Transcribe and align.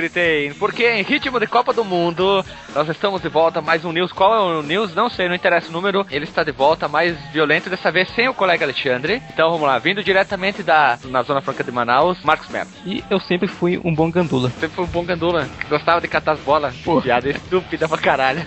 gritei. 0.00 0.52
Porque 0.54 0.88
em 0.88 1.02
ritmo 1.02 1.38
de 1.38 1.46
Copa 1.46 1.72
do 1.72 1.84
Mundo, 1.84 2.44
nós 2.74 2.88
estamos 2.88 3.20
de 3.20 3.28
volta. 3.28 3.60
Mais 3.60 3.84
um 3.84 3.92
News. 3.92 4.12
Qual 4.12 4.34
é 4.34 4.58
o 4.58 4.62
News? 4.62 4.94
Não 4.94 5.10
sei, 5.10 5.28
não 5.28 5.34
interessa 5.34 5.68
o 5.68 5.72
número. 5.72 6.06
Ele 6.10 6.24
está 6.24 6.42
de 6.42 6.52
volta, 6.52 6.88
mais 6.88 7.16
violento, 7.32 7.68
dessa 7.68 7.90
vez 7.92 8.08
sem 8.10 8.28
o 8.28 8.34
colega 8.34 8.64
Alexandre. 8.64 9.22
Então 9.32 9.50
vamos 9.50 9.66
lá, 9.66 9.78
vindo 9.78 10.02
diretamente 10.02 10.62
da 10.62 10.98
na 11.04 11.22
Zona 11.22 11.42
Franca 11.42 11.62
de 11.62 11.70
Manaus, 11.70 12.18
Marcos 12.24 12.48
Melo. 12.48 12.70
E 12.86 13.04
eu 13.10 13.20
sempre 13.20 13.46
fui 13.48 13.78
um 13.84 13.94
bom 13.94 14.10
gandula. 14.10 14.50
Sempre 14.50 14.76
foi 14.76 14.84
um 14.84 14.88
bom 14.88 15.04
gandula, 15.04 15.48
que 15.60 15.66
gostava 15.66 16.00
de 16.00 16.08
catar 16.08 16.32
as 16.32 16.40
bolas. 16.40 16.74
Pô, 16.78 17.00
piada 17.00 17.28
estúpida 17.28 17.88
pra 17.88 17.98
caralho. 17.98 18.40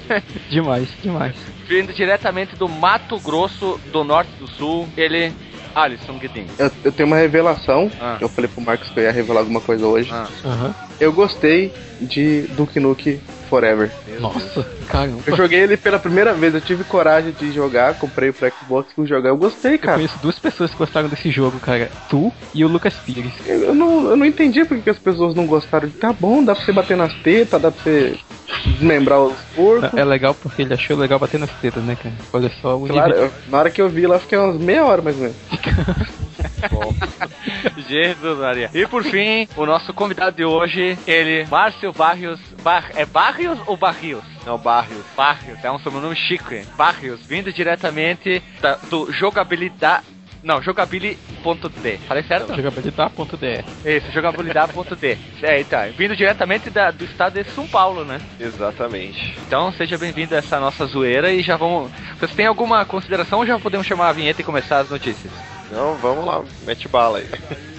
Demais, 0.49 0.89
demais. 1.01 1.35
vindo 1.67 1.93
diretamente 1.93 2.55
do 2.55 2.67
Mato 2.67 3.19
Grosso 3.19 3.79
do 3.91 4.03
Norte 4.03 4.31
do 4.39 4.47
Sul, 4.47 4.87
ele. 4.97 5.33
Alisson 5.75 6.17
Guedin. 6.17 6.47
Eu, 6.57 6.71
eu 6.83 6.91
tenho 6.91 7.07
uma 7.07 7.17
revelação. 7.17 7.91
Ah. 7.99 8.17
Eu 8.19 8.29
falei 8.29 8.49
pro 8.49 8.61
Marcos 8.61 8.89
que 8.89 8.99
eu 8.99 9.03
ia 9.03 9.11
revelar 9.11 9.41
alguma 9.41 9.61
coisa 9.61 9.85
hoje. 9.85 10.09
Ah. 10.11 10.73
Eu 10.99 11.11
gostei 11.11 11.73
de 11.99 12.41
Duke 12.55 12.79
Nukem 12.79 13.19
Forever. 13.53 13.91
meu. 14.07 14.19
Nossa, 14.19 14.65
caramba. 14.89 15.19
Eu 15.27 15.35
joguei 15.37 15.59
ele 15.59 15.77
pela 15.77 15.99
primeira 15.99 16.33
vez, 16.33 16.55
eu 16.55 16.61
tive 16.61 16.83
coragem 16.83 17.31
de 17.33 17.51
jogar, 17.51 17.93
comprei 17.99 18.31
pro 18.31 18.51
Xbox 18.51 18.91
fui 18.93 19.05
jogar. 19.05 19.29
Eu 19.29 19.37
gostei, 19.37 19.75
Eu 19.75 19.79
cara. 19.79 19.97
conheço 19.97 20.17
duas 20.17 20.39
pessoas 20.39 20.71
que 20.71 20.77
gostaram 20.77 21.07
desse 21.07 21.29
jogo, 21.29 21.59
cara. 21.59 21.91
Tu 22.09 22.33
e 22.51 22.65
o 22.65 22.67
Lucas 22.67 22.95
Pires. 23.05 23.31
Eu 23.45 23.75
não, 23.75 24.09
eu 24.09 24.15
não 24.15 24.25
entendi 24.25 24.65
porque 24.65 24.81
que 24.81 24.89
as 24.89 24.97
pessoas 24.97 25.35
não 25.35 25.45
gostaram. 25.45 25.87
Tá 25.91 26.11
bom, 26.11 26.43
dá 26.43 26.55
pra 26.55 26.65
você 26.65 26.71
bater 26.71 26.97
nas 26.97 27.13
tetas, 27.21 27.61
dá 27.61 27.69
pra 27.69 27.83
você 27.83 28.17
desmembrar 28.65 29.19
os 29.21 29.39
porcos. 29.55 29.93
É 29.93 30.03
legal 30.03 30.33
porque 30.33 30.63
ele 30.63 30.73
achou 30.73 30.97
legal 30.97 31.19
bater 31.19 31.39
nas 31.39 31.51
tetas, 31.61 31.83
né, 31.83 31.95
cara? 31.95 32.15
Olha 32.33 32.51
só 32.59 32.75
o 32.75 32.87
Claro, 32.87 33.13
eu- 33.13 33.31
na 33.49 33.59
hora 33.59 33.69
que 33.69 33.79
eu 33.81 33.87
vi 33.89 34.07
lá, 34.07 34.15
eu 34.15 34.19
fiquei 34.19 34.37
umas 34.39 34.57
meia 34.57 34.83
hora 34.83 35.01
mais 35.03 35.15
ou 35.15 35.21
menos. 35.21 35.37
Jesus 37.87 38.37
Maria. 38.39 38.69
E 38.73 38.85
por 38.87 39.03
fim, 39.03 39.47
o 39.55 39.65
nosso 39.65 39.93
convidado 39.93 40.35
de 40.35 40.45
hoje, 40.45 40.97
ele, 41.07 41.45
Márcio 41.49 41.91
Barrios. 41.93 42.39
Bar, 42.63 42.91
é 42.95 43.05
Barrios 43.05 43.59
ou 43.65 43.75
Barrios? 43.75 44.23
Não, 44.45 44.57
Barrios. 44.57 45.03
Barrios, 45.15 45.63
é 45.63 45.71
um 45.71 45.79
sobrenome 45.79 46.15
chique. 46.15 46.65
Barrios, 46.77 47.19
vindo 47.25 47.51
diretamente 47.51 48.41
da- 48.61 48.75
do 48.89 49.11
jogabilidade. 49.11 50.05
Não, 50.41 50.61
jogabili.d. 50.61 51.99
Falei 52.07 52.23
certo? 52.23 52.53
Jogabilidade.de. 52.53 53.63
Isso, 53.85 54.11
jogabilidade.d. 54.11 55.17
É, 55.41 55.61
então, 55.61 55.79
vindo 55.97 56.15
diretamente 56.15 56.69
da- 56.69 56.91
do 56.91 57.05
estado 57.05 57.41
de 57.41 57.49
São 57.51 57.65
Paulo, 57.67 58.03
né? 58.05 58.19
Exatamente. 58.39 59.37
Então 59.47 59.71
seja 59.73 59.97
bem-vindo 59.97 60.35
a 60.35 60.39
essa 60.39 60.59
nossa 60.59 60.85
zoeira 60.85 61.31
e 61.31 61.41
já 61.41 61.55
vamos. 61.57 61.91
Vocês 62.19 62.33
têm 62.35 62.45
alguma 62.45 62.83
consideração 62.85 63.39
ou 63.39 63.45
já 63.45 63.57
podemos 63.59 63.87
chamar 63.87 64.09
a 64.09 64.13
vinheta 64.13 64.41
e 64.41 64.43
começar 64.43 64.79
as 64.79 64.89
notícias? 64.89 65.31
Então 65.73 65.95
vamos 65.95 66.23
lá, 66.23 66.43
mete 66.61 66.87
bala 66.87 67.17
aí. 67.17 67.27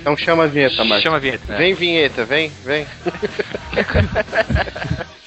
Então 0.00 0.16
chama 0.16 0.42
a 0.42 0.46
vinheta, 0.48 0.84
Marcos. 0.84 1.04
Chama 1.04 1.16
a 1.16 1.20
vinheta. 1.20 1.52
né? 1.52 1.58
Vem 1.58 1.74
vinheta, 1.74 2.24
vem, 2.24 2.50
vem. 2.64 2.88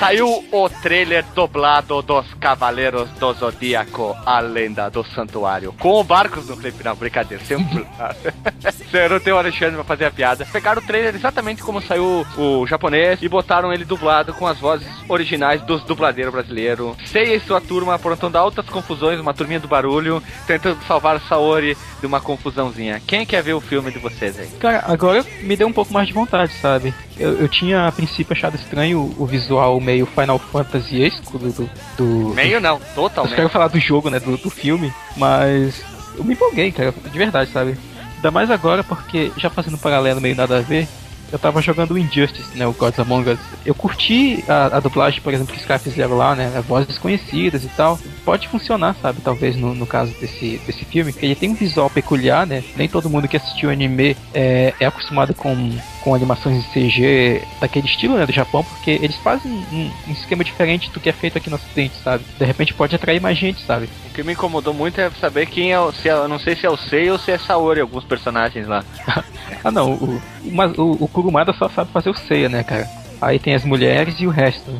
Saiu 0.00 0.42
o 0.50 0.68
trailer 0.80 1.22
dublado 1.34 2.00
dos 2.00 2.32
Cavaleiros 2.40 3.10
do 3.10 3.34
Zodíaco, 3.34 4.16
a 4.24 4.40
lenda 4.40 4.88
do 4.88 5.04
santuário. 5.04 5.74
Com 5.78 6.00
o 6.00 6.02
Barcos 6.02 6.48
no 6.48 6.56
clipe, 6.56 6.82
não, 6.82 6.96
brincadeira, 6.96 7.44
sempre. 7.44 7.86
Eu 8.94 9.10
não 9.10 9.20
tenho 9.20 9.36
o 9.36 9.38
Alexandre 9.38 9.74
pra 9.74 9.84
fazer 9.84 10.06
a 10.06 10.10
piada. 10.10 10.46
Pegaram 10.50 10.80
o 10.80 10.84
trailer 10.86 11.14
exatamente 11.14 11.62
como 11.62 11.82
saiu 11.82 12.26
o 12.38 12.66
japonês 12.66 13.22
e 13.22 13.28
botaram 13.28 13.74
ele 13.74 13.84
dublado 13.84 14.32
com 14.32 14.46
as 14.46 14.58
vozes 14.58 14.88
originais 15.06 15.60
dos 15.62 15.84
dubladeiros 15.84 16.32
brasileiros. 16.32 16.96
Seiya 17.04 17.36
e 17.36 17.40
sua 17.40 17.60
turma 17.60 17.94
aprontando 17.94 18.38
altas 18.38 18.70
confusões, 18.70 19.20
uma 19.20 19.34
turminha 19.34 19.60
do 19.60 19.68
barulho, 19.68 20.22
tentando 20.46 20.82
salvar 20.86 21.20
Saori 21.20 21.76
de 22.00 22.06
uma 22.06 22.22
confusãozinha. 22.22 23.02
Quem 23.06 23.26
quer 23.26 23.42
ver 23.42 23.52
o 23.52 23.60
filme 23.60 23.92
de 23.92 23.98
vocês 23.98 24.38
aí? 24.38 24.48
Cara, 24.58 24.82
agora 24.86 25.22
me 25.42 25.56
deu 25.56 25.68
um 25.68 25.72
pouco 25.74 25.92
mais 25.92 26.08
de 26.08 26.14
vontade, 26.14 26.54
sabe? 26.54 26.94
Eu, 27.20 27.38
eu 27.38 27.48
tinha 27.48 27.86
a 27.86 27.92
princípio 27.92 28.32
achado 28.32 28.56
estranho 28.56 29.14
o, 29.18 29.26
visual 29.26 29.78
meio 29.80 30.06
Final 30.06 30.38
Fantasy-esco 30.38 31.38
do, 31.38 31.52
do, 31.52 31.70
do- 31.98 32.34
Meio 32.34 32.60
não, 32.60 32.76
Eu 32.78 32.94
totalmente. 32.94 33.34
quero 33.36 33.48
falar 33.50 33.68
do 33.68 33.78
jogo, 33.78 34.08
né? 34.08 34.18
Do, 34.18 34.36
do 34.38 34.48
filme, 34.50 34.92
mas 35.16 35.82
eu 36.16 36.24
me 36.24 36.32
empolguei, 36.32 36.72
cara, 36.72 36.92
de 37.12 37.18
verdade, 37.18 37.50
sabe? 37.50 37.76
Ainda 38.16 38.30
mais 38.30 38.50
agora 38.50 38.82
porque, 38.82 39.30
já 39.36 39.48
fazendo 39.50 39.74
um 39.74 39.78
paralelo 39.78 40.20
meio 40.20 40.34
nada 40.34 40.58
a 40.58 40.60
ver, 40.60 40.88
eu 41.32 41.38
tava 41.38 41.62
jogando 41.62 41.92
o 41.92 41.98
Injustice, 41.98 42.56
né? 42.56 42.66
O 42.66 42.72
Gods 42.72 42.98
Among 42.98 43.30
Us. 43.30 43.38
Eu 43.64 43.72
curti 43.74 44.44
a, 44.48 44.76
a 44.78 44.80
dublagem, 44.80 45.20
por 45.20 45.32
exemplo, 45.32 45.54
que 45.54 45.60
os 45.60 45.64
caras 45.66 45.82
fizeram 45.84 46.16
lá, 46.16 46.34
né? 46.34 46.52
As 46.56 46.64
vozes 46.64 46.88
desconhecidas 46.88 47.62
e 47.62 47.68
tal. 47.68 47.98
Pode 48.24 48.48
funcionar, 48.48 48.96
sabe? 49.00 49.20
Talvez 49.20 49.54
no, 49.56 49.72
no 49.72 49.86
caso 49.86 50.12
desse, 50.20 50.60
desse 50.66 50.84
filme, 50.84 51.12
que 51.12 51.24
ele 51.24 51.36
tem 51.36 51.50
um 51.50 51.54
visual 51.54 51.88
peculiar, 51.88 52.46
né? 52.46 52.64
Nem 52.76 52.88
todo 52.88 53.08
mundo 53.08 53.28
que 53.28 53.36
assistiu 53.36 53.68
o 53.68 53.72
anime 53.72 54.16
é, 54.34 54.74
é 54.80 54.86
acostumado 54.86 55.32
com, 55.32 55.70
com 56.02 56.14
animações 56.14 56.62
de 56.62 56.70
CG 56.70 57.42
daquele 57.60 57.86
estilo, 57.86 58.16
né? 58.16 58.26
Do 58.26 58.32
Japão, 58.32 58.64
porque 58.64 58.90
eles 58.90 59.16
fazem 59.16 59.50
um, 59.50 59.90
um 60.08 60.12
esquema 60.12 60.42
diferente 60.42 60.90
do 60.90 61.00
que 61.00 61.08
é 61.08 61.12
feito 61.12 61.38
aqui 61.38 61.50
no 61.50 61.56
Ocidente, 61.56 61.94
sabe? 62.02 62.24
De 62.38 62.44
repente 62.44 62.74
pode 62.74 62.94
atrair 62.94 63.20
mais 63.20 63.38
gente, 63.38 63.64
sabe? 63.64 63.88
O 64.06 64.14
que 64.14 64.22
me 64.22 64.32
incomodou 64.32 64.72
muito 64.74 65.00
é 65.00 65.10
saber 65.20 65.46
quem 65.46 65.72
é 65.72 65.80
o. 65.80 65.92
Se 65.92 66.08
é, 66.08 66.28
não 66.28 66.38
sei 66.38 66.56
se 66.56 66.66
é 66.66 66.70
o 66.70 66.76
Sei 66.76 67.10
ou 67.10 67.18
se 67.18 67.30
é 67.30 67.38
Saori, 67.38 67.80
alguns 67.80 68.04
personagens 68.04 68.66
lá. 68.66 68.84
Ah 69.62 69.70
não, 69.70 69.92
o, 69.92 70.22
mas 70.44 70.72
o, 70.78 70.92
o 70.92 71.08
Kurumada 71.08 71.52
só 71.52 71.68
sabe 71.68 71.90
fazer 71.92 72.08
o 72.08 72.14
Seiya, 72.14 72.48
né, 72.48 72.62
cara? 72.62 72.88
Aí 73.20 73.38
tem 73.38 73.54
as 73.54 73.62
mulheres 73.62 74.14
e 74.18 74.26
o 74.26 74.30
resto. 74.30 74.70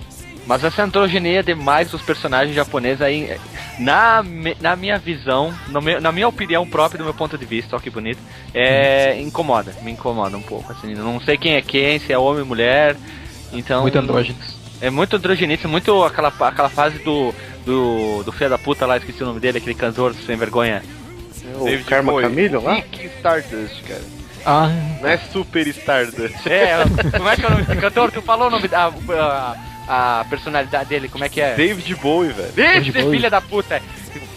Mas 0.46 0.64
essa 0.64 0.82
androgenia 0.82 1.42
demais 1.42 1.90
dos 1.90 2.00
personagens 2.00 2.54
japoneses 2.56 3.02
aí, 3.02 3.38
na, 3.80 4.24
na 4.60 4.76
minha 4.76 4.98
visão, 4.98 5.52
no 5.68 5.80
meu- 5.80 6.00
na 6.00 6.12
minha 6.12 6.28
opinião 6.28 6.66
própria, 6.68 6.98
do 6.98 7.04
meu 7.04 7.14
ponto 7.14 7.36
de 7.36 7.44
vista, 7.44 7.74
ó 7.76 7.78
que 7.80 7.90
bonito, 7.90 8.18
é. 8.54 9.20
incomoda, 9.20 9.74
me 9.82 9.90
incomoda 9.92 10.36
um 10.36 10.42
pouco, 10.42 10.70
assim. 10.72 10.94
Não 10.94 11.20
sei 11.20 11.36
quem 11.36 11.54
é 11.54 11.62
quem, 11.62 11.98
se 11.98 12.12
é 12.12 12.18
homem 12.18 12.40
ou 12.42 12.46
mulher. 12.46 12.96
Então. 13.52 13.82
Muito 13.82 13.98
andrógenos. 13.98 14.56
É 14.80 14.88
muito 14.90 15.16
androgenista, 15.16 15.66
muito 15.68 16.02
aquela, 16.04 16.28
aquela 16.40 16.68
fase 16.68 16.98
do. 17.00 17.34
Do, 17.64 18.22
do 18.24 18.32
filho 18.32 18.48
da 18.48 18.56
puta 18.56 18.86
lá, 18.86 18.96
esqueci 18.96 19.22
o 19.22 19.26
nome 19.26 19.38
dele, 19.38 19.58
aquele 19.58 19.74
cantor 19.74 20.14
sem 20.14 20.34
vergonha. 20.34 20.82
O 21.56 21.64
David 21.64 21.84
Karma 21.84 22.10
Bowie. 22.10 22.26
Camilho 22.26 22.62
lá? 22.62 22.74
Rick 22.76 23.04
Stardust, 23.18 23.82
cara. 23.86 24.00
Ah, 24.46 24.68
Não 25.02 25.06
é 25.08 25.18
Super 25.18 25.66
Stardust. 25.68 26.46
É, 26.46 26.76
como 27.16 27.28
é 27.28 27.36
que 27.36 27.44
é 27.44 27.48
o 27.48 27.50
nome 27.50 27.64
desse 27.64 27.78
cantor? 27.78 28.10
Tu 28.10 28.22
falou 28.22 28.46
o 28.48 28.50
nome 28.50 28.66
da. 28.66 28.86
A, 28.86 29.54
a 29.92 30.24
personalidade 30.30 30.88
dele, 30.88 31.08
como 31.08 31.24
é 31.24 31.28
que 31.28 31.40
é? 31.40 31.56
David 31.56 31.94
Bowie, 31.96 32.32
velho. 32.32 32.48
Esse 32.48 32.54
David 32.62 32.92
Bowie. 33.02 33.16
filha 33.16 33.28
da 33.28 33.40
puta, 33.40 33.82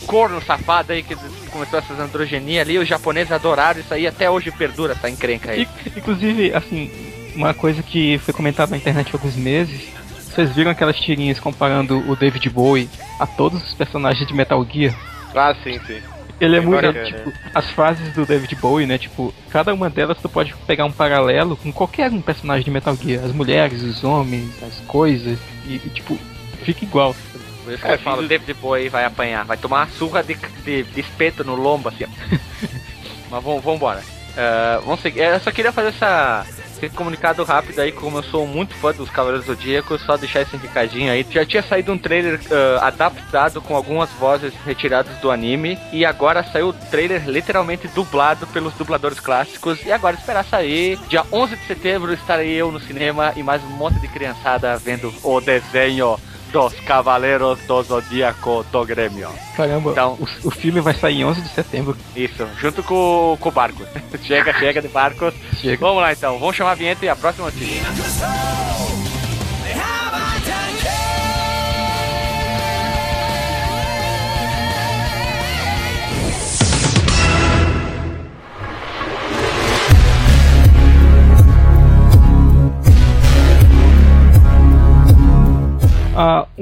corno 0.08 0.42
safado 0.42 0.92
aí 0.92 1.04
que 1.04 1.16
começou 1.52 1.78
essas 1.78 2.00
androgenias 2.00 2.68
ali, 2.68 2.80
os 2.80 2.88
japoneses 2.88 3.32
adoraram 3.32 3.80
isso 3.80 3.94
aí, 3.94 4.08
até 4.08 4.28
hoje 4.30 4.50
perdura 4.50 4.94
essa 4.94 5.08
encrenca 5.10 5.52
aí. 5.52 5.68
e- 5.86 6.00
inclusive, 6.00 6.52
assim, 6.56 6.92
uma 7.36 7.54
coisa 7.54 7.84
que 7.84 8.18
foi 8.18 8.34
comentada 8.34 8.72
na 8.72 8.78
internet 8.78 9.10
há 9.14 9.16
alguns 9.16 9.36
meses. 9.36 9.90
Vocês 10.20 10.56
viram 10.56 10.72
aquelas 10.72 10.98
tirinhas 11.00 11.40
comparando 11.40 12.00
o 12.10 12.16
David 12.16 12.50
Bowie 12.50 12.90
a 13.20 13.28
todos 13.28 13.64
os 13.64 13.74
personagens 13.76 14.28
de 14.28 14.34
Metal 14.34 14.66
Gear? 14.68 14.96
Ah, 15.36 15.56
sim, 15.64 15.80
sim. 15.86 16.02
Ele 16.42 16.58
é 16.58 16.60
Bem 16.60 16.68
muito, 16.70 16.82
bacana, 16.88 17.06
tipo, 17.06 17.34
as 17.54 17.70
frases 17.70 18.14
do 18.14 18.26
David 18.26 18.56
Bowie, 18.56 18.86
né? 18.86 18.98
Tipo, 18.98 19.34
cada 19.50 19.74
uma 19.74 19.90
delas 19.90 20.18
tu 20.22 20.28
pode 20.28 20.54
pegar 20.68 20.86
um 20.86 20.92
paralelo 20.92 21.56
com 21.56 21.72
qualquer 21.72 22.12
um 22.12 22.22
personagem 22.22 22.66
de 22.66 22.72
Metal 22.72 22.96
Gear. 22.96 23.24
As 23.24 23.32
mulheres, 23.32 23.82
os 23.82 24.04
homens, 24.04 24.52
as 24.62 24.80
coisas, 24.88 25.38
e, 25.66 25.76
e, 25.76 25.90
tipo, 25.94 26.18
fica 26.64 26.84
igual. 26.84 27.16
Por 27.64 27.74
isso 27.74 27.82
que 27.84 27.90
É, 27.90 27.94
eu 27.94 28.00
falo, 28.00 28.18
vindo- 28.18 28.30
David 28.30 28.54
Bowie 28.56 28.90
vai 28.90 29.06
apanhar, 29.06 29.46
vai 29.46 29.56
tomar 29.56 29.82
uma 29.86 29.88
surra 29.92 30.22
de, 30.24 30.36
de, 30.66 30.84
de 30.84 31.00
espeto 31.00 31.44
no 31.46 31.56
lombo, 31.56 31.88
assim, 31.90 32.04
ó. 32.04 32.08
Mas 33.32 33.44
vamos, 33.44 33.64
vamos 33.64 33.78
embora. 33.78 34.02
Ah, 34.36 34.82
vamos 34.84 35.00
seguir. 35.02 35.20
Eu 35.22 35.40
só 35.40 35.52
queria 35.52 35.72
fazer 35.72 35.90
essa, 35.90 36.46
esse 36.86 36.96
comunicado 36.96 37.44
rápido 37.44 37.80
aí, 37.80 37.92
como 37.92 38.18
eu 38.18 38.24
sou 38.24 38.46
muito 38.46 38.74
fã 38.76 38.92
dos 38.92 39.10
Cavaleiros 39.10 39.46
do 39.46 39.54
Zodíaco, 39.54 39.98
só 40.00 40.18
deixar 40.18 40.42
esse 40.42 40.58
recadinho 40.58 41.12
aí. 41.12 41.26
Já 41.30 41.46
tinha 41.46 41.64
saído 41.64 41.92
um 41.92 41.98
trailer 41.98 42.40
ah, 42.52 42.88
adaptado 42.88 43.62
com 43.62 43.76
algumas 43.76 44.10
vozes 44.12 44.54
retiradas 44.66 45.18
do 45.18 45.32
anime, 45.32 45.78
e 45.92 46.06
agora 46.06 46.44
saiu 46.44 46.70
o 46.70 46.74
trailer 46.74 47.28
literalmente 47.28 47.88
dublado 47.90 48.46
pelos 48.48 48.74
dubladores 48.74 49.20
clássicos, 49.20 49.86
e 49.86 49.92
agora 49.92 50.16
esperar 50.16 50.46
sair. 50.46 51.00
Dia 51.08 51.24
11 51.32 51.56
de 51.56 51.66
setembro 51.66 52.14
estarei 52.14 52.52
eu 52.52 52.72
no 52.72 52.80
cinema 52.80 53.34
e 53.36 53.44
mais 53.44 53.64
um 53.64 53.70
monte 53.70 54.00
de 54.00 54.08
criançada 54.08 54.78
vendo 54.78 55.14
o 55.24 55.40
desenho 55.40 56.18
dos 56.54 56.74
Cavaleiros 56.82 57.60
do 57.68 57.82
Zodíaco 57.84 58.64
do 58.72 58.86
Grêmio. 58.86 59.28
Caramba, 59.58 59.92
Então- 59.92 60.14
o, 60.20 60.48
o 60.48 60.52
filme 60.52 60.80
vai 60.80 60.94
sair 60.94 61.22
em 61.22 61.26
11 61.26 61.42
de 61.42 61.50
setembro. 61.50 61.98
Isso, 62.16 62.48
junto 62.60 62.84
com, 62.84 63.36
com 63.40 63.50
o 63.50 63.52
barco. 63.52 63.84
chega, 64.24 64.54
chega 64.54 64.82
de 64.82 64.88
barcos. 64.88 65.34
Chega. 65.60 65.78
Vamos 65.86 66.02
lá 66.02 66.14
então, 66.14 66.38
vamos 66.40 66.56
chamar 66.56 66.72
a 66.72 66.76
vinheta 66.76 67.04
e 67.06 67.10
a 67.10 67.16
próxima 67.16 67.46
notícia. 67.48 67.82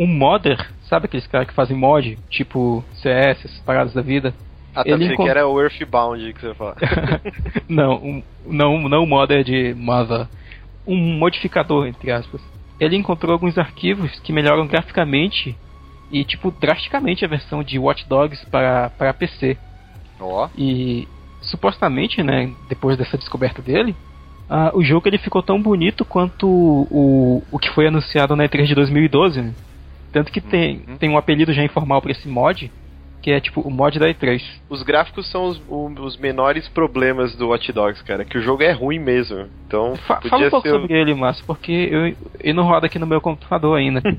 Um 0.02 0.08
modder, 0.08 0.58
sabe 0.90 1.06
aqueles 1.06 1.28
caras 1.28 1.48
que 1.48 1.54
fazem 1.54 1.78
mod, 1.78 2.18
tipo 2.30 2.84
CS, 2.96 3.46
essas 3.46 3.60
paradas 3.60 3.94
da 3.94 4.02
vida? 4.02 4.34
Ah, 4.74 4.84
tá, 4.84 4.90
Ele 4.90 5.06
encont- 5.06 5.26
que 5.26 5.30
era 5.30 5.48
o 5.48 5.62
Earthbound 5.62 6.34
que 6.34 6.42
você 6.42 6.54
fala. 6.56 6.76
não, 7.70 7.96
um, 7.98 8.24
não, 8.48 8.90
não 8.90 9.06
modder 9.06 9.44
de 9.44 9.74
Mother. 9.76 10.28
Um 10.88 10.96
modificador, 11.20 11.86
entre 11.86 12.12
aspas. 12.12 12.42
Ele 12.80 12.96
encontrou 12.96 13.32
alguns 13.34 13.58
arquivos 13.58 14.20
que 14.22 14.34
melhoram 14.34 14.66
graficamente 14.66 15.56
e, 16.12 16.24
tipo, 16.24 16.50
drasticamente 16.52 17.24
a 17.24 17.28
versão 17.28 17.62
de 17.64 17.78
Watch 17.78 18.08
Dogs 18.10 18.44
para, 18.50 18.90
para 18.90 19.14
PC. 19.14 19.56
Ó, 20.20 20.50
E 20.58 21.08
supostamente, 21.42 22.24
né, 22.24 22.52
depois 22.68 22.98
dessa 22.98 23.18
descoberta 23.18 23.62
dele, 23.62 23.96
ah, 24.50 24.72
o 24.74 24.84
jogo 24.84 25.08
ele 25.08 25.18
ficou 25.18 25.44
tão 25.44 25.62
bonito 25.62 26.04
quanto 26.04 26.48
o, 26.48 27.44
o 27.52 27.60
que 27.60 27.70
foi 27.70 27.88
anunciado 27.88 28.36
na 28.36 28.46
E3 28.46 28.66
de 28.66 28.76
2012. 28.76 29.42
Né? 29.42 29.54
Tanto 30.12 30.32
que 30.32 30.42
tem, 30.42 30.84
Uhum. 30.88 30.98
tem 30.98 31.10
um 31.10 31.18
apelido 31.18 31.54
já 31.54 31.64
informal 31.64 32.02
para 32.02 32.12
esse 32.12 32.28
mod, 32.28 32.72
que 33.22 33.32
é 33.32 33.40
tipo 33.40 33.62
o 33.62 33.70
mod 33.72 33.98
da 34.00 34.08
E3. 34.08 34.42
Os 34.70 34.82
gráficos 34.84 35.30
são 35.30 35.46
os, 35.46 35.62
o- 35.68 35.92
os 36.02 36.18
menores 36.18 36.68
problemas 36.70 37.36
do 37.36 37.50
Watch 37.50 37.72
Dogs, 37.72 38.04
cara. 38.04 38.26
Que 38.26 38.38
o 38.38 38.42
jogo 38.42 38.64
é 38.64 38.72
ruim 38.72 39.00
mesmo. 39.00 39.48
Então, 39.68 39.96
Fa- 40.08 40.16
podia 40.16 40.30
fala 40.30 40.48
um 40.48 40.50
pouco 40.50 40.68
ser... 40.68 40.74
sobre 40.74 40.94
ele, 41.00 41.14
Márcio, 41.14 41.46
porque 41.46 41.72
eu, 41.72 42.06
ele 42.42 42.54
não 42.54 42.64
roda 42.64 42.88
aqui 42.88 43.00
no 43.00 43.08
meu 43.08 43.22
computador 43.22 43.78
ainda. 43.78 44.02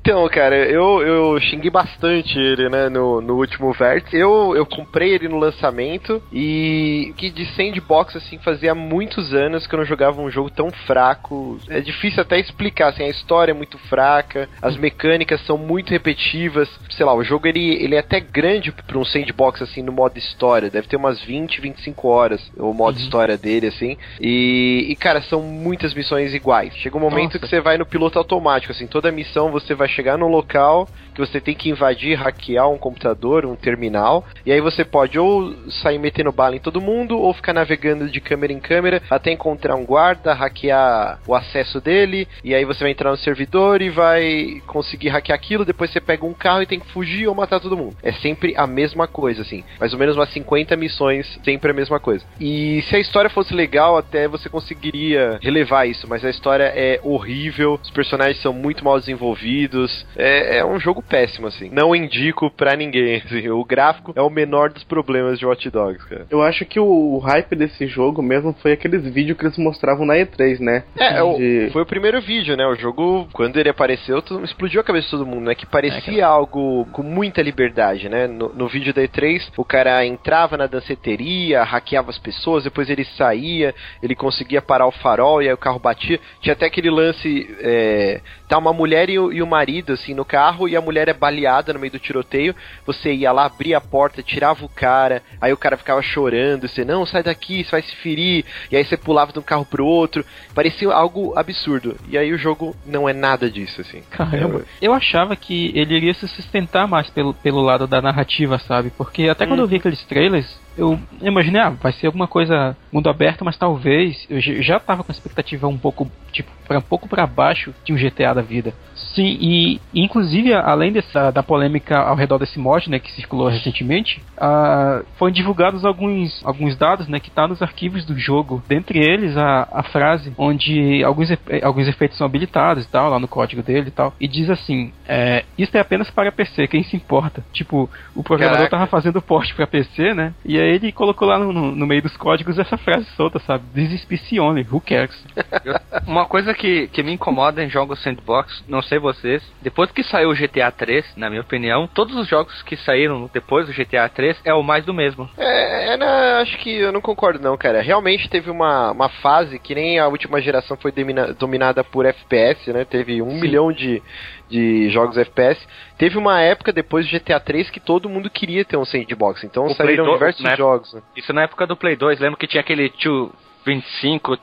Então, 0.00 0.26
cara, 0.30 0.56
eu, 0.56 1.02
eu 1.02 1.38
xinguei 1.38 1.70
bastante 1.70 2.38
ele, 2.38 2.70
né, 2.70 2.88
no, 2.88 3.20
no 3.20 3.34
último 3.36 3.70
vértice. 3.74 4.16
Eu, 4.16 4.54
eu 4.56 4.64
comprei 4.64 5.10
ele 5.12 5.28
no 5.28 5.36
lançamento 5.38 6.22
e 6.32 7.12
que 7.18 7.28
de 7.28 7.44
sandbox, 7.54 8.16
assim, 8.16 8.38
fazia 8.38 8.74
muitos 8.74 9.34
anos 9.34 9.66
que 9.66 9.74
eu 9.74 9.78
não 9.80 9.84
jogava 9.84 10.18
um 10.22 10.30
jogo 10.30 10.48
tão 10.48 10.70
fraco. 10.86 11.58
É 11.68 11.80
difícil 11.80 12.22
até 12.22 12.38
explicar, 12.40 12.88
assim, 12.88 13.02
a 13.02 13.08
história 13.10 13.52
é 13.52 13.54
muito 13.54 13.76
fraca, 13.76 14.48
as 14.62 14.78
mecânicas 14.78 15.44
são 15.44 15.58
muito 15.58 15.90
repetitivas. 15.90 16.70
Sei 16.88 17.04
lá, 17.04 17.14
o 17.14 17.22
jogo 17.22 17.46
ele, 17.46 17.74
ele 17.74 17.94
é 17.94 17.98
até 17.98 18.18
grande 18.18 18.47
pra 18.86 18.98
um 18.98 19.04
sandbox, 19.04 19.62
assim, 19.62 19.82
no 19.82 19.92
modo 19.92 20.18
história. 20.18 20.70
Deve 20.70 20.88
ter 20.88 20.96
umas 20.96 21.20
20, 21.22 21.60
25 21.60 22.08
horas 22.08 22.50
o 22.56 22.72
modo 22.72 22.98
história 22.98 23.36
dele, 23.36 23.68
assim. 23.68 23.96
E, 24.20 24.86
e, 24.88 24.96
cara, 24.96 25.20
são 25.22 25.42
muitas 25.42 25.94
missões 25.94 26.34
iguais. 26.34 26.74
Chega 26.76 26.96
um 26.96 27.00
momento 27.00 27.34
Nossa. 27.34 27.38
que 27.38 27.48
você 27.48 27.60
vai 27.60 27.78
no 27.78 27.86
piloto 27.86 28.18
automático, 28.18 28.72
assim, 28.72 28.86
toda 28.86 29.12
missão 29.12 29.50
você 29.50 29.74
vai 29.74 29.88
chegar 29.88 30.16
no 30.16 30.28
local 30.28 30.88
que 31.18 31.26
você 31.26 31.40
tem 31.40 31.54
que 31.54 31.68
invadir, 31.68 32.16
hackear 32.16 32.70
um 32.70 32.78
computador, 32.78 33.44
um 33.44 33.56
terminal, 33.56 34.24
e 34.46 34.52
aí 34.52 34.60
você 34.60 34.84
pode 34.84 35.18
ou 35.18 35.52
sair 35.82 35.98
metendo 35.98 36.30
bala 36.30 36.54
em 36.54 36.60
todo 36.60 36.80
mundo, 36.80 37.18
ou 37.18 37.34
ficar 37.34 37.52
navegando 37.52 38.08
de 38.08 38.20
câmera 38.20 38.52
em 38.52 38.60
câmera 38.60 39.02
até 39.10 39.32
encontrar 39.32 39.74
um 39.74 39.84
guarda, 39.84 40.32
hackear 40.32 41.18
o 41.26 41.34
acesso 41.34 41.80
dele, 41.80 42.28
e 42.44 42.54
aí 42.54 42.64
você 42.64 42.84
vai 42.84 42.92
entrar 42.92 43.10
no 43.10 43.16
servidor 43.16 43.82
e 43.82 43.90
vai 43.90 44.62
conseguir 44.68 45.08
hackear 45.08 45.36
aquilo, 45.36 45.64
depois 45.64 45.90
você 45.90 46.00
pega 46.00 46.24
um 46.24 46.32
carro 46.32 46.62
e 46.62 46.66
tem 46.66 46.78
que 46.78 46.92
fugir 46.92 47.26
ou 47.26 47.34
matar 47.34 47.58
todo 47.58 47.76
mundo. 47.76 47.96
É 48.00 48.12
sempre 48.12 48.37
a 48.56 48.66
mesma 48.66 49.06
coisa, 49.06 49.42
assim. 49.42 49.64
Mais 49.78 49.92
ou 49.92 49.98
menos 49.98 50.16
umas 50.16 50.30
50 50.32 50.76
missões, 50.76 51.38
sempre 51.44 51.70
a 51.70 51.74
mesma 51.74 51.98
coisa. 52.00 52.24
E 52.40 52.82
se 52.82 52.96
a 52.96 52.98
história 52.98 53.30
fosse 53.30 53.54
legal, 53.54 53.96
até 53.96 54.26
você 54.28 54.48
conseguiria 54.48 55.38
relevar 55.42 55.86
isso, 55.86 56.06
mas 56.08 56.24
a 56.24 56.30
história 56.30 56.64
é 56.74 57.00
horrível, 57.02 57.78
os 57.82 57.90
personagens 57.90 58.40
são 58.40 58.52
muito 58.52 58.84
mal 58.84 58.98
desenvolvidos, 58.98 60.06
é, 60.16 60.58
é 60.58 60.64
um 60.64 60.78
jogo 60.78 61.02
péssimo, 61.02 61.46
assim. 61.46 61.70
Não 61.72 61.94
indico 61.94 62.50
pra 62.50 62.76
ninguém, 62.76 63.16
assim. 63.24 63.48
O 63.48 63.64
gráfico 63.64 64.12
é 64.16 64.22
o 64.22 64.30
menor 64.30 64.70
dos 64.70 64.84
problemas 64.84 65.38
de 65.38 65.46
Watch 65.46 65.68
Dogs, 65.70 66.06
cara. 66.06 66.26
Eu 66.30 66.42
acho 66.42 66.64
que 66.64 66.78
o, 66.80 67.18
hype 67.18 67.54
desse 67.56 67.86
jogo 67.86 68.22
mesmo 68.22 68.54
foi 68.62 68.72
aqueles 68.72 69.02
vídeos 69.04 69.36
que 69.38 69.44
eles 69.44 69.58
mostravam 69.58 70.06
na 70.06 70.14
E3, 70.14 70.60
né? 70.60 70.84
É, 70.98 71.22
o- 71.22 71.36
De- 71.36 71.70
foi 71.72 71.82
o 71.82 71.86
primeiro 71.86 72.20
vídeo, 72.20 72.56
né? 72.56 72.66
O 72.66 72.74
jogo, 72.76 73.28
quando 73.32 73.58
ele 73.58 73.68
apareceu, 73.68 74.22
explodiu 74.44 74.80
a 74.80 74.84
cabeça 74.84 75.06
de 75.06 75.10
todo 75.12 75.26
mundo, 75.26 75.44
né? 75.46 75.54
Que 75.54 75.66
parecia 75.66 76.26
algo 76.26 76.86
com 76.92 77.02
muita 77.02 77.42
liberdade, 77.42 78.08
né? 78.08 78.27
No, 78.28 78.48
no 78.50 78.68
vídeo 78.68 78.92
da 78.92 79.02
E3, 79.02 79.50
o 79.56 79.64
cara 79.64 80.04
entrava 80.04 80.56
na 80.56 80.66
danceteria, 80.66 81.62
hackeava 81.62 82.10
as 82.10 82.18
pessoas, 82.18 82.64
depois 82.64 82.88
ele 82.90 83.04
saía, 83.04 83.74
ele 84.02 84.14
conseguia 84.14 84.62
parar 84.62 84.86
o 84.86 84.92
farol 84.92 85.42
e 85.42 85.48
aí 85.48 85.54
o 85.54 85.58
carro 85.58 85.78
batia. 85.78 86.20
Tinha 86.40 86.52
até 86.52 86.66
aquele 86.66 86.90
lance, 86.90 87.48
é, 87.60 88.20
tá 88.48 88.58
uma 88.58 88.72
mulher 88.72 89.10
e 89.10 89.18
o, 89.18 89.32
e 89.32 89.42
o 89.42 89.46
marido, 89.46 89.92
assim, 89.92 90.14
no 90.14 90.24
carro, 90.24 90.68
e 90.68 90.76
a 90.76 90.80
mulher 90.80 91.08
é 91.08 91.12
baleada 91.12 91.72
no 91.72 91.78
meio 91.78 91.92
do 91.92 91.98
tiroteio, 91.98 92.54
você 92.86 93.12
ia 93.12 93.32
lá, 93.32 93.46
abria 93.46 93.78
a 93.78 93.80
porta, 93.80 94.22
tirava 94.22 94.64
o 94.64 94.68
cara, 94.68 95.22
aí 95.40 95.52
o 95.52 95.56
cara 95.56 95.76
ficava 95.76 96.02
chorando, 96.02 96.68
você, 96.68 96.84
não, 96.84 97.04
sai 97.06 97.22
daqui, 97.22 97.64
você 97.64 97.70
vai 97.70 97.82
se 97.82 97.94
ferir, 97.96 98.44
e 98.70 98.76
aí 98.76 98.84
você 98.84 98.96
pulava 98.96 99.32
de 99.32 99.38
um 99.38 99.42
carro 99.42 99.64
pro 99.64 99.86
outro, 99.86 100.24
parecia 100.54 100.92
algo 100.92 101.38
absurdo. 101.38 101.96
E 102.08 102.16
aí 102.16 102.32
o 102.32 102.38
jogo 102.38 102.74
não 102.86 103.08
é 103.08 103.12
nada 103.12 103.50
disso, 103.50 103.80
assim. 103.80 104.02
Caramba. 104.10 104.64
Eu 104.80 104.92
achava 104.92 105.36
que 105.36 105.72
ele 105.74 105.94
iria 105.94 106.14
se 106.14 106.26
sustentar 106.28 106.86
mais 106.86 107.10
pelo, 107.10 107.34
pelo 107.34 107.60
lado 107.60 107.86
da 107.86 108.00
narrativa, 108.00 108.17
sabe? 108.58 108.90
Porque 108.96 109.28
até 109.28 109.46
quando 109.46 109.60
eu 109.60 109.66
vi 109.66 109.76
aqueles 109.76 110.02
trailers, 110.04 110.46
eu 110.76 110.98
imaginei, 111.20 111.60
ah, 111.60 111.70
vai 111.70 111.92
ser 111.92 112.06
alguma 112.06 112.26
coisa 112.26 112.76
mundo 112.92 113.08
aberto, 113.08 113.44
mas 113.44 113.56
talvez 113.56 114.26
eu 114.28 114.40
já 114.62 114.78
tava 114.78 115.02
com 115.02 115.10
a 115.10 115.14
expectativa 115.14 115.66
um 115.66 115.78
pouco, 115.78 116.10
tipo, 116.32 116.50
pra, 116.66 116.78
um 116.78 116.82
pouco 116.82 117.08
para 117.08 117.26
baixo 117.26 117.74
de 117.84 117.92
um 117.92 117.96
GTA 117.96 118.34
da 118.34 118.42
vida. 118.42 118.72
Sim, 119.18 119.36
e 119.40 119.80
inclusive, 119.92 120.54
além 120.54 120.92
dessa 120.92 121.32
da 121.32 121.42
polêmica 121.42 121.98
ao 121.98 122.14
redor 122.14 122.38
desse 122.38 122.56
mod, 122.56 122.88
né, 122.88 123.00
que 123.00 123.10
circulou 123.10 123.48
recentemente, 123.48 124.22
ah, 124.36 125.02
foram 125.16 125.32
divulgados 125.32 125.84
alguns, 125.84 126.40
alguns 126.44 126.76
dados, 126.76 127.08
né, 127.08 127.18
que 127.18 127.28
tá 127.28 127.48
nos 127.48 127.60
arquivos 127.60 128.04
do 128.04 128.16
jogo. 128.16 128.62
Dentre 128.68 129.00
eles, 129.00 129.36
a, 129.36 129.66
a 129.72 129.82
frase 129.82 130.32
onde 130.38 131.02
alguns, 131.02 131.30
alguns 131.64 131.88
efeitos 131.88 132.16
são 132.16 132.28
habilitados 132.28 132.84
e 132.84 132.88
tal, 132.88 133.10
lá 133.10 133.18
no 133.18 133.26
código 133.26 133.60
dele 133.60 133.88
e 133.88 133.90
tal. 133.90 134.14
E 134.20 134.28
diz 134.28 134.48
assim, 134.48 134.92
é, 135.08 135.44
isso 135.58 135.76
é 135.76 135.80
apenas 135.80 136.08
para 136.12 136.30
PC, 136.30 136.68
quem 136.68 136.84
se 136.84 136.94
importa? 136.94 137.44
Tipo, 137.52 137.90
o 138.14 138.22
programador 138.22 138.68
Caraca. 138.68 138.76
tava 138.76 138.86
fazendo 138.86 139.20
porte 139.20 139.52
para 139.52 139.66
PC, 139.66 140.14
né, 140.14 140.32
e 140.44 140.56
aí 140.56 140.76
ele 140.76 140.92
colocou 140.92 141.26
lá 141.26 141.40
no, 141.40 141.52
no, 141.52 141.74
no 141.74 141.86
meio 141.88 142.02
dos 142.02 142.16
códigos 142.16 142.56
essa 142.56 142.76
frase 142.76 143.06
solta, 143.16 143.40
sabe? 143.40 143.64
This 143.74 143.94
is 143.94 144.04
PC 144.04 144.38
only, 144.38 144.64
who 144.70 144.80
cares? 144.80 145.26
Uma 146.06 146.24
coisa 146.24 146.54
que, 146.54 146.86
que 146.86 147.02
me 147.02 147.14
incomoda 147.14 147.64
em 147.64 147.68
jogos 147.68 148.00
sandbox, 148.00 148.62
não 148.68 148.80
sei 148.80 149.00
vocês, 149.12 149.42
depois 149.62 149.90
que 149.90 150.02
saiu 150.02 150.30
o 150.30 150.34
GTA 150.34 150.70
3, 150.70 151.16
na 151.16 151.28
minha 151.28 151.40
opinião, 151.42 151.86
todos 151.94 152.14
os 152.16 152.28
jogos 152.28 152.62
que 152.62 152.76
saíram 152.76 153.30
depois 153.32 153.66
do 153.66 153.72
GTA 153.72 154.08
3 154.08 154.40
é 154.44 154.52
o 154.54 154.62
mais 154.62 154.84
do 154.84 154.92
mesmo. 154.94 155.28
É, 155.36 155.92
é, 155.92 155.96
na- 155.96 156.38
acho 156.40 156.56
que 156.58 156.70
eu 156.76 156.92
não 156.92 157.00
concordo 157.00 157.40
não, 157.40 157.56
cara. 157.56 157.80
Realmente 157.82 158.28
teve 158.28 158.50
uma, 158.50 158.90
uma 158.92 159.08
fase 159.08 159.58
que 159.58 159.74
nem 159.74 159.98
a 159.98 160.06
última 160.08 160.40
geração 160.40 160.76
foi 160.76 160.92
domina- 160.92 161.32
dominada 161.34 161.82
por 161.82 162.04
FPS, 162.06 162.72
né? 162.72 162.84
Teve 162.84 163.20
um 163.22 163.34
milhão 163.40 163.72
de, 163.72 164.02
de 164.48 164.88
jogos 164.90 165.16
FPS. 165.16 165.60
Teve 165.96 166.16
uma 166.18 166.40
época 166.40 166.72
depois 166.72 167.06
do 167.06 167.12
GTA 167.18 167.40
3 167.40 167.70
que 167.70 167.80
todo 167.80 168.08
mundo 168.08 168.30
queria 168.30 168.64
ter 168.64 168.76
um 168.76 168.84
sandbox. 168.84 169.42
Então 169.44 169.66
O 169.66 169.74
saíram 169.74 170.04
do- 170.04 170.12
diversos 170.12 170.42
né? 170.44 170.56
jogos. 170.56 170.92
né? 170.94 171.02
Isso 171.16 171.32
na 171.32 171.42
época 171.42 171.66
do 171.66 171.76
Play 171.76 171.96
2, 171.96 172.20
lembro 172.20 172.38
que 172.38 172.46
tinha 172.46 172.60
aquele 172.60 172.88
225, 172.90 173.34
25 173.64 174.36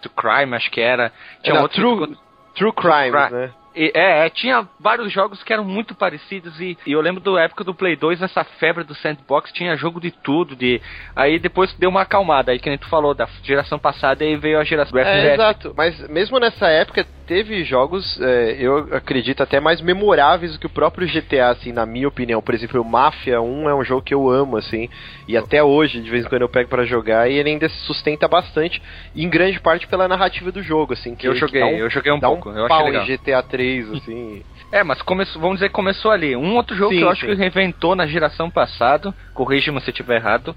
to 0.00 0.10
Crime, 0.10 0.54
acho 0.54 0.70
que 0.70 0.80
era. 0.80 1.12
Tinha 1.42 1.54
Era 1.54 1.62
outro 1.62 1.96
True, 1.96 2.16
True 2.54 2.72
Crimes, 2.72 3.26
Cri- 3.28 3.32
né? 3.36 3.50
E, 3.74 3.90
é, 3.94 4.26
é, 4.26 4.30
tinha 4.30 4.68
vários 4.78 5.12
jogos 5.12 5.42
que 5.42 5.52
eram 5.52 5.64
muito 5.64 5.94
parecidos 5.94 6.60
e, 6.60 6.78
e 6.86 6.92
eu 6.92 7.00
lembro 7.00 7.20
da 7.20 7.40
época 7.42 7.64
do 7.64 7.74
Play 7.74 7.96
2, 7.96 8.22
essa 8.22 8.44
febre 8.44 8.84
do 8.84 8.94
sandbox, 8.94 9.52
tinha 9.52 9.76
jogo 9.76 10.00
de 10.00 10.10
tudo, 10.10 10.54
de 10.54 10.80
aí 11.16 11.38
depois 11.38 11.72
deu 11.74 11.90
uma 11.90 12.02
acalmada, 12.02 12.52
aí 12.52 12.58
que 12.58 12.68
nem 12.68 12.78
tu 12.78 12.88
falou, 12.88 13.14
da 13.14 13.28
geração 13.42 13.78
passada 13.78 14.24
e 14.24 14.36
veio 14.36 14.58
a 14.60 14.64
geração 14.64 14.92
do 14.92 14.98
É, 14.98 15.02
FPS. 15.02 15.34
exato. 15.34 15.74
Mas 15.76 16.08
mesmo 16.08 16.38
nessa 16.38 16.68
época 16.68 17.04
teve 17.26 17.64
jogos, 17.64 18.20
é, 18.20 18.56
eu 18.58 18.88
acredito, 18.92 19.42
até 19.42 19.60
mais 19.60 19.80
memoráveis 19.80 20.52
do 20.52 20.58
que 20.58 20.66
o 20.66 20.70
próprio 20.70 21.06
GTA, 21.06 21.48
assim, 21.50 21.72
na 21.72 21.84
minha 21.86 22.06
opinião. 22.08 22.40
Por 22.42 22.54
exemplo, 22.54 22.80
o 22.80 22.84
Mafia 22.84 23.40
1 23.40 23.68
é 23.68 23.74
um 23.74 23.84
jogo 23.84 24.02
que 24.02 24.14
eu 24.14 24.28
amo, 24.30 24.56
assim, 24.56 24.88
e 25.26 25.36
até 25.36 25.62
hoje, 25.62 26.00
de 26.00 26.10
vez 26.10 26.24
em 26.24 26.28
quando 26.28 26.42
eu 26.42 26.48
pego 26.48 26.68
para 26.68 26.84
jogar, 26.84 27.30
e 27.30 27.34
ele 27.34 27.50
ainda 27.50 27.68
se 27.68 27.76
sustenta 27.86 28.28
bastante, 28.28 28.82
em 29.14 29.28
grande 29.28 29.60
parte 29.60 29.86
pela 29.86 30.06
narrativa 30.08 30.52
do 30.52 30.62
jogo, 30.62 30.92
assim. 30.92 31.14
Que, 31.14 31.26
Eu 31.26 31.34
joguei, 31.34 31.60
que 31.62 31.66
um, 31.74 31.78
eu 31.78 31.90
joguei 31.90 32.12
um 32.12 32.20
pouco, 32.20 32.50
um 32.50 32.52
eu 32.56 32.66
achei 32.66 32.68
pau 32.76 32.84
legal. 32.86 33.04
em 33.04 33.16
GTA 33.16 33.42
3, 33.42 33.92
assim. 33.92 34.42
É, 34.72 34.82
mas 34.82 35.00
começou, 35.02 35.40
vamos 35.40 35.56
dizer 35.58 35.68
que 35.68 35.74
começou 35.74 36.10
ali. 36.10 36.34
Um 36.34 36.56
outro 36.56 36.74
jogo 36.76 36.90
Sim, 36.92 36.98
que 36.98 37.04
eu 37.04 37.08
acho 37.08 37.20
sim. 37.20 37.26
que 37.28 37.34
reinventou 37.34 37.94
na 37.94 38.06
geração 38.06 38.50
passada, 38.50 39.14
corrija-me 39.32 39.80
se 39.80 39.88
eu 39.88 39.92
estiver 39.92 40.16
errado, 40.16 40.54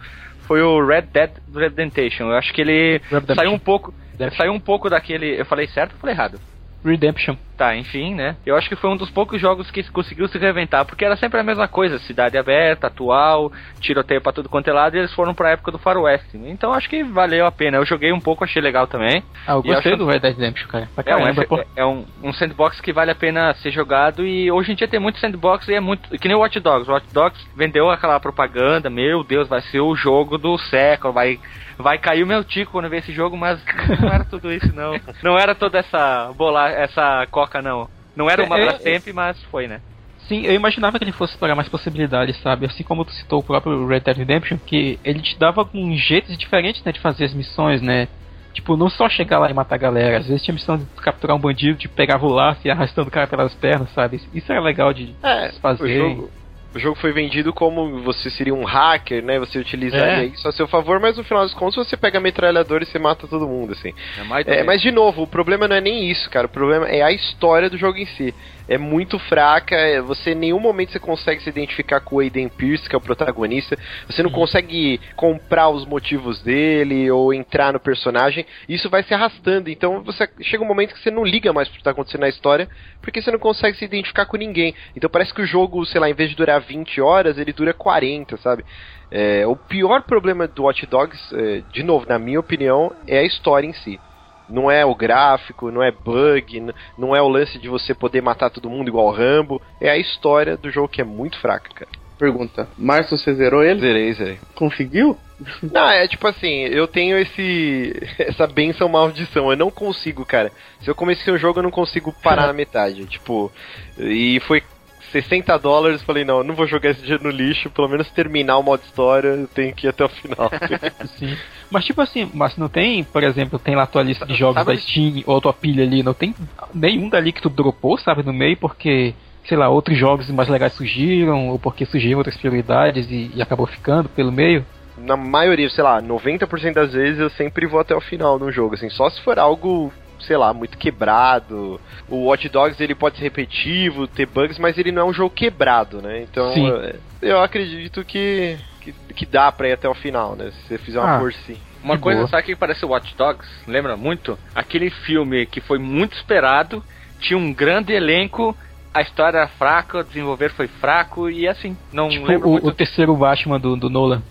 foi 0.47 0.61
o 0.61 0.83
Red 0.85 1.03
Dead 1.13 1.31
Redemption. 1.53 2.27
Eu 2.29 2.35
acho 2.37 2.51
que 2.53 2.61
ele 2.61 3.01
Redemption. 3.11 3.35
saiu 3.35 3.51
um 3.51 3.59
pouco, 3.59 3.93
Redemption. 4.13 4.37
saiu 4.37 4.53
um 4.53 4.59
pouco 4.59 4.89
daquele, 4.89 5.39
eu 5.39 5.45
falei 5.45 5.67
certo 5.67 5.93
ou 5.93 5.99
falei 5.99 6.15
errado? 6.15 6.39
Redemption. 6.89 7.35
Tá, 7.57 7.75
enfim, 7.75 8.13
né? 8.13 8.35
Eu 8.45 8.55
acho 8.55 8.69
que 8.69 8.75
foi 8.75 8.87
um 8.87 8.95
dos 8.95 9.09
poucos 9.09 9.41
jogos 9.41 9.71
que 9.71 9.81
conseguiu 9.89 10.27
se 10.27 10.37
reinventar, 10.37 10.85
porque 10.85 11.03
era 11.03 11.15
sempre 11.17 11.39
a 11.39 11.43
mesma 11.43 11.67
coisa, 11.67 11.97
cidade 11.97 12.37
aberta, 12.37 12.85
atual, 12.85 13.51
tiroteio 13.79 14.21
pra 14.21 14.31
tudo 14.31 14.47
quanto 14.47 14.67
é 14.67 14.73
lado, 14.73 14.95
e 14.95 14.99
eles 14.99 15.13
foram 15.13 15.33
pra 15.33 15.49
época 15.51 15.71
do 15.71 15.79
faroeste. 15.79 16.37
Então 16.45 16.71
acho 16.71 16.87
que 16.87 17.03
valeu 17.03 17.47
a 17.47 17.51
pena. 17.51 17.77
Eu 17.77 17.85
joguei 17.85 18.13
um 18.13 18.19
pouco, 18.19 18.43
achei 18.43 18.61
legal 18.61 18.85
também. 18.85 19.23
Ah, 19.47 19.53
eu 19.53 19.63
gostei 19.63 19.95
do 19.95 20.05
Red 20.05 20.19
Dead 20.19 20.37
Redemption, 20.37 20.67
cara. 20.67 20.87
Pra 20.93 21.03
É 21.07 21.15
um, 21.15 21.19
caramba, 21.19 21.45
pô. 21.45 21.63
é 21.75 21.83
um, 21.83 22.05
um 22.23 22.31
sandbox 22.33 22.79
que 22.79 22.93
vale 22.93 23.09
a 23.09 23.15
pena 23.15 23.53
ser 23.55 23.71
jogado 23.71 24.23
e 24.23 24.51
hoje 24.51 24.71
em 24.71 24.75
dia 24.75 24.87
tem 24.87 24.99
muito 24.99 25.19
sandbox 25.19 25.67
e 25.67 25.73
é 25.73 25.79
muito. 25.79 26.09
Que 26.19 26.27
nem 26.27 26.37
o 26.37 26.41
Watch 26.41 26.59
Dogs. 26.59 26.87
O 26.87 26.93
Watch 26.93 27.07
Dogs 27.11 27.43
vendeu 27.55 27.89
aquela 27.89 28.19
propaganda, 28.19 28.87
meu 28.87 29.23
Deus, 29.23 29.47
vai 29.47 29.61
ser 29.61 29.79
o 29.79 29.95
jogo 29.95 30.37
do 30.37 30.57
século, 30.59 31.11
vai, 31.11 31.39
vai 31.77 31.97
cair 31.97 32.23
o 32.23 32.27
meu 32.27 32.43
tico 32.43 32.71
quando 32.71 32.89
ver 32.89 32.97
esse 32.99 33.11
jogo, 33.13 33.37
mas 33.37 33.59
não 34.01 34.09
era 34.09 34.23
tudo 34.25 34.51
isso 34.51 34.73
não. 34.73 34.99
Não 35.23 35.37
era 35.37 35.53
toda 35.55 35.77
essa 35.79 36.31
bola, 36.35 36.69
essa 36.69 37.25
coca 37.31 37.61
não. 37.61 37.89
Não 38.15 38.29
era 38.29 38.43
uma 38.43 38.57
É, 38.57 38.61
é, 38.61 38.65
Brastemp, 38.65 39.07
mas 39.13 39.41
foi, 39.43 39.67
né? 39.67 39.81
Sim, 40.27 40.45
eu 40.45 40.53
imaginava 40.53 40.97
que 40.97 41.03
ele 41.05 41.11
fosse 41.11 41.33
explorar 41.33 41.55
mais 41.55 41.69
possibilidades, 41.69 42.35
sabe? 42.41 42.65
Assim 42.65 42.83
como 42.83 43.05
tu 43.05 43.11
citou 43.13 43.39
o 43.39 43.43
próprio 43.43 43.87
Red 43.87 44.01
Dead 44.01 44.17
Redemption, 44.17 44.57
que 44.57 44.99
ele 45.03 45.21
te 45.21 45.37
dava 45.39 45.69
um 45.73 45.95
jeitos 45.95 46.37
diferentes, 46.37 46.83
né, 46.83 46.91
de 46.91 46.99
fazer 46.99 47.25
as 47.25 47.33
missões, 47.33 47.81
né? 47.81 48.07
Tipo, 48.53 48.75
não 48.75 48.89
só 48.89 49.07
chegar 49.07 49.37
lá 49.37 49.49
e 49.49 49.53
matar 49.53 49.75
a 49.75 49.77
galera. 49.77 50.17
Às 50.17 50.27
vezes 50.27 50.43
tinha 50.43 50.53
missão 50.53 50.77
de 50.77 50.85
capturar 51.01 51.37
um 51.37 51.39
bandido, 51.39 51.77
de 51.77 51.87
pegar 51.87 52.21
o 52.21 52.27
laço 52.27 52.59
e 52.65 52.67
ir 52.67 52.71
arrastando 52.71 53.07
o 53.07 53.11
cara 53.11 53.27
pelas 53.27 53.53
pernas, 53.53 53.89
sabe? 53.93 54.19
Isso 54.33 54.51
era 54.51 54.59
legal 54.59 54.91
de 54.91 55.15
É, 55.23 55.51
fazer. 55.61 55.83
o 55.83 55.97
jogo, 56.15 56.31
o 56.75 56.79
jogo 56.79 56.95
foi 56.95 57.11
vendido 57.11 57.53
como 57.53 58.01
você 58.01 58.29
seria 58.29 58.53
um 58.53 58.63
hacker, 58.63 59.23
né? 59.23 59.39
Você 59.39 59.57
utilizaria 59.57 60.23
É. 60.23 60.25
isso 60.25 60.47
a 60.47 60.51
seu 60.51 60.67
favor, 60.67 60.99
mas 60.99 61.17
no 61.17 61.23
final 61.23 61.43
dos 61.43 61.53
contos 61.53 61.75
você 61.75 61.95
pega 61.97 62.17
a 62.17 62.21
metralhadora 62.21 62.83
e 62.83 62.85
você 62.85 62.99
mata 62.99 63.27
todo 63.27 63.47
mundo, 63.47 63.73
assim. 63.73 63.93
É, 64.19 64.23
mais 64.23 64.47
É, 64.47 64.63
mas 64.63 64.81
de 64.81 64.91
novo, 64.91 65.23
o 65.23 65.27
problema 65.27 65.67
não 65.67 65.75
é 65.75 65.81
nem 65.81 66.09
isso, 66.09 66.29
cara. 66.29 66.45
O 66.45 66.49
problema 66.49 66.87
é 66.87 67.01
a 67.01 67.11
história 67.11 67.69
do 67.69 67.77
jogo 67.77 67.97
em 67.97 68.05
si. 68.05 68.33
É 68.67 68.77
muito 68.77 69.17
fraca, 69.17 69.75
é- 69.75 70.01
você 70.01 70.31
em 70.31 70.35
nenhum 70.35 70.59
momento 70.59 70.91
você 70.91 70.99
consegue 70.99 71.41
se 71.41 71.49
identificar 71.49 72.01
com 72.01 72.17
o 72.17 72.19
Aiden 72.19 72.49
Pierce, 72.49 72.87
que 72.87 72.95
é 72.95 72.97
o 72.97 73.01
protagonista. 73.01 73.77
Você 74.07 74.21
não 74.21 74.29
consegue 74.29 74.99
comprar 75.15 75.69
os 75.69 75.85
motivos 75.85 76.41
dele 76.41 77.09
ou 77.09 77.33
entrar 77.33 77.71
no 77.71 77.79
personagem. 77.79 78.45
Isso 78.67 78.89
vai 78.89 79.03
se 79.03 79.13
arrastando. 79.13 79.69
Então 79.69 80.03
você 80.03 80.27
chega 80.41 80.63
um 80.63 80.67
momento 80.67 80.93
que 80.93 80.99
você 81.01 81.11
não 81.11 81.23
liga 81.23 81.53
mais 81.53 81.67
pro 81.69 81.77
que 81.77 81.83
tá 81.83 81.91
acontecendo 81.91 82.21
na 82.21 82.29
história, 82.29 82.67
porque 83.01 83.21
você 83.21 83.31
não 83.31 83.39
consegue 83.39 83.77
se 83.77 83.85
identificar 83.85 84.25
com 84.25 84.37
ninguém. 84.37 84.75
Então 84.95 85.09
parece 85.09 85.33
que 85.33 85.41
o 85.41 85.45
jogo, 85.45 85.85
sei 85.85 86.01
lá, 86.01 86.09
em 86.09 86.13
vez 86.13 86.29
de 86.29 86.35
durar 86.35 86.59
20 86.61 86.99
horas, 86.99 87.37
ele 87.37 87.53
dura 87.53 87.73
40, 87.73 88.37
sabe? 88.37 88.65
É, 89.09 89.47
o 89.47 89.55
pior 89.55 90.03
problema 90.03 90.47
do 90.47 90.63
Watch 90.63 90.85
Dogs, 90.85 91.19
é, 91.33 91.61
de 91.71 91.83
novo, 91.83 92.05
na 92.07 92.19
minha 92.19 92.39
opinião, 92.39 92.91
é 93.07 93.19
a 93.19 93.23
história 93.23 93.65
em 93.65 93.73
si. 93.73 93.99
Não 94.49 94.71
é 94.71 94.85
o 94.85 94.95
gráfico, 94.95 95.71
não 95.71 95.83
é 95.83 95.91
bug, 95.91 96.73
não 96.97 97.15
é 97.15 97.21
o 97.21 97.27
lance 97.27 97.57
de 97.59 97.67
você 97.67 97.93
poder 97.93 98.21
matar 98.21 98.49
todo 98.49 98.69
mundo 98.69 98.87
igual 98.87 99.07
o 99.07 99.11
Rambo. 99.11 99.61
É 99.79 99.89
a 99.89 99.97
história 99.97 100.57
do 100.57 100.69
jogo 100.69 100.87
que 100.87 101.01
é 101.01 101.05
muito 101.05 101.39
fraca, 101.39 101.69
cara. 101.73 101.91
Pergunta: 102.17 102.67
Márcio, 102.77 103.17
você 103.17 103.33
zerou 103.35 103.63
ele? 103.63 103.79
Zerei, 103.79 104.13
zerei. 104.13 104.39
Conseguiu? 104.55 105.17
Não, 105.61 105.87
é 105.87 106.07
tipo 106.07 106.27
assim, 106.27 106.63
eu 106.63 106.87
tenho 106.87 107.17
esse 107.17 107.93
essa 108.17 108.47
benção 108.47 108.89
maldição, 108.89 109.51
eu 109.51 109.57
não 109.57 109.69
consigo, 109.69 110.25
cara. 110.25 110.51
Se 110.81 110.89
eu 110.89 110.95
comecei 110.95 111.31
o 111.31 111.37
jogo, 111.37 111.59
eu 111.59 111.63
não 111.63 111.71
consigo 111.71 112.11
parar 112.23 112.47
na 112.47 112.53
metade. 112.53 113.05
Tipo, 113.05 113.51
e 113.99 114.39
foi 114.47 114.63
60 115.11 115.57
dólares, 115.57 116.01
falei, 116.03 116.23
não, 116.25 116.43
não 116.43 116.55
vou 116.55 116.67
jogar 116.67 116.89
esse 116.91 117.01
dinheiro 117.01 117.23
no 117.23 117.29
lixo, 117.29 117.69
pelo 117.69 117.87
menos 117.87 118.09
terminar 118.11 118.57
o 118.57 118.63
modo 118.63 118.81
história, 118.83 119.29
eu 119.29 119.47
tenho 119.47 119.73
que 119.73 119.87
ir 119.87 119.89
até 119.89 120.03
o 120.05 120.09
final. 120.09 120.49
Sim. 121.17 121.35
Mas 121.69 121.85
tipo 121.85 122.01
assim, 122.01 122.29
mas 122.33 122.55
não 122.57 122.69
tem, 122.69 123.03
por 123.03 123.23
exemplo, 123.23 123.59
tem 123.59 123.75
lá 123.75 123.83
a 123.83 123.87
tua 123.87 124.03
lista 124.03 124.25
de 124.25 124.33
jogos 124.35 124.55
Sabe- 124.55 124.73
da 124.73 124.77
Steam 124.79 125.23
ou 125.25 125.37
a 125.37 125.41
tua 125.41 125.53
pilha 125.53 125.83
ali, 125.83 126.03
não 126.03 126.13
tem 126.13 126.35
nenhum 126.73 127.09
dali 127.09 127.31
que 127.31 127.41
tu 127.41 127.49
dropou, 127.49 127.97
sabe, 127.97 128.23
no 128.23 128.33
meio, 128.33 128.57
porque, 128.57 129.13
sei 129.45 129.57
lá, 129.57 129.69
outros 129.69 129.97
jogos 129.97 130.29
mais 130.29 130.49
legais 130.49 130.73
surgiram, 130.73 131.49
ou 131.49 131.59
porque 131.59 131.85
surgiram 131.85 132.17
outras 132.19 132.37
prioridades 132.37 133.09
e, 133.09 133.31
e 133.35 133.41
acabou 133.41 133.65
ficando 133.67 134.07
pelo 134.09 134.31
meio. 134.31 134.65
na 134.97 135.15
maioria, 135.17 135.69
sei 135.69 135.83
lá, 135.83 136.01
90% 136.01 136.73
das 136.73 136.93
vezes 136.93 137.19
eu 137.19 137.29
sempre 137.31 137.65
vou 137.67 137.79
até 137.79 137.95
o 137.95 138.01
final 138.01 138.39
no 138.39 138.51
jogo, 138.51 138.75
assim, 138.75 138.89
só 138.89 139.09
se 139.09 139.21
for 139.21 139.37
algo, 139.37 139.91
sei 140.23 140.37
lá, 140.37 140.53
muito 140.53 140.77
quebrado. 140.77 141.79
O 142.07 142.25
Watch 142.25 142.47
Dogs 142.49 142.81
ele 142.81 142.95
pode 142.95 143.17
ser 143.17 143.23
repetitivo, 143.23 144.07
ter 144.07 144.25
bugs, 144.25 144.57
mas 144.59 144.77
ele 144.77 144.91
não 144.91 145.03
é 145.03 145.05
um 145.05 145.13
jogo 145.13 145.29
quebrado, 145.33 146.01
né? 146.01 146.21
Então, 146.23 146.51
é, 146.81 146.95
eu 147.21 147.39
acredito 147.41 148.03
que, 148.03 148.57
que 148.81 148.93
que 149.13 149.25
dá 149.25 149.51
pra 149.51 149.67
ir 149.69 149.73
até 149.73 149.87
o 149.89 149.93
final, 149.95 150.35
né? 150.35 150.51
Se 150.51 150.67
você 150.67 150.77
fizer 150.77 150.99
uma 150.99 151.15
Ah. 151.15 151.19
forcinha. 151.19 151.57
Uma 151.83 151.95
De 151.95 152.01
coisa, 152.01 152.19
boa. 152.21 152.29
sabe 152.29 152.43
o 152.43 152.45
que 152.47 152.55
parece 152.55 152.83
o 152.85 152.89
Watch 152.89 153.15
Dogs? 153.15 153.47
Lembra 153.67 153.95
muito? 153.95 154.37
Aquele 154.53 154.89
filme 154.89 155.45
que 155.45 155.61
foi 155.61 155.77
muito 155.77 156.13
esperado, 156.15 156.83
tinha 157.19 157.37
um 157.37 157.53
grande 157.53 157.93
elenco, 157.93 158.55
a 158.93 159.01
história 159.01 159.37
era 159.37 159.47
fraca, 159.47 159.99
o 159.99 160.03
desenvolver 160.03 160.49
foi 160.51 160.67
fraco 160.67 161.29
e 161.29 161.47
assim, 161.47 161.77
não 161.93 162.09
Tipo 162.09 162.25
lembro 162.25 162.47
o, 162.47 162.51
muito. 162.53 162.67
o 162.67 162.71
terceiro 162.71 163.15
Batman 163.15 163.59
do, 163.59 163.75
do 163.75 163.89
Nolan. 163.89 164.21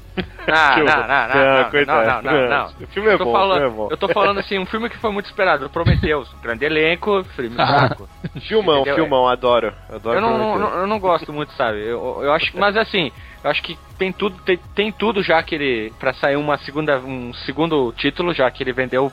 Ah, 0.49 0.77
não, 0.79 0.85
não, 0.85 0.97
não, 1.05 1.87
não, 1.87 2.23
não, 2.23 2.23
não, 2.23 2.49
não. 2.49 2.67
O 2.81 2.87
filme 2.87 3.09
é 3.09 3.15
Eu 3.15 3.19
tô 3.19 3.25
bom, 3.25 3.33
falando, 3.33 3.63
é 3.65 3.69
bom. 3.69 3.89
eu 3.91 3.97
tô 3.97 4.09
falando 4.09 4.39
assim, 4.39 4.59
um 4.59 4.67
filme 4.67 4.89
que 4.89 4.97
foi 4.99 5.11
muito 5.11 5.27
esperado, 5.27 5.69
Prometheus, 5.69 6.33
grande 6.43 6.65
elenco, 6.65 7.25
filme 7.35 7.55
fraco. 7.55 8.09
Filmão, 8.47 8.77
Entendeu? 8.81 8.95
filmão, 8.95 9.29
adoro. 9.29 9.73
Adoro 9.91 10.17
Eu 10.17 10.21
não, 10.21 10.59
não, 10.59 10.69
eu 10.81 10.87
não 10.87 10.99
gosto 11.01 11.33
muito, 11.33 11.53
sabe? 11.53 11.79
Eu, 11.85 12.21
eu 12.23 12.33
acho, 12.33 12.57
mas 12.57 12.77
assim, 12.77 13.11
eu 13.43 13.51
acho 13.51 13.63
que 13.63 13.77
tem 13.99 14.13
tudo, 14.13 14.37
tem, 14.43 14.59
tem 14.75 14.93
tudo 14.93 15.23
já 15.23 15.43
que 15.43 15.55
ele 15.55 15.93
para 15.99 16.13
sair 16.15 16.37
uma 16.37 16.57
segunda, 16.59 16.99
um 16.99 17.35
segundo 17.35 17.93
título, 17.93 18.33
já 18.33 18.51
que 18.51 18.63
ele 18.63 18.73
vendeu 18.73 19.13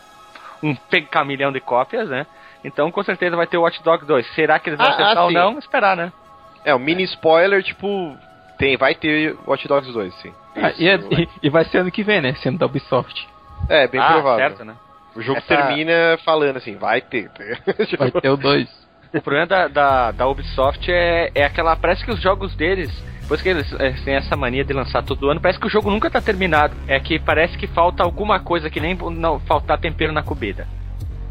um 0.61 0.75
pecamilhão 0.75 1.51
de 1.51 1.59
cópias, 1.59 2.07
né? 2.09 2.25
Então 2.63 2.91
com 2.91 3.03
certeza 3.03 3.35
vai 3.35 3.47
ter 3.47 3.57
o 3.57 3.61
Watch 3.63 3.81
Dogs 3.83 4.05
2. 4.07 4.25
Será 4.35 4.59
que 4.59 4.69
eles 4.69 4.77
vão 4.77 4.87
Ah, 4.87 4.91
acertar 4.91 5.17
ah, 5.17 5.25
ou 5.25 5.31
não? 5.31 5.59
Esperar, 5.59 5.97
né? 5.97 6.13
É, 6.63 6.73
o 6.73 6.79
mini 6.79 7.03
spoiler, 7.03 7.61
tipo, 7.61 8.15
tem, 8.57 8.77
vai 8.77 8.95
ter 8.95 9.35
Watch 9.47 9.67
Dogs 9.67 9.91
2, 9.91 10.13
sim. 10.21 10.31
Ah, 10.55 10.69
Isso, 10.71 10.81
e, 10.81 10.87
é- 10.87 10.97
vai. 10.97 11.21
e- 11.23 11.29
e 11.43 11.49
vai 11.49 11.65
ser 11.65 11.79
ano 11.79 11.91
que 11.91 12.03
vem, 12.03 12.21
né? 12.21 12.33
Sendo 12.35 12.57
da 12.57 12.65
Ubisoft. 12.65 13.27
É, 13.69 13.87
bem 13.87 13.99
ah, 14.01 14.13
provável. 14.13 14.37
certo, 14.47 14.65
né? 14.65 14.75
O 15.15 15.21
jogo 15.21 15.37
Essa- 15.37 15.47
termina 15.47 16.17
falando 16.25 16.57
assim, 16.57 16.75
vai 16.75 16.99
ter. 17.01 17.29
Vai 17.97 18.11
ter 18.11 18.29
o 18.29 18.37
2. 18.37 18.67
O 19.13 19.21
problema 19.21 19.45
da, 19.45 19.67
da, 19.67 20.11
da 20.11 20.27
Ubisoft 20.27 20.91
é, 20.91 21.29
é 21.35 21.43
aquela. 21.45 21.75
Parece 21.75 22.03
que 22.03 22.11
os 22.11 22.19
jogos 22.19 22.55
deles. 22.55 22.89
Depois 23.21 23.41
que 23.41 23.47
eles 23.49 23.69
têm 24.03 24.15
essa 24.15 24.35
mania 24.35 24.65
de 24.65 24.73
lançar 24.73 25.01
todo 25.03 25.29
ano, 25.29 25.39
parece 25.39 25.57
que 25.59 25.65
o 25.67 25.69
jogo 25.69 25.89
nunca 25.89 26.09
tá 26.09 26.19
terminado. 26.19 26.75
É 26.87 26.99
que 26.99 27.19
parece 27.19 27.57
que 27.57 27.67
falta 27.67 28.03
alguma 28.03 28.39
coisa 28.39 28.69
que 28.69 28.79
nem 28.81 28.95
não 28.95 29.39
faltar 29.41 29.77
tempero 29.79 30.11
na 30.11 30.21
comida. 30.23 30.67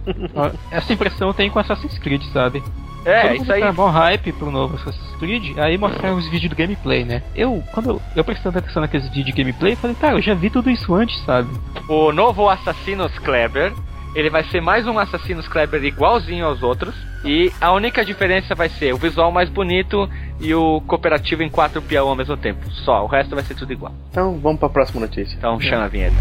Essa 0.71 0.93
impressão 0.93 1.33
tenho 1.33 1.51
com 1.53 1.59
Assassin's 1.59 1.99
Creed, 1.99 2.23
sabe? 2.33 2.63
É, 3.05 3.23
Todo 3.23 3.33
isso 3.33 3.41
mundo 3.43 3.53
aí. 3.53 3.61
tá 3.63 3.73
bom 3.73 3.89
hype 3.89 4.33
pro 4.33 4.51
novo 4.51 4.77
Assassin's 4.77 5.17
Creed, 5.17 5.59
aí 5.59 5.77
mostraram 5.77 6.17
os 6.17 6.29
vídeos 6.29 6.51
do 6.51 6.57
gameplay, 6.57 7.05
né? 7.05 7.23
Eu, 7.35 7.63
quando 7.73 7.91
eu, 7.91 8.03
eu 8.15 8.23
prestando 8.25 8.59
atenção 8.59 8.81
naqueles 8.81 9.09
vídeos 9.09 9.27
de 9.27 9.33
gameplay, 9.33 9.75
falei, 9.75 9.97
cara, 9.97 10.15
eu 10.15 10.23
já 10.23 10.35
vi 10.35 10.49
tudo 10.51 10.71
isso 10.71 10.95
antes, 10.95 11.19
sabe? 11.25 11.49
O 11.89 12.13
novo 12.13 12.49
Assassinos 12.49 13.17
Kleber, 13.19 13.73
ele 14.15 14.31
vai 14.31 14.45
ser 14.45 14.61
mais 14.61 14.87
um 14.87 14.99
Assassinos 14.99 15.49
Kleber 15.49 15.83
igualzinho 15.85 16.47
aos 16.47 16.63
outros. 16.63 16.95
E 17.25 17.53
a 17.61 17.73
única 17.73 18.05
diferença 18.05 18.55
vai 18.55 18.69
ser 18.69 18.93
o 18.93 18.97
visual 18.99 19.31
mais 19.31 19.49
bonito 19.49 20.09
e 20.41 20.53
o 20.55 20.81
cooperativo 20.83 21.43
em 21.43 21.49
quatro 21.49 21.81
peão 21.81 22.09
ao 22.09 22.17
mesmo 22.17 22.37
tempo. 22.37 22.69
Só, 22.85 23.05
o 23.05 23.07
resto 23.07 23.35
vai 23.35 23.45
ser 23.45 23.55
tudo 23.55 23.73
igual. 23.73 23.93
Então 24.11 24.39
vamos 24.41 24.59
pra 24.59 24.69
próxima 24.69 25.01
notícia. 25.01 25.37
Então 25.37 25.61
chama 25.61 25.85
a 25.85 25.89
vinheta. 25.89 26.17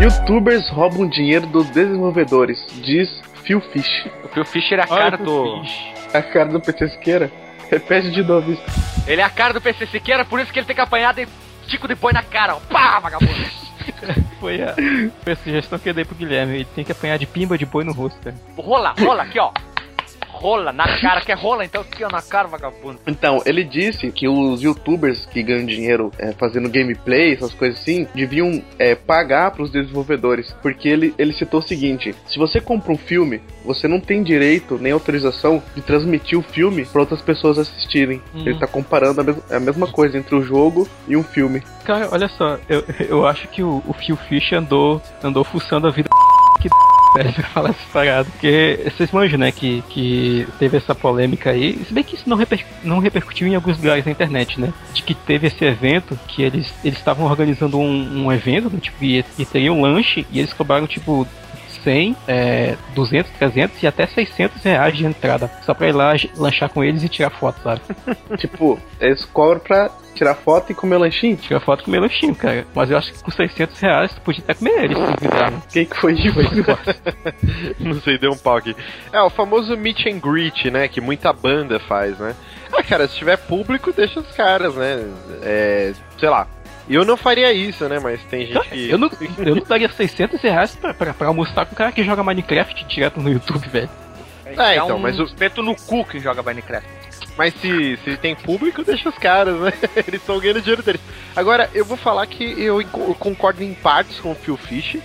Youtubers 0.00 0.68
roubam 0.70 1.08
dinheiro 1.08 1.44
dos 1.46 1.68
desenvolvedores, 1.70 2.64
diz 2.84 3.08
Phil 3.42 3.60
Fish. 3.60 4.06
O 4.22 4.28
Phil 4.28 4.44
Fisher 4.44 4.78
é 4.78 4.82
a 4.82 4.86
cara 4.86 5.16
do. 5.16 5.62
A 6.14 6.22
cara 6.22 6.48
do 6.50 6.60
PC 6.60 6.88
Siqueira. 6.90 7.32
Repete 7.68 8.10
de 8.12 8.22
novo 8.22 8.52
isso. 8.52 8.62
Ele 9.08 9.20
é 9.20 9.24
a 9.24 9.30
cara 9.30 9.52
do 9.52 9.60
PC 9.60 9.86
Siqueira, 9.86 10.24
por 10.24 10.38
isso 10.38 10.52
que 10.52 10.60
ele 10.60 10.66
tem 10.66 10.76
que 10.76 10.80
apanhar 10.82 11.12
de 11.14 11.26
tico 11.66 11.88
de 11.88 11.96
boi 11.96 12.12
na 12.12 12.22
cara, 12.22 12.54
ó. 12.54 12.60
Pá, 12.60 13.00
vagabundo! 13.00 13.32
Foi 14.38 14.62
a, 14.62 14.74
foi 15.24 15.32
a 15.32 15.36
sugestão 15.36 15.78
que 15.78 15.88
eu 15.88 15.94
dei 15.94 16.04
pro 16.04 16.14
Guilherme, 16.14 16.56
ele 16.56 16.64
tem 16.66 16.84
que 16.84 16.92
apanhar 16.92 17.18
de 17.18 17.26
pimba 17.26 17.58
de 17.58 17.66
boi 17.66 17.82
no 17.82 17.92
rosto, 17.92 18.20
cara. 18.22 18.36
rola, 18.56 18.94
rola 18.96 19.22
aqui, 19.24 19.40
ó. 19.40 19.50
Rola 20.38 20.72
na 20.72 20.84
cara, 21.00 21.20
quer 21.20 21.36
rola, 21.36 21.64
então 21.64 21.82
aqui 21.82 22.04
ó, 22.04 22.08
na 22.08 22.22
cara, 22.22 22.48
vagabundo. 22.48 22.98
Então, 23.06 23.42
ele 23.44 23.64
disse 23.64 24.10
que 24.10 24.28
os 24.28 24.62
youtubers 24.62 25.26
que 25.26 25.42
ganham 25.42 25.66
dinheiro 25.66 26.10
é, 26.18 26.32
fazendo 26.32 26.68
gameplay, 26.70 27.34
essas 27.34 27.52
coisas 27.52 27.80
assim, 27.80 28.06
deviam 28.14 28.62
é, 28.78 28.94
pagar 28.94 29.50
pros 29.50 29.70
desenvolvedores. 29.70 30.54
Porque 30.62 30.88
ele, 30.88 31.14
ele 31.18 31.32
citou 31.32 31.60
o 31.60 31.66
seguinte: 31.66 32.14
se 32.26 32.38
você 32.38 32.60
compra 32.60 32.92
um 32.92 32.98
filme, 32.98 33.40
você 33.64 33.88
não 33.88 34.00
tem 34.00 34.22
direito 34.22 34.78
nem 34.80 34.92
autorização 34.92 35.62
de 35.74 35.82
transmitir 35.82 36.38
o 36.38 36.42
filme 36.42 36.84
para 36.84 37.00
outras 37.00 37.20
pessoas 37.20 37.58
assistirem. 37.58 38.22
Hum. 38.34 38.42
Ele 38.46 38.58
tá 38.58 38.66
comparando 38.66 39.20
a, 39.20 39.24
mes 39.24 39.52
a 39.52 39.60
mesma 39.60 39.86
coisa 39.86 40.18
entre 40.18 40.34
o 40.34 40.42
jogo 40.42 40.88
e 41.06 41.16
um 41.16 41.22
filme. 41.22 41.62
Cara, 41.84 42.08
olha 42.10 42.28
só, 42.28 42.58
eu, 42.68 42.84
eu 43.08 43.26
acho 43.26 43.48
que 43.48 43.62
o, 43.62 43.82
o 43.86 43.92
Phil 43.92 44.16
Fish 44.16 44.52
andou, 44.52 45.00
andou 45.22 45.44
fuçando 45.44 45.86
a 45.86 45.90
vida 45.90 46.08
que 46.60 46.68
pra 47.24 47.42
falar 47.48 47.70
essa 47.70 47.92
parada. 47.92 48.24
Porque 48.30 48.80
vocês 48.84 49.10
manjam, 49.10 49.38
né, 49.38 49.52
que, 49.52 49.82
que 49.88 50.46
teve 50.58 50.76
essa 50.76 50.94
polêmica 50.94 51.50
aí. 51.50 51.78
Se 51.84 51.92
bem 51.92 52.04
que 52.04 52.14
isso 52.14 52.28
não, 52.28 52.36
reper, 52.36 52.64
não 52.82 52.98
repercutiu 52.98 53.46
em 53.46 53.54
alguns 53.54 53.78
lugares 53.78 54.04
na 54.04 54.12
internet, 54.12 54.60
né? 54.60 54.72
De 54.92 55.02
que 55.02 55.14
teve 55.14 55.46
esse 55.46 55.64
evento, 55.64 56.18
que 56.28 56.42
eles 56.42 56.72
eles 56.84 56.98
estavam 56.98 57.26
organizando 57.26 57.78
um, 57.78 58.26
um 58.26 58.32
evento, 58.32 58.70
né, 58.70 58.78
tipo, 58.80 59.02
e, 59.04 59.24
e 59.38 59.44
teria 59.44 59.72
um 59.72 59.82
lanche, 59.82 60.26
e 60.30 60.38
eles 60.38 60.52
cobraram, 60.52 60.86
tipo, 60.86 61.26
100, 61.84 62.16
é, 62.26 62.76
200, 62.94 63.30
300 63.32 63.82
e 63.82 63.86
até 63.86 64.06
600 64.06 64.62
reais 64.62 64.96
de 64.96 65.06
entrada. 65.06 65.50
Só 65.64 65.74
pra 65.74 65.88
ir 65.88 65.92
lá 65.92 66.12
lanchar 66.36 66.68
com 66.68 66.82
eles 66.82 67.02
e 67.02 67.08
tirar 67.08 67.30
foto, 67.30 67.60
sabe? 67.62 67.80
tipo, 68.36 68.78
eles 69.00 69.24
cobram 69.24 69.60
pra 69.60 69.90
tirar 70.18 70.34
foto 70.34 70.70
e 70.70 70.74
comer 70.74 70.98
lanchinho? 70.98 71.36
Tirar 71.36 71.60
foto 71.60 71.84
com 71.84 71.90
meu 71.90 72.00
lanchinho, 72.00 72.34
cara. 72.34 72.66
Mas 72.74 72.90
eu 72.90 72.98
acho 72.98 73.12
que 73.12 73.22
com 73.22 73.30
600 73.30 73.80
reais 73.80 74.12
tu 74.14 74.20
podia 74.20 74.42
até 74.44 74.54
comer 74.54 74.84
eles, 74.84 74.98
se 74.98 75.04
né? 75.28 75.62
Quem 75.72 75.86
que 75.86 75.96
foi 75.96 76.12
isso? 76.14 76.36
Não 77.80 78.00
sei, 78.00 78.18
deu 78.18 78.32
um 78.32 78.36
pau 78.38 78.56
aqui. 78.56 78.74
É, 79.12 79.20
o 79.22 79.30
famoso 79.30 79.76
meet 79.76 80.06
and 80.06 80.18
greet, 80.18 80.70
né? 80.70 80.88
Que 80.88 81.00
muita 81.00 81.32
banda 81.32 81.78
faz, 81.80 82.18
né? 82.18 82.34
Ah, 82.72 82.82
cara, 82.82 83.08
se 83.08 83.16
tiver 83.16 83.36
público, 83.38 83.92
deixa 83.92 84.20
os 84.20 84.30
caras, 84.32 84.74
né? 84.74 85.04
É, 85.42 85.92
sei 86.18 86.28
lá. 86.28 86.46
Eu 86.88 87.04
não 87.04 87.16
faria 87.16 87.52
isso, 87.52 87.86
né? 87.88 87.98
Mas 88.02 88.22
tem 88.24 88.46
gente 88.46 88.68
que. 88.68 88.90
Eu 88.90 88.98
não, 88.98 89.10
eu 89.38 89.56
não 89.56 89.62
daria 89.62 89.88
600 89.90 90.40
reais 90.40 90.74
pra, 90.76 90.94
pra, 90.94 91.14
pra 91.14 91.28
almoçar 91.28 91.66
com 91.66 91.72
um 91.72 91.76
cara 91.76 91.92
que 91.92 92.02
joga 92.02 92.22
Minecraft 92.22 92.84
direto 92.86 93.20
no 93.20 93.30
YouTube, 93.30 93.68
velho. 93.68 93.90
É, 94.46 94.76
então, 94.76 94.96
um 94.96 94.98
mas 94.98 95.18
o- 95.20 95.24
espeto 95.24 95.62
no 95.62 95.74
cu 95.76 96.04
quem 96.06 96.20
joga 96.20 96.42
Minecraft. 96.42 96.88
Mas 97.38 97.54
se, 97.54 97.96
se 98.02 98.16
tem 98.16 98.34
público, 98.34 98.82
deixa 98.82 99.08
os 99.08 99.16
caras, 99.16 99.60
né? 99.60 99.72
Eles 100.08 100.20
estão 100.20 100.40
ganhando 100.40 100.60
dinheiro 100.60 100.82
deles. 100.82 101.00
Agora, 101.36 101.70
eu 101.72 101.84
vou 101.84 101.96
falar 101.96 102.26
que 102.26 102.42
eu, 102.60 102.84
concordo 103.16 103.62
em 103.62 103.72
partes 103.74 104.18
com 104.18 104.32
o 104.32 104.34
Phil 104.34 104.56
Fish. 104.56 104.98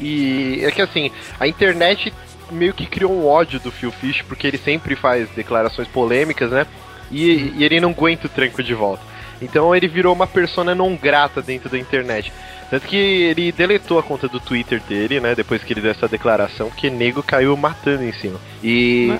E 0.00 0.60
é 0.64 0.70
que 0.72 0.82
assim, 0.82 1.12
a 1.38 1.46
internet 1.46 2.12
meio 2.50 2.74
que 2.74 2.86
criou 2.86 3.12
um 3.12 3.24
ódio 3.24 3.60
do 3.60 3.70
Phil 3.70 3.92
Fish, 3.92 4.20
porque 4.22 4.48
ele 4.48 4.58
sempre 4.58 4.96
faz 4.96 5.28
declarações 5.30 5.86
polêmicas, 5.86 6.50
né? 6.50 6.66
E, 7.08 7.52
e 7.56 7.64
ele 7.64 7.80
não 7.80 7.90
aguenta 7.90 8.26
o 8.26 8.30
tranco 8.30 8.64
de 8.64 8.74
volta. 8.74 9.04
Então 9.40 9.72
ele 9.72 9.86
virou 9.86 10.12
uma 10.12 10.26
persona 10.26 10.74
não 10.74 10.96
grata 10.96 11.40
dentro 11.40 11.68
da 11.68 11.78
internet. 11.78 12.32
Tanto 12.68 12.84
que 12.88 12.96
ele 12.96 13.52
deletou 13.52 13.96
a 13.96 14.02
conta 14.02 14.26
do 14.26 14.40
Twitter 14.40 14.82
dele, 14.88 15.20
né? 15.20 15.36
Depois 15.36 15.62
que 15.62 15.72
ele 15.72 15.80
deu 15.80 15.92
essa 15.92 16.08
declaração, 16.08 16.68
que 16.68 16.90
nego 16.90 17.22
caiu 17.22 17.56
matando 17.56 18.02
em 18.02 18.12
cima. 18.12 18.40
E. 18.60 19.16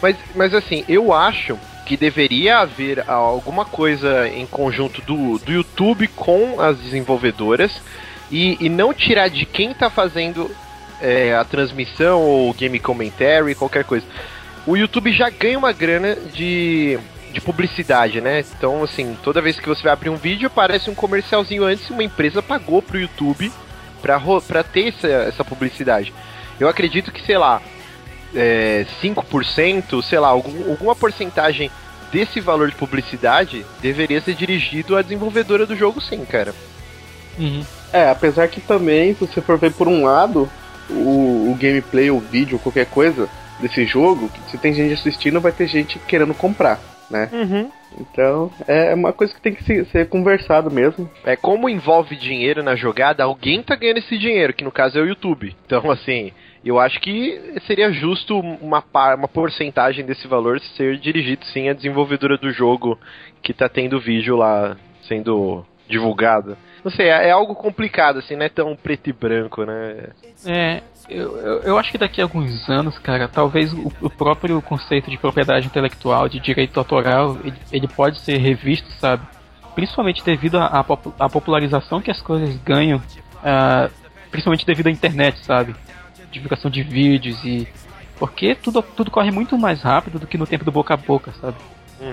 Mas, 0.00 0.16
mas 0.34 0.54
assim, 0.54 0.82
eu 0.88 1.12
acho 1.12 1.58
que 1.86 1.96
deveria 1.96 2.58
haver 2.58 3.02
alguma 3.08 3.64
coisa 3.64 4.28
em 4.28 4.46
conjunto 4.46 5.00
do, 5.02 5.38
do 5.38 5.52
YouTube 5.52 6.06
com 6.08 6.60
as 6.60 6.78
desenvolvedoras 6.78 7.72
e, 8.30 8.56
e 8.64 8.68
não 8.68 8.94
tirar 8.94 9.28
de 9.28 9.44
quem 9.44 9.74
tá 9.74 9.90
fazendo 9.90 10.50
é, 11.00 11.34
a 11.34 11.44
transmissão 11.44 12.20
ou 12.22 12.52
game 12.54 12.78
commentary, 12.78 13.54
qualquer 13.54 13.84
coisa. 13.84 14.06
O 14.66 14.76
YouTube 14.76 15.10
já 15.12 15.30
ganha 15.30 15.58
uma 15.58 15.72
grana 15.72 16.14
de, 16.14 16.98
de 17.32 17.40
publicidade, 17.40 18.20
né? 18.20 18.44
Então, 18.56 18.84
assim, 18.84 19.16
toda 19.22 19.40
vez 19.40 19.58
que 19.58 19.68
você 19.68 19.82
vai 19.82 19.92
abrir 19.92 20.10
um 20.10 20.16
vídeo, 20.16 20.46
aparece 20.46 20.90
um 20.90 20.94
comercialzinho 20.94 21.64
antes 21.64 21.88
uma 21.90 22.04
empresa 22.04 22.42
pagou 22.42 22.82
pro 22.82 23.00
YouTube 23.00 23.50
pra, 24.02 24.16
ro- 24.16 24.42
pra 24.42 24.62
ter 24.62 24.88
essa, 24.88 25.08
essa 25.08 25.44
publicidade. 25.44 26.12
Eu 26.60 26.68
acredito 26.68 27.10
que, 27.10 27.24
sei 27.24 27.38
lá, 27.38 27.60
é, 28.34 28.86
5%, 29.00 30.02
sei 30.02 30.18
lá, 30.18 30.28
algum, 30.28 30.70
alguma 30.70 30.94
porcentagem 30.94 31.70
desse 32.12 32.40
valor 32.40 32.70
de 32.70 32.76
publicidade 32.76 33.64
deveria 33.80 34.20
ser 34.20 34.34
dirigido 34.34 34.96
à 34.96 35.02
desenvolvedora 35.02 35.66
do 35.66 35.76
jogo, 35.76 36.00
sim, 36.00 36.24
cara. 36.24 36.54
Uhum. 37.38 37.64
É, 37.92 38.08
apesar 38.08 38.48
que 38.48 38.60
também, 38.60 39.14
se 39.14 39.20
você 39.20 39.40
for 39.40 39.58
ver 39.58 39.72
por 39.72 39.88
um 39.88 40.04
lado, 40.04 40.50
o, 40.88 41.50
o 41.52 41.56
gameplay, 41.60 42.10
o 42.10 42.18
vídeo, 42.20 42.58
qualquer 42.58 42.86
coisa 42.86 43.28
desse 43.60 43.84
jogo, 43.84 44.30
se 44.50 44.58
tem 44.58 44.72
gente 44.72 44.94
assistindo, 44.94 45.40
vai 45.40 45.52
ter 45.52 45.66
gente 45.66 45.98
querendo 46.00 46.34
comprar, 46.34 46.80
né? 47.08 47.28
Então, 47.98 48.50
é 48.66 48.94
uma 48.94 49.12
coisa 49.12 49.34
que 49.34 49.40
tem 49.40 49.54
que 49.54 49.64
se- 49.64 49.84
ser 49.86 50.08
conversado 50.08 50.70
mesmo. 50.70 51.10
É 51.24 51.36
como 51.36 51.68
envolve 51.68 52.16
dinheiro 52.16 52.62
na 52.62 52.76
jogada, 52.76 53.24
alguém 53.24 53.62
tá 53.62 53.74
ganhando 53.76 53.98
esse 53.98 54.16
dinheiro, 54.16 54.52
que 54.54 54.64
no 54.64 54.70
caso 54.72 54.98
é 54.98 55.02
o 55.02 55.06
YouTube. 55.06 55.54
Então, 55.66 55.90
assim, 55.90 56.32
eu 56.64 56.78
acho 56.78 57.00
que 57.00 57.54
seria 57.66 57.90
justo 57.92 58.38
uma, 58.38 58.84
uma 59.16 59.28
porcentagem 59.28 60.04
desse 60.04 60.26
valor 60.28 60.60
ser 60.76 60.98
dirigido 60.98 61.44
sim 61.46 61.68
à 61.68 61.72
desenvolvedora 61.72 62.36
do 62.36 62.50
jogo 62.52 62.98
que 63.42 63.54
tá 63.54 63.68
tendo 63.68 63.98
vídeo 64.00 64.36
lá 64.36 64.76
sendo 65.08 65.64
divulgado. 65.88 66.56
Não 66.84 66.90
sei, 66.90 67.08
é, 67.08 67.28
é 67.28 67.30
algo 67.30 67.54
complicado, 67.54 68.18
assim, 68.18 68.36
não 68.36 68.44
é 68.44 68.48
tão 68.48 68.74
preto 68.76 69.10
e 69.10 69.12
branco, 69.12 69.64
né? 69.64 70.10
É, 70.46 70.82
eu, 71.08 71.36
eu, 71.36 71.58
eu 71.62 71.78
acho 71.78 71.90
que 71.90 71.98
daqui 71.98 72.20
a 72.20 72.24
alguns 72.24 72.68
anos, 72.70 72.98
cara, 72.98 73.28
talvez 73.28 73.72
o, 73.72 73.92
o 74.00 74.08
próprio 74.08 74.60
conceito 74.62 75.10
de 75.10 75.18
propriedade 75.18 75.66
intelectual, 75.66 76.28
de 76.28 76.40
direito 76.40 76.78
autoral, 76.78 77.36
ele, 77.44 77.56
ele 77.72 77.88
pode 77.88 78.20
ser 78.20 78.38
revisto, 78.38 78.88
sabe? 78.92 79.22
Principalmente 79.74 80.24
devido 80.24 80.58
à 80.58 80.66
à 80.66 80.84
popu- 80.84 81.14
à 81.18 81.28
popularização 81.28 82.00
que 82.00 82.10
as 82.10 82.20
coisas 82.20 82.56
ganham, 82.62 83.00
ah, 83.44 83.90
principalmente 84.30 84.64
devido 84.64 84.86
à 84.86 84.90
internet, 84.90 85.38
sabe? 85.44 85.74
Divulgação 86.30 86.70
de 86.70 86.82
vídeos 86.82 87.42
e. 87.44 87.66
Porque 88.18 88.54
tudo, 88.54 88.82
tudo 88.82 89.10
corre 89.10 89.30
muito 89.30 89.56
mais 89.58 89.82
rápido 89.82 90.18
do 90.18 90.26
que 90.26 90.36
no 90.38 90.46
tempo 90.46 90.64
do 90.64 90.70
boca 90.72 90.94
a 90.94 90.96
boca, 90.96 91.32
sabe? 91.40 91.56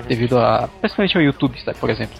Devido 0.07 0.37
a. 0.39 0.67
Principalmente 0.81 1.17
ao 1.17 1.23
YouTube, 1.23 1.59
sabe, 1.63 1.77
por 1.79 1.89
exemplo. 1.89 2.15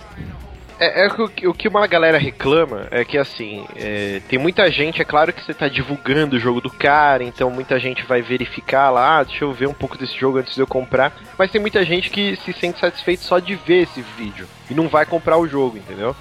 É, 0.80 1.06
é 1.06 1.08
o, 1.08 1.28
que- 1.28 1.48
o 1.48 1.54
que 1.56 1.68
uma 1.68 1.88
galera 1.88 2.20
reclama 2.20 2.88
é 2.92 3.04
que 3.04 3.18
assim, 3.18 3.66
é, 3.76 4.22
tem 4.30 4.38
muita 4.38 4.70
gente, 4.70 5.02
é 5.02 5.06
claro 5.06 5.34
que 5.34 5.44
você 5.44 5.52
tá 5.52 5.68
divulgando 5.68 6.36
o 6.36 6.40
jogo 6.40 6.62
do 6.62 6.70
cara, 6.70 7.24
então 7.24 7.50
muita 7.50 7.80
gente 7.80 8.04
vai 8.06 8.22
verificar 8.22 8.92
lá, 8.92 9.18
ah, 9.18 9.24
deixa 9.24 9.44
eu 9.44 9.52
ver 9.52 9.68
um 9.68 9.74
pouco 9.74 9.98
desse 9.98 10.16
jogo 10.16 10.38
antes 10.38 10.54
de 10.54 10.62
eu 10.62 10.68
comprar. 10.68 11.12
Mas 11.36 11.50
tem 11.50 11.60
muita 11.60 11.84
gente 11.84 12.12
que 12.12 12.36
se 12.46 12.54
sente 12.54 12.80
satisfeito 12.80 13.24
só 13.24 13.40
de 13.40 13.56
ver 13.56 13.84
esse 13.84 14.04
vídeo 14.16 14.48
e 14.70 14.76
não 14.76 14.88
vai 14.88 15.04
comprar 15.04 15.38
o 15.40 15.48
jogo, 15.48 15.78
entendeu? 15.78 16.16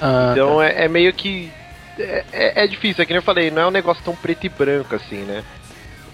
Ah, 0.00 0.30
Então 0.32 0.60
é, 0.60 0.86
é 0.86 0.88
meio 0.88 1.12
que. 1.12 1.48
É, 2.00 2.24
é- 2.32 2.64
é 2.64 2.66
difícil, 2.66 3.02
é 3.02 3.06
que 3.06 3.12
nem 3.12 3.18
eu 3.18 3.22
falei, 3.22 3.50
não 3.50 3.62
é 3.62 3.66
um 3.66 3.70
negócio 3.70 4.02
tão 4.04 4.14
preto 4.16 4.44
e 4.46 4.48
branco 4.48 4.94
assim, 4.94 5.18
né? 5.22 5.42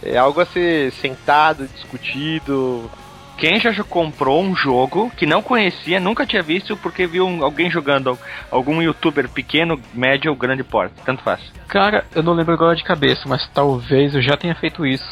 É 0.02 0.16
algo 0.16 0.40
a 0.40 0.46
ser 0.46 0.92
sentado, 0.92 1.66
discutido. 1.68 2.90
Quem 3.38 3.60
já 3.60 3.72
comprou 3.84 4.42
um 4.42 4.56
jogo 4.56 5.10
que 5.14 5.26
não 5.26 5.42
conhecia, 5.42 6.00
nunca 6.00 6.24
tinha 6.26 6.42
visto, 6.42 6.74
porque 6.76 7.06
viu 7.06 7.26
um- 7.26 7.44
alguém 7.44 7.70
jogando, 7.70 8.18
algum 8.50 8.80
youtuber 8.80 9.28
pequeno, 9.28 9.78
médio 9.92 10.30
ou 10.30 10.36
grande 10.36 10.64
porte, 10.64 10.94
tanto 11.04 11.22
faz. 11.22 11.40
Cara, 11.68 12.06
eu 12.14 12.22
não 12.22 12.32
lembro 12.32 12.54
agora 12.54 12.74
de 12.74 12.82
cabeça, 12.84 13.22
mas 13.26 13.46
talvez 13.52 14.14
eu 14.14 14.22
já 14.22 14.36
tenha 14.36 14.54
feito 14.54 14.86
isso, 14.86 15.04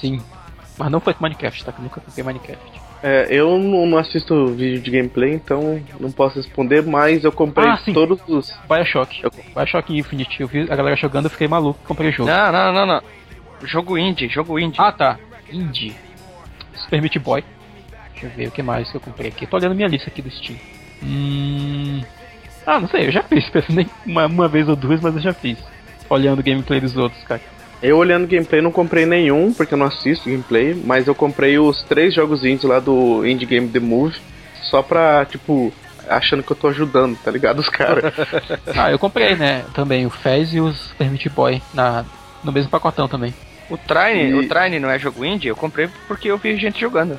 sim. 0.00 0.20
Mas 0.78 0.90
não 0.90 1.00
foi 1.00 1.14
com 1.14 1.22
Minecraft, 1.24 1.64
tá? 1.64 1.72
Eu 1.78 1.82
nunca 1.84 2.00
comprei 2.00 2.24
Minecraft. 2.24 2.81
É, 3.02 3.26
eu 3.30 3.58
não, 3.58 3.98
assisto 3.98 4.46
vídeo 4.54 4.80
de 4.80 4.90
gameplay, 4.90 5.32
então 5.34 5.82
não 5.98 6.12
posso 6.12 6.36
responder, 6.36 6.82
mas 6.82 7.24
eu 7.24 7.32
comprei 7.32 7.68
Ah, 7.68 7.76
sim. 7.78 7.92
todos 7.92 8.20
os. 8.28 8.52
Bioshock. 8.68 9.22
Bioshock 9.54 9.96
Infinite. 9.98 10.40
Eu 10.40 10.46
vi 10.46 10.60
a 10.70 10.76
galera 10.76 10.94
jogando, 10.96 11.24
eu 11.26 11.30
fiquei 11.30 11.48
maluco 11.48 11.80
e 11.82 11.86
comprei 11.86 12.10
o 12.10 12.12
jogo. 12.12 12.30
Não, 12.30 12.52
não, 12.52 12.72
não, 12.72 12.86
não. 12.86 13.02
Jogo 13.64 13.98
indie, 13.98 14.28
jogo 14.28 14.58
indie. 14.58 14.80
Ah, 14.80 14.92
tá. 14.92 15.18
Indie. 15.50 15.94
Super 16.76 17.00
Meat 17.02 17.18
Boy. 17.18 17.44
Deixa 18.12 18.26
eu 18.26 18.30
ver 18.30 18.48
o 18.48 18.50
que 18.52 18.62
mais 18.62 18.88
que 18.90 18.96
eu 18.96 19.00
comprei 19.00 19.28
aqui. 19.28 19.46
Tô 19.46 19.56
olhando 19.56 19.74
minha 19.74 19.88
lista 19.88 20.08
aqui 20.08 20.22
do 20.22 20.30
Steam. 20.30 20.56
Hum... 21.02 22.02
Ah, 22.64 22.78
não 22.78 22.88
sei, 22.88 23.08
eu 23.08 23.12
já 23.12 23.22
fiz. 23.24 23.50
Nem 23.68 23.88
uma, 24.06 24.26
uma 24.26 24.48
vez 24.48 24.68
ou 24.68 24.76
duas, 24.76 25.00
mas 25.00 25.14
eu 25.16 25.20
já 25.20 25.32
fiz. 25.32 25.58
Olhando 26.08 26.38
o 26.38 26.42
gameplay 26.42 26.80
dos 26.80 26.96
outros, 26.96 27.22
cara. 27.24 27.40
Eu 27.82 27.96
olhando 27.98 28.28
gameplay 28.28 28.60
não 28.62 28.70
comprei 28.70 29.04
nenhum, 29.04 29.52
porque 29.52 29.74
eu 29.74 29.78
não 29.78 29.86
assisto 29.86 30.28
gameplay, 30.30 30.72
mas 30.84 31.08
eu 31.08 31.14
comprei 31.14 31.58
os 31.58 31.82
três 31.82 32.14
jogos 32.14 32.44
indies 32.44 32.62
lá 32.64 32.78
do 32.78 33.26
Indie 33.26 33.44
Game 33.46 33.68
The 33.68 33.80
Move, 33.80 34.16
só 34.62 34.82
pra, 34.82 35.24
tipo, 35.26 35.72
achando 36.08 36.42
que 36.44 36.52
eu 36.52 36.56
tô 36.56 36.68
ajudando, 36.68 37.16
tá 37.18 37.30
ligado? 37.30 37.58
Os 37.58 37.68
caras. 37.68 38.12
Ah, 38.76 38.90
eu 38.90 38.98
comprei, 38.98 39.34
né? 39.34 39.64
Também 39.74 40.06
o 40.06 40.10
Fez 40.10 40.54
e 40.54 40.60
o 40.60 40.72
Super 40.72 41.10
Meat 41.10 41.28
Boy 41.30 41.60
na, 41.74 42.04
no 42.44 42.52
mesmo 42.52 42.70
pacotão 42.70 43.08
também. 43.08 43.34
O 43.68 43.76
Trine, 43.76 44.30
E- 44.30 44.34
o 44.34 44.48
Trine 44.48 44.78
não 44.78 44.88
é 44.90 44.98
jogo 44.98 45.24
indie? 45.24 45.48
Eu 45.48 45.56
comprei 45.56 45.88
porque 46.06 46.28
eu 46.28 46.38
vi 46.38 46.56
gente 46.56 46.80
jogando. 46.80 47.18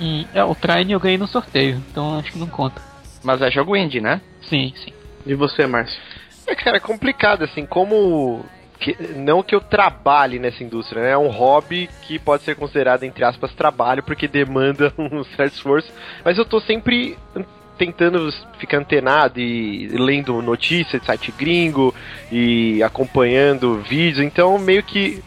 Hum, 0.00 0.24
é, 0.34 0.44
o 0.44 0.54
Trine 0.54 0.92
eu 0.92 1.00
ganhei 1.00 1.18
no 1.18 1.26
sorteio, 1.26 1.82
então 1.90 2.18
acho 2.18 2.30
que 2.32 2.38
não 2.38 2.46
conta. 2.46 2.80
Mas 3.24 3.40
é 3.42 3.50
jogo 3.50 3.76
indie, 3.76 4.00
né? 4.00 4.20
Sim, 4.48 4.72
sim. 4.84 4.92
E 5.26 5.34
você, 5.34 5.66
Márcio? 5.66 5.98
É, 6.46 6.54
cara, 6.54 6.76
é 6.76 6.80
complicado, 6.80 7.42
assim, 7.44 7.66
como. 7.66 8.44
Que, 8.78 8.96
não 9.16 9.42
que 9.42 9.54
eu 9.54 9.60
trabalhe 9.60 10.38
nessa 10.38 10.62
indústria, 10.62 11.02
né? 11.02 11.10
É 11.10 11.18
um 11.18 11.28
hobby 11.28 11.88
que 12.02 12.18
pode 12.18 12.44
ser 12.44 12.54
considerado, 12.54 13.02
entre 13.02 13.24
aspas, 13.24 13.52
trabalho, 13.52 14.02
porque 14.02 14.28
demanda 14.28 14.92
um 14.98 15.24
certo 15.24 15.54
esforço. 15.54 15.92
Mas 16.24 16.38
eu 16.38 16.44
tô 16.44 16.60
sempre 16.60 17.16
tentando 17.76 18.28
ficar 18.58 18.78
antenado 18.78 19.38
e 19.38 19.86
lendo 19.88 20.42
notícias 20.42 21.00
de 21.00 21.06
site 21.06 21.32
gringo 21.32 21.94
e 22.30 22.82
acompanhando 22.82 23.80
vídeos, 23.80 24.26
então 24.26 24.58
meio 24.58 24.82
que 24.82 25.22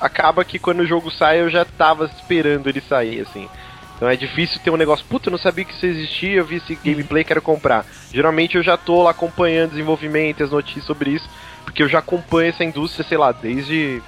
acaba 0.00 0.44
que 0.44 0.58
quando 0.58 0.80
o 0.80 0.86
jogo 0.86 1.12
sai 1.12 1.40
eu 1.40 1.48
já 1.48 1.64
tava 1.64 2.06
esperando 2.06 2.68
ele 2.68 2.80
sair, 2.80 3.20
assim. 3.20 3.48
Então 3.94 4.10
é 4.10 4.16
difícil 4.16 4.60
ter 4.60 4.70
um 4.70 4.76
negócio, 4.76 5.06
puta, 5.08 5.28
eu 5.28 5.30
não 5.30 5.38
sabia 5.38 5.64
que 5.64 5.72
isso 5.72 5.86
existia, 5.86 6.38
eu 6.38 6.44
vi 6.44 6.56
esse 6.56 6.74
gameplay, 6.74 7.22
quero 7.22 7.40
comprar. 7.40 7.86
Geralmente 8.12 8.56
eu 8.56 8.62
já 8.62 8.76
tô 8.76 9.04
lá 9.04 9.12
acompanhando 9.12 9.68
o 9.68 9.70
desenvolvimento, 9.74 10.42
as 10.42 10.50
notícias 10.50 10.84
sobre 10.84 11.10
isso, 11.10 11.30
porque 11.64 11.82
eu 11.82 11.88
já 11.88 11.98
acompanho 11.98 12.50
essa 12.50 12.64
indústria, 12.64 13.04
sei 13.06 13.18
lá, 13.18 13.32
desde 13.32 14.02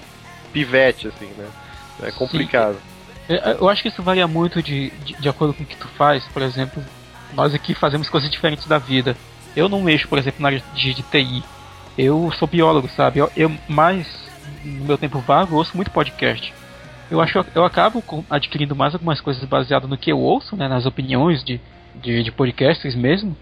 pivete, 0.52 1.08
assim, 1.08 1.26
né? 1.36 1.48
É 2.02 2.10
complicado. 2.10 2.76
Sim. 3.26 3.34
Eu 3.58 3.68
acho 3.68 3.82
que 3.82 3.88
isso 3.88 4.02
varia 4.02 4.26
muito 4.28 4.62
de, 4.62 4.90
de, 4.90 5.14
de 5.14 5.28
acordo 5.28 5.54
com 5.54 5.62
o 5.62 5.66
que 5.66 5.76
tu 5.76 5.88
faz, 5.88 6.24
por 6.28 6.42
exemplo, 6.42 6.82
nós 7.32 7.54
aqui 7.54 7.74
fazemos 7.74 8.08
coisas 8.08 8.30
diferentes 8.30 8.66
da 8.66 8.78
vida. 8.78 9.16
Eu 9.56 9.68
não 9.68 9.82
mexo, 9.82 10.08
por 10.08 10.18
exemplo, 10.18 10.42
na 10.42 10.48
área 10.48 10.62
de, 10.74 10.94
de 10.94 11.02
TI. 11.02 11.42
Eu 11.96 12.30
sou 12.38 12.46
biólogo, 12.46 12.88
sabe? 12.88 13.20
Eu, 13.20 13.30
eu 13.36 13.50
mais 13.68 14.06
no 14.64 14.84
meu 14.84 14.98
tempo 14.98 15.18
vago 15.20 15.56
ouço 15.56 15.76
muito 15.76 15.90
podcast. 15.90 16.52
Eu 17.10 17.20
acho 17.20 17.44
eu 17.54 17.64
acabo 17.64 18.02
adquirindo 18.28 18.74
mais 18.74 18.94
algumas 18.94 19.20
coisas 19.20 19.44
baseadas 19.44 19.88
no 19.88 19.96
que 19.96 20.10
eu 20.10 20.18
ouço, 20.18 20.56
né, 20.56 20.68
nas 20.68 20.86
opiniões 20.86 21.44
de, 21.44 21.60
de, 21.94 22.22
de 22.22 22.32
podcasts 22.32 22.94
mesmo, 22.94 23.36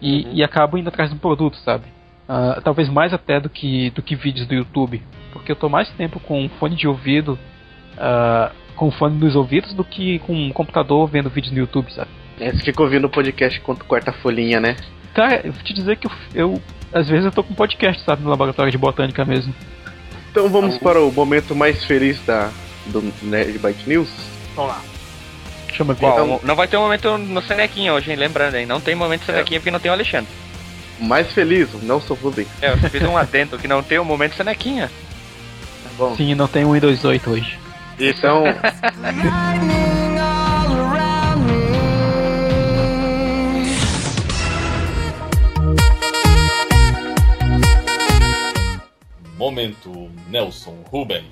e, 0.00 0.24
uhum. 0.24 0.32
e 0.34 0.44
acabo 0.44 0.76
indo 0.76 0.88
atrás 0.88 1.10
de 1.10 1.16
um 1.16 1.18
produto, 1.18 1.56
sabe? 1.58 1.84
Uh, 2.28 2.60
talvez 2.62 2.88
mais 2.88 3.12
até 3.12 3.38
do 3.38 3.50
que, 3.50 3.90
do 3.90 4.02
que 4.02 4.16
vídeos 4.16 4.46
do 4.46 4.54
YouTube, 4.54 5.02
porque 5.32 5.52
eu 5.52 5.56
tô 5.56 5.68
mais 5.68 5.88
tempo 5.90 6.18
com 6.20 6.48
fone 6.58 6.74
de 6.74 6.88
ouvido, 6.88 7.38
uh, 7.98 8.54
com 8.74 8.90
fone 8.90 9.16
nos 9.16 9.36
ouvidos, 9.36 9.74
do 9.74 9.84
que 9.84 10.18
com 10.20 10.34
um 10.34 10.50
computador 10.50 11.06
vendo 11.06 11.28
vídeos 11.28 11.52
no 11.52 11.58
YouTube, 11.58 11.92
sabe? 11.92 12.08
É, 12.40 12.50
você 12.50 12.64
fica 12.64 12.82
ouvindo 12.82 13.06
o 13.06 13.10
podcast 13.10 13.58
enquanto 13.58 13.84
corta 13.84 14.10
a 14.10 14.14
folhinha, 14.14 14.58
né? 14.58 14.76
Cara, 15.12 15.42
eu 15.44 15.52
vou 15.52 15.62
te 15.62 15.74
dizer 15.74 15.96
que 15.96 16.06
eu, 16.06 16.12
eu 16.34 16.62
às 16.92 17.08
vezes 17.08 17.26
eu 17.26 17.32
tô 17.32 17.44
com 17.44 17.54
podcast, 17.54 18.02
sabe, 18.02 18.22
no 18.22 18.30
laboratório 18.30 18.72
de 18.72 18.78
botânica 18.78 19.24
mesmo. 19.24 19.54
Então 20.30 20.48
vamos 20.48 20.78
para 20.78 21.00
o 21.00 21.12
momento 21.12 21.54
mais 21.54 21.84
feliz 21.84 22.24
da, 22.24 22.50
do 22.86 23.12
Nerd 23.22 23.58
Byte 23.58 23.88
News? 23.88 24.08
Vamos 24.56 24.72
lá. 24.72 24.82
Chama 25.72 25.94
Qual? 25.94 26.12
Então, 26.12 26.40
não 26.42 26.56
vai 26.56 26.68
ter 26.68 26.76
um 26.76 26.82
momento 26.82 27.18
no 27.18 27.42
Senequinha 27.42 27.92
hoje, 27.92 28.10
hein? 28.10 28.16
Lembrando, 28.16 28.54
hein? 28.54 28.66
Não 28.66 28.80
tem 28.80 28.94
momento 28.94 29.24
Senequinha 29.24 29.58
é. 29.58 29.60
porque 29.60 29.70
não 29.70 29.80
tem 29.80 29.90
o 29.90 29.94
Alexandre. 29.94 30.30
Mais 30.98 31.32
feliz, 31.32 31.68
não 31.82 32.00
sou 32.00 32.16
Rubem. 32.16 32.46
É, 32.62 32.70
eu 32.70 32.78
fiz 32.90 33.02
um 33.02 33.16
adendo 33.16 33.58
que 33.58 33.68
não 33.68 33.82
tem 33.82 33.98
um 33.98 34.04
momento 34.04 34.36
Senequinha. 34.36 34.88
Tá 35.82 35.90
bom. 35.96 36.16
Sim, 36.16 36.34
não 36.34 36.46
tem 36.46 36.64
um 36.64 36.72
128 36.72 37.30
hoje. 37.30 37.58
Então. 37.98 38.44
Momento 49.36 50.10
Nelson 50.28 50.76
Ruben. 50.90 51.28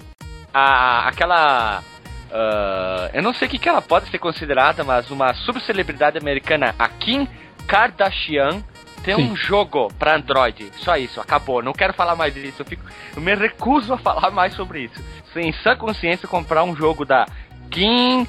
A, 0.53 1.09
aquela. 1.09 1.83
Uh, 2.31 3.11
eu 3.15 3.23
não 3.23 3.33
sei 3.35 3.49
o 3.49 3.51
que, 3.51 3.59
que 3.59 3.69
ela 3.69 3.83
pode 3.83 4.11
ser 4.11 4.19
considerada, 4.19 4.85
mas 4.85 5.11
uma 5.11 5.35
subcelebridade 5.35 6.19
americana, 6.19 6.75
a 6.79 6.89
Kim 6.89 7.29
Kardashian, 7.67 8.63
tem 9.03 9.17
Sim. 9.17 9.31
um 9.31 9.37
jogo 9.37 9.93
para 9.99 10.17
Android. 10.17 10.71
Só 10.77 10.97
isso, 10.97 11.21
acabou. 11.21 11.63
Não 11.63 11.73
quero 11.73 11.93
falar 11.93 12.15
mais 12.15 12.33
disso. 12.33 12.63
Eu, 12.63 12.67
fico, 12.67 12.85
eu 13.15 13.23
me 13.23 13.35
recuso 13.35 13.93
a 13.93 13.99
falar 13.99 14.31
mais 14.31 14.55
sobre 14.55 14.85
isso. 14.85 15.03
Sem 15.33 15.53
sã 15.53 15.77
consciência, 15.77 16.29
comprar 16.29 16.63
um 16.65 16.75
jogo 16.75 17.05
da 17.05 17.27
Kim 17.71 18.27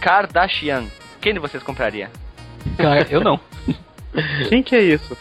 Kardashian. 0.00 0.84
Quem 1.20 1.34
de 1.34 1.38
vocês 1.38 1.62
compraria? 1.62 2.10
Cara, 2.76 3.06
eu 3.10 3.20
não. 3.20 3.40
Quem 4.48 4.62
que 4.62 4.74
é 4.74 4.82
isso? 4.82 5.16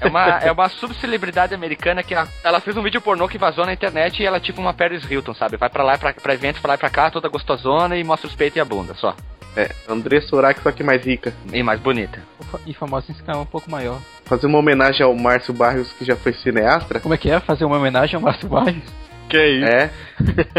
É 0.00 0.08
uma, 0.08 0.38
é 0.38 0.52
uma 0.52 0.68
subcelebridade 0.68 1.54
americana 1.54 2.02
que 2.02 2.14
ela, 2.14 2.28
ela, 2.42 2.60
fez 2.60 2.76
um 2.76 2.82
vídeo 2.82 3.00
pornô 3.00 3.28
que 3.28 3.38
vazou 3.38 3.64
na 3.64 3.72
internet 3.72 4.20
e 4.20 4.26
ela 4.26 4.38
é 4.38 4.40
tipo 4.40 4.60
uma 4.60 4.74
Paris 4.74 5.08
Hilton, 5.08 5.34
sabe? 5.34 5.56
Vai 5.56 5.68
pra 5.68 5.84
lá, 5.84 5.96
pra, 5.96 6.12
pra 6.12 6.34
eventos, 6.34 6.60
pra 6.60 6.70
lá 6.70 6.74
e 6.74 6.78
pra 6.78 6.90
cá, 6.90 7.10
toda 7.10 7.28
gostosona 7.28 7.96
e 7.96 8.04
mostra 8.04 8.28
os 8.28 8.34
peitos 8.34 8.56
e 8.56 8.60
a 8.60 8.64
bunda, 8.64 8.94
só. 8.94 9.14
É, 9.56 9.70
André 9.88 10.20
Sorak, 10.22 10.60
só 10.62 10.72
que 10.72 10.82
mais 10.82 11.04
rica. 11.04 11.32
E 11.52 11.62
mais 11.62 11.80
bonita. 11.80 12.22
E 12.66 12.72
famosa 12.72 13.10
em 13.10 13.14
escala 13.14 13.42
um 13.42 13.46
pouco 13.46 13.70
maior. 13.70 14.00
Fazer 14.24 14.46
uma 14.46 14.58
homenagem 14.58 15.04
ao 15.04 15.14
Márcio 15.14 15.52
Barrios, 15.52 15.92
que 15.92 16.04
já 16.04 16.16
foi 16.16 16.32
cineasta. 16.32 17.00
Como 17.00 17.14
é 17.14 17.18
que 17.18 17.30
é? 17.30 17.38
Fazer 17.40 17.64
uma 17.64 17.76
homenagem 17.76 18.16
ao 18.16 18.22
Márcio 18.22 18.48
Barrios? 18.48 18.84
Que 19.28 19.36
é 19.36 19.48
isso? 19.50 19.66
É. 19.66 19.90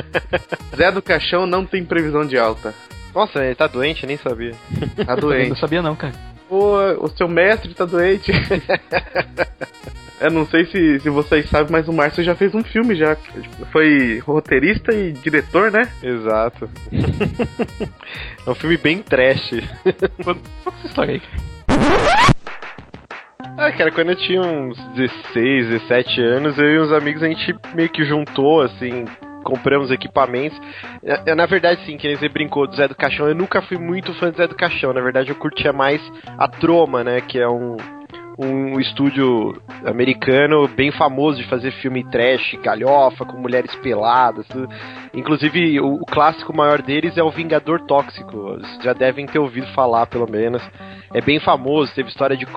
Zé 0.78 0.92
do 0.92 1.02
Caixão 1.02 1.46
não 1.46 1.66
tem 1.66 1.84
previsão 1.84 2.26
de 2.26 2.38
alta. 2.38 2.74
Nossa, 3.14 3.44
ele 3.44 3.56
tá 3.56 3.68
doente, 3.68 4.06
nem 4.06 4.18
sabia. 4.18 4.54
Tá 5.06 5.16
doente. 5.16 5.50
não 5.50 5.58
sabia 5.58 5.82
não, 5.82 5.96
cara. 5.96 6.14
Pô, 6.50 6.78
o 7.00 7.08
seu 7.10 7.28
mestre 7.28 7.74
tá 7.74 7.86
doente. 7.86 8.32
Eu 10.24 10.32
não 10.32 10.46
sei 10.46 10.64
se, 10.68 11.02
se 11.02 11.10
vocês 11.10 11.50
sabem, 11.50 11.70
mas 11.70 11.86
o 11.90 11.92
Márcio 11.92 12.24
já 12.24 12.34
fez 12.34 12.56
um 12.56 12.64
filme 12.64 12.96
já. 12.96 13.18
Foi 13.74 14.20
roteirista 14.20 14.94
e 14.96 15.12
diretor, 15.12 15.70
né? 15.70 15.86
Exato. 16.02 16.70
é 18.48 18.50
um 18.50 18.56
filme 18.56 18.78
bem 18.78 19.00
trash. 19.00 19.52
História 20.86 21.16
aí? 21.16 21.22
Ah, 23.58 23.70
cara, 23.74 23.92
quando 23.92 24.12
eu 24.12 24.16
tinha 24.16 24.42
uns 24.42 24.78
16, 24.96 25.68
17 25.68 26.22
anos, 26.22 26.58
eu 26.58 26.70
e 26.70 26.80
uns 26.80 26.94
amigos, 26.94 27.22
a 27.22 27.28
gente 27.28 27.54
meio 27.76 27.90
que 27.90 28.06
juntou, 28.06 28.62
assim, 28.62 29.04
compramos 29.44 29.92
equipamentos. 29.92 30.58
Na 31.36 31.46
verdade, 31.46 31.86
sim, 31.86 31.98
que 31.98 32.08
nem 32.08 32.16
você 32.16 32.30
brincou 32.30 32.66
do 32.66 32.78
Zé 32.78 32.88
do 32.88 32.96
Caixão, 32.96 33.28
eu 33.28 33.36
nunca 33.36 33.62
fui 33.62 33.78
muito 33.78 34.14
fã 34.14 34.32
do 34.32 34.38
Zé 34.38 34.48
do 34.48 34.56
Caixão. 34.56 34.94
Na 34.94 35.02
verdade, 35.02 35.32
eu 35.32 35.36
curtia 35.36 35.74
mais 35.74 36.02
a 36.38 36.48
Troma, 36.48 37.04
né? 37.04 37.20
Que 37.20 37.40
é 37.40 37.48
um, 37.50 37.76
um 38.38 38.80
estúdio 38.80 39.62
americano 39.86 40.68
bem 40.68 40.92
famoso 40.92 41.38
de 41.38 41.48
fazer 41.48 41.72
filme 41.74 42.04
trash, 42.10 42.58
galhofa, 42.64 43.26
com 43.26 43.38
mulheres 43.38 43.74
peladas. 43.76 44.48
Tudo. 44.48 44.68
Inclusive, 45.14 45.80
o, 45.80 45.96
o, 45.96 46.06
clássico 46.06 46.56
maior 46.56 46.82
deles 46.82 47.18
é 47.18 47.24
o 47.24 47.30
Vingador 47.30 47.82
Tóxico. 47.82 48.32
Vocês 48.32 48.84
já 48.84 48.94
devem 48.94 49.26
ter 49.26 49.40
ouvido 49.40 49.68
falar, 49.74 50.08
pelo 50.08 50.30
menos. 50.30 50.62
É 51.14 51.22
bem 51.22 51.40
famoso, 51.40 51.94
teve 51.94 52.10
história 52.10 52.36
de 52.36 52.48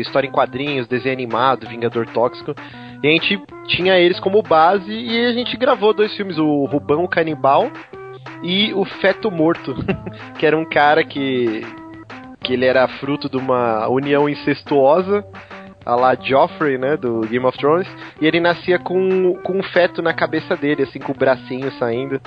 história 0.00 0.26
em 0.26 0.32
quadrinhos, 0.32 0.88
desenho 0.88 1.14
animado, 1.14 1.68
Vingador 1.68 2.06
Tóxico. 2.06 2.54
E 3.02 3.06
a 3.06 3.10
gente 3.10 3.40
tinha 3.66 3.98
eles 3.98 4.18
como 4.18 4.42
base 4.42 4.90
e 4.90 5.26
a 5.26 5.32
gente 5.32 5.56
gravou 5.56 5.92
dois 5.92 6.14
filmes, 6.16 6.38
o 6.38 6.64
Rubão 6.64 7.06
Canibal 7.06 7.70
e 8.42 8.72
o 8.74 8.84
Feto 8.84 9.30
Morto, 9.30 9.74
que 10.38 10.46
era 10.46 10.56
um 10.56 10.64
cara 10.64 11.04
que 11.04 11.62
que 12.48 12.54
ele 12.54 12.64
era 12.64 12.88
fruto 12.88 13.28
de 13.28 13.36
uma 13.36 13.86
união 13.88 14.26
incestuosa, 14.26 15.22
a 15.84 15.94
lá 15.94 16.14
Joffrey, 16.14 16.78
né, 16.78 16.96
do 16.96 17.20
Game 17.28 17.44
of 17.44 17.58
Thrones, 17.58 17.86
e 18.18 18.26
ele 18.26 18.40
nascia 18.40 18.78
com, 18.78 19.34
com 19.44 19.58
um 19.58 19.62
feto 19.62 20.00
na 20.00 20.14
cabeça 20.14 20.56
dele, 20.56 20.84
assim, 20.84 20.98
com 20.98 21.12
o 21.12 21.14
bracinho 21.14 21.70
saindo. 21.72 22.18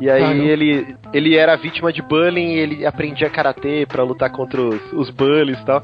E 0.00 0.08
aí 0.08 0.48
ele, 0.48 0.96
ele 1.12 1.36
era 1.36 1.54
vítima 1.56 1.92
de 1.92 2.00
bullying 2.00 2.54
e 2.54 2.58
ele 2.58 2.86
aprendia 2.86 3.28
karatê 3.28 3.84
para 3.86 4.02
lutar 4.02 4.30
contra 4.30 4.58
os, 4.58 4.92
os 4.94 5.10
bullies 5.10 5.60
e 5.60 5.64
tal. 5.66 5.82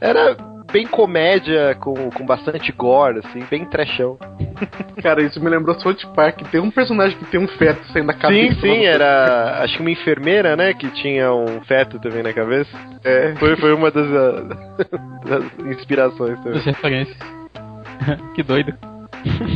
Era 0.00 0.36
bem 0.76 0.86
comédia, 0.86 1.74
com, 1.80 2.10
com 2.10 2.26
bastante 2.26 2.70
gore, 2.70 3.20
assim, 3.20 3.42
bem 3.50 3.64
trechão. 3.64 4.18
Cara, 5.02 5.22
isso 5.22 5.40
me 5.40 5.48
lembrou 5.48 5.74
South 5.80 6.06
Park. 6.14 6.42
Tem 6.50 6.60
um 6.60 6.70
personagem 6.70 7.16
que 7.16 7.24
tem 7.24 7.40
um 7.40 7.48
feto 7.48 7.82
saindo 7.92 8.08
da 8.08 8.12
cabeça. 8.12 8.54
Sim, 8.56 8.60
sim, 8.60 8.84
era 8.84 9.62
acho 9.62 9.76
que 9.76 9.80
uma 9.80 9.90
enfermeira, 9.90 10.54
né, 10.54 10.74
que 10.74 10.90
tinha 10.90 11.32
um 11.32 11.62
feto 11.64 11.98
também 11.98 12.22
na 12.22 12.30
cabeça. 12.30 12.70
É. 13.02 13.34
Foi, 13.36 13.56
foi 13.56 13.72
uma 13.72 13.90
das, 13.90 14.06
das 15.24 15.44
inspirações 15.78 16.36
também. 16.40 16.52
Das 16.52 16.64
referências. 16.66 17.16
que 18.36 18.42
doido. 18.42 18.76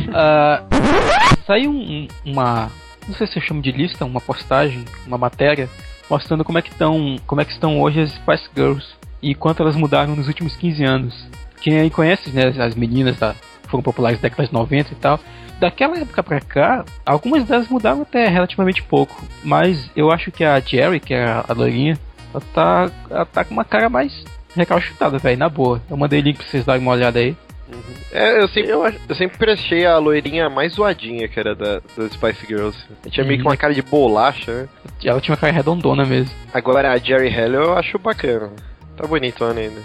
uh, 0.09 1.45
saiu 1.45 1.69
um, 1.69 2.07
uma, 2.25 2.71
não 3.07 3.13
sei 3.13 3.27
se 3.27 3.37
eu 3.37 3.43
chamo 3.43 3.61
de 3.61 3.71
lista, 3.71 4.05
uma 4.05 4.19
postagem, 4.19 4.83
uma 5.05 5.19
matéria 5.19 5.69
mostrando 6.09 6.43
como 6.43 6.57
é 6.57 6.63
que 6.63 6.71
estão, 6.71 7.15
como 7.27 7.41
é 7.41 7.45
que 7.45 7.51
estão 7.51 7.79
hoje 7.79 8.01
as 8.01 8.11
Spice 8.11 8.49
Girls 8.55 9.00
e 9.21 9.35
quanto 9.35 9.61
elas 9.61 9.75
mudaram 9.75 10.15
nos 10.15 10.27
últimos 10.27 10.55
15 10.55 10.83
anos. 10.83 11.27
Quem 11.61 11.79
aí 11.79 11.89
conhece, 11.89 12.29
né, 12.31 12.47
as 12.47 12.75
meninas 12.75 13.17
da, 13.17 13.35
foram 13.67 13.83
populares 13.83 14.19
na 14.19 14.23
década 14.23 14.47
de 14.47 14.53
90 14.53 14.91
e 14.91 14.95
tal. 14.95 15.19
Daquela 15.59 15.99
época 15.99 16.23
pra 16.23 16.41
cá, 16.41 16.83
algumas 17.05 17.45
delas 17.45 17.67
mudaram 17.67 18.01
até 18.01 18.27
relativamente 18.27 18.81
pouco. 18.81 19.23
Mas 19.43 19.89
eu 19.95 20.11
acho 20.11 20.31
que 20.31 20.43
a 20.43 20.59
Jerry, 20.59 20.99
que 20.99 21.13
é 21.13 21.23
a 21.23 21.53
loirinha, 21.53 21.99
ela 22.33 22.43
tá, 22.53 22.91
ela 23.09 23.25
tá 23.25 23.45
com 23.45 23.53
uma 23.53 23.63
cara 23.63 23.87
mais 23.87 24.25
recalchutada, 24.55 25.19
velho, 25.19 25.37
na 25.37 25.49
boa. 25.49 25.81
Eu 25.89 25.95
mandei 25.95 26.19
link 26.19 26.37
pra 26.37 26.47
vocês 26.47 26.65
darem 26.65 26.81
uma 26.81 26.91
olhada 26.91 27.19
aí. 27.19 27.35
Uhum. 27.71 27.93
É, 28.11 28.41
eu 28.41 28.47
sempre, 28.49 28.71
eu, 28.71 28.85
eu, 29.07 29.15
sempre 29.15 29.51
achei 29.51 29.85
a 29.85 29.97
loirinha 29.97 30.49
mais 30.49 30.73
zoadinha 30.73 31.27
que 31.27 31.39
era 31.39 31.55
da, 31.55 31.81
das 31.95 32.11
Spice 32.11 32.45
Girls. 32.45 32.77
Ela 33.03 33.11
tinha 33.11 33.25
meio 33.25 33.37
que 33.37 33.45
uma 33.45 33.51
uhum. 33.51 33.57
cara 33.57 33.73
de 33.73 33.81
bolacha, 33.81 34.51
né? 34.51 34.69
Ela 35.03 35.21
tinha 35.21 35.33
uma 35.33 35.39
cara 35.39 35.53
redondona 35.53 36.05
mesmo. 36.05 36.35
Agora 36.53 36.91
a 36.91 36.97
Jerry 36.97 37.29
Heller 37.29 37.61
eu 37.61 37.77
acho 37.77 37.97
bacana. 37.97 38.49
Tá 38.95 39.07
bonitona 39.07 39.59
ainda. 39.59 39.81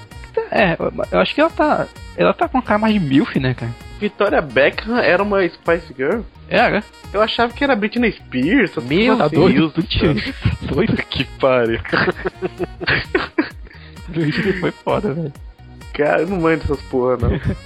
É, 0.51 0.77
eu 1.11 1.21
acho 1.21 1.35
que 1.35 1.41
ela 1.41 1.51
tá. 1.51 1.87
Ela 2.17 2.35
tá 2.35 2.49
com 2.49 2.59
uma 2.59 2.65
cara 2.65 2.79
mais 2.79 2.93
de 2.93 3.01
MILF, 3.01 3.41
né, 3.41 3.55
cara? 3.55 3.73
Vitória 3.99 4.43
Beckham 4.43 4.99
era 4.99 5.23
uma 5.23 5.47
Spice 5.49 5.95
Girl? 5.97 6.21
Era. 6.49 6.85
Eu 7.13 7.23
achava 7.23 7.53
que 7.53 7.65
era 7.65 7.75
Britney 7.75 8.13
Spears. 8.13 8.77
Meu 8.85 9.17
Tá 9.17 9.29
doido? 9.29 9.71
Deus 9.71 10.35
doido? 10.63 10.97
que 11.09 11.25
pariu. 11.25 11.81
Britney 14.09 14.53
foi 14.61 14.71
foda, 14.71 15.15
velho. 15.15 15.33
Cara, 15.95 16.21
eu 16.21 16.29
não 16.29 16.41
manjo 16.41 16.63
essas 16.65 16.83
porra, 16.83 17.17
não. 17.17 17.41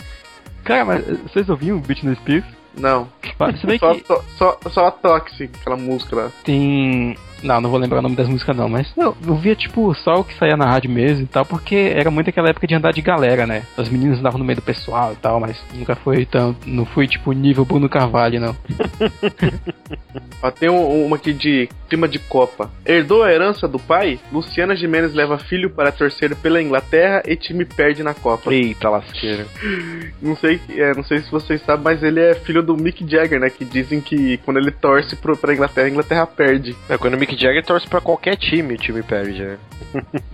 Cara, 0.64 0.85
mas 0.85 1.05
vocês 1.22 1.48
ouviram 1.48 1.79
o 1.79 1.81
Britney 1.81 2.14
Spears? 2.16 2.44
Não. 2.76 3.09
Só, 3.37 3.94
que 3.94 4.07
só, 4.07 4.22
só, 4.37 4.59
só 4.70 4.87
a 4.87 4.90
Toxic, 4.92 5.50
aquela 5.61 5.76
música 5.76 6.14
lá. 6.16 6.31
tem. 6.44 7.16
Não, 7.42 7.61
não 7.61 7.70
vou 7.70 7.79
lembrar 7.79 7.98
o 7.98 8.03
nome 8.03 8.16
das 8.16 8.29
músicas 8.29 8.57
não, 8.57 8.68
mas 8.68 8.92
eu, 8.96 9.16
eu 9.26 9.35
via 9.37 9.55
tipo 9.57 9.94
só 9.94 10.16
o 10.20 10.24
que 10.24 10.37
saía 10.38 10.57
na 10.57 10.66
rádio 10.66 10.90
mesmo 10.90 11.24
e 11.24 11.26
tal, 11.26 11.44
porque 11.44 11.74
era 11.74 12.11
muito 12.11 12.29
aquela 12.31 12.48
época 12.50 12.66
de 12.66 12.74
andar 12.74 12.92
de 12.92 13.00
galera, 13.00 13.46
né? 13.46 13.62
As 13.76 13.88
meninas 13.88 14.18
andavam 14.18 14.38
no 14.38 14.44
meio 14.44 14.57
do 14.57 14.62
pessoal 14.62 15.12
e 15.12 15.16
tal, 15.16 15.40
mas 15.40 15.57
nunca 15.74 15.94
foi 15.96 16.24
tão. 16.26 16.55
Não 16.66 16.85
fui 16.85 17.07
tipo 17.07 17.33
nível 17.33 17.64
Bruno 17.64 17.88
Carvalho, 17.88 18.40
não. 18.40 18.57
Ó, 20.42 20.50
tem 20.50 20.68
um- 20.70 21.05
uma 21.07 21.16
aqui 21.16 21.33
de 21.33 21.68
clima 21.88 22.09
de 22.09 22.18
Copa. 22.18 22.70
Herdou 22.87 23.22
a 23.22 23.33
herança 23.33 23.68
do 23.68 23.79
pai? 23.79 24.18
Luciana 24.33 24.74
Gimenez 24.74 25.12
leva 25.14 25.38
filho 25.38 25.70
para 25.70 25.92
torcer 25.92 26.35
pela 26.37 26.62
Inglaterra 26.62 27.22
e 27.26 27.37
time 27.37 27.64
perde 27.64 28.03
na 28.03 28.14
Copa. 28.14 28.53
Eita 28.53 28.88
lasqueira. 28.88 29.46
Não 30.22 30.37
sei, 30.37 30.61
é, 30.70 30.94
não 30.94 31.03
sei 31.03 31.18
se 31.20 31.31
vocês 31.31 31.62
sabem, 31.64 31.83
mas 31.85 32.03
ele 32.03 32.20
é 32.20 32.35
filho 32.35 32.62
do 32.62 32.76
Mick 32.76 33.07
Jagger, 33.11 33.40
né? 33.40 33.48
Que 33.48 33.64
dizem 33.64 34.00
que 34.00 34.37
quando 34.38 34.59
ele 34.59 34.70
torce 34.70 35.16
pro, 35.16 35.35
pra 35.37 35.53
Inglaterra, 35.55 35.87
a 35.87 35.90
Inglaterra 35.90 36.26
perde. 36.26 36.76
É, 36.88 36.98
quando 36.98 37.14
o 37.14 37.18
Mick 37.18 37.29
Jagger 37.36 37.64
torce 37.64 37.86
pra 37.88 38.00
qualquer 38.00 38.36
time, 38.36 38.74
o 38.74 38.78
time 38.78 39.02
perde, 39.02 39.42
né? 39.42 39.58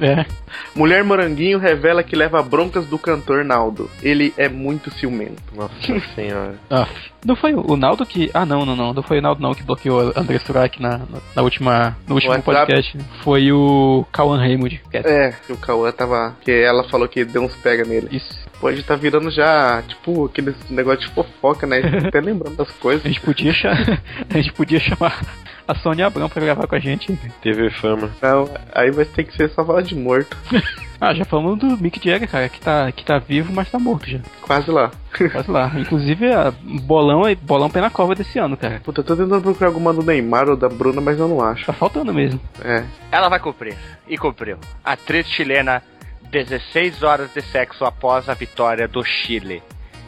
É. 0.00 0.26
Mulher 0.74 1.02
Moranguinho 1.04 1.58
revela 1.58 2.02
que 2.02 2.16
leva 2.16 2.42
broncas 2.42 2.86
do 2.86 2.98
cantor 2.98 3.44
Naldo. 3.44 3.90
Ele 4.02 4.32
é 4.36 4.48
muito 4.48 4.90
ciumento. 4.90 5.42
Nossa 5.54 5.74
senhora. 6.14 6.56
Ah, 6.70 6.88
não 7.26 7.36
foi 7.36 7.54
o 7.54 7.76
Naldo 7.76 8.06
que. 8.06 8.30
Ah, 8.32 8.46
não, 8.46 8.64
não, 8.64 8.76
não. 8.76 8.94
Não 8.94 9.02
foi 9.02 9.18
o 9.18 9.22
Naldo 9.22 9.42
não 9.42 9.54
que 9.54 9.62
bloqueou 9.62 10.08
o 10.08 10.12
André 10.18 10.38
Surak 10.38 10.80
na, 10.80 10.98
na, 10.98 11.06
na 11.34 11.42
última, 11.42 11.96
no 12.06 12.14
último 12.14 12.32
WhatsApp? 12.32 12.44
podcast. 12.66 12.98
Foi 13.22 13.50
o 13.52 14.06
Kawan 14.12 14.38
Raymond. 14.38 14.80
é- 14.92 14.98
É, 15.28 15.34
o 15.50 15.56
Cauã 15.56 15.90
tava. 15.92 16.36
Que 16.42 16.52
ela 16.52 16.84
falou 16.88 17.08
que 17.08 17.24
deu 17.24 17.42
uns 17.42 17.54
pega 17.56 17.84
nele. 17.84 18.08
Isso. 18.10 18.46
Pode 18.60 18.82
tá 18.82 18.96
virando 18.96 19.30
já, 19.30 19.82
tipo, 19.86 20.24
aquele 20.26 20.54
negócio 20.70 21.00
de 21.00 21.08
fofoca, 21.14 21.66
né? 21.66 21.80
Até 22.06 22.20
lembrando 22.20 22.56
das 22.56 22.70
coisas. 22.72 23.04
A 23.04 23.08
gente 23.08 23.20
podia, 23.20 23.52
a 24.30 24.34
gente 24.38 24.52
podia 24.54 24.80
chamar 24.80 25.20
a 25.68 25.74
Sônia 25.74 26.06
Abrão 26.06 26.28
pra 26.28 26.42
gravar 26.42 26.66
com 26.66 26.74
a 26.74 26.78
gente. 26.78 27.12
TV 27.42 27.68
fama. 27.70 28.10
Não, 28.22 28.48
aí 28.74 28.90
vai 28.90 29.04
ter 29.04 29.24
que 29.24 29.36
ser 29.36 29.50
só 29.50 29.64
fala 29.64 29.82
de 29.82 29.94
morto. 29.94 30.34
Ah, 31.00 31.12
já 31.14 31.24
falamos 31.24 31.58
do 31.58 31.76
Mick 31.76 32.00
Jagger, 32.02 32.28
cara, 32.28 32.48
que 32.48 32.58
tá, 32.60 32.90
que 32.90 33.04
tá 33.04 33.18
vivo, 33.18 33.52
mas 33.52 33.70
tá 33.70 33.78
morto 33.78 34.08
já. 34.08 34.18
Quase 34.40 34.70
lá. 34.70 34.90
Quase 35.32 35.50
lá. 35.50 35.70
Inclusive, 35.76 36.32
a 36.32 36.50
bolão, 36.86 37.26
é- 37.26 37.34
bolão 37.34 37.68
pé 37.68 37.80
na 37.82 37.90
cova 37.90 38.14
desse 38.14 38.38
ano, 38.38 38.56
cara. 38.56 38.80
Puta, 38.82 39.00
eu 39.00 39.04
tô 39.04 39.14
tentando 39.16 39.42
procurar 39.42 39.68
alguma 39.68 39.92
do 39.92 40.02
Neymar 40.02 40.48
ou 40.48 40.56
da 40.56 40.68
Bruna, 40.68 41.00
mas 41.00 41.18
eu 41.18 41.28
não 41.28 41.42
acho. 41.42 41.66
Tá 41.66 41.72
faltando 41.72 42.14
mesmo. 42.14 42.40
É. 42.64 42.84
Ela 43.12 43.28
vai 43.28 43.38
cumprir. 43.38 43.76
E 44.08 44.16
cumpriu. 44.16 44.56
Atriz 44.82 45.26
chilena, 45.28 45.82
16 46.30 47.02
horas 47.02 47.30
de 47.34 47.42
sexo 47.42 47.84
após 47.84 48.28
a 48.28 48.34
vitória 48.34 48.88
do 48.88 49.04
Chile. 49.04 49.62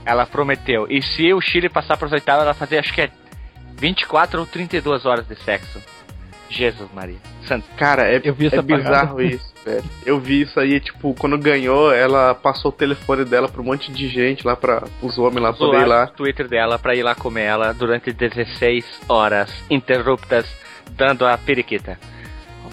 Ela 0.06 0.24
prometeu. 0.24 0.86
E 0.88 1.02
se 1.02 1.32
o 1.34 1.40
Chile 1.40 1.68
passar 1.68 1.98
para 1.98 2.06
os 2.06 2.12
oitavos, 2.12 2.42
ela 2.44 2.52
vai 2.52 2.58
fazer 2.58 2.78
acho 2.78 2.94
que 2.94 3.02
é 3.02 3.10
24 3.76 4.40
ou 4.40 4.46
32 4.46 5.04
horas 5.04 5.26
de 5.28 5.36
sexo. 5.42 5.80
Jesus 6.48 6.88
Maria. 6.94 7.16
Santo. 7.46 7.64
Cara, 7.76 8.02
é, 8.10 8.20
Eu 8.24 8.34
vi 8.34 8.46
essa 8.46 8.56
é 8.56 8.62
bizarro 8.62 9.20
isso, 9.22 9.52
velho. 9.64 9.84
Eu 10.04 10.18
vi 10.20 10.42
isso 10.42 10.58
aí, 10.58 10.80
tipo, 10.80 11.14
quando 11.14 11.36
ganhou, 11.38 11.92
ela 11.92 12.34
passou 12.34 12.70
o 12.70 12.74
telefone 12.74 13.24
dela 13.24 13.48
pra 13.48 13.60
um 13.60 13.64
monte 13.64 13.90
de 13.92 14.08
gente 14.08 14.46
lá, 14.46 14.56
pra 14.56 14.84
os 15.02 15.18
homens 15.18 15.42
lá 15.42 15.52
poder 15.52 15.76
ir 15.78 15.84
Zoar 15.84 15.88
lá. 15.88 16.04
o 16.04 16.16
Twitter 16.16 16.48
dela 16.48 16.78
pra 16.78 16.94
ir 16.94 17.02
lá 17.02 17.14
comer 17.14 17.42
ela 17.44 17.72
durante 17.72 18.12
16 18.12 19.00
horas 19.08 19.52
interruptas, 19.70 20.46
dando 20.92 21.26
a 21.26 21.36
periquita. 21.38 21.98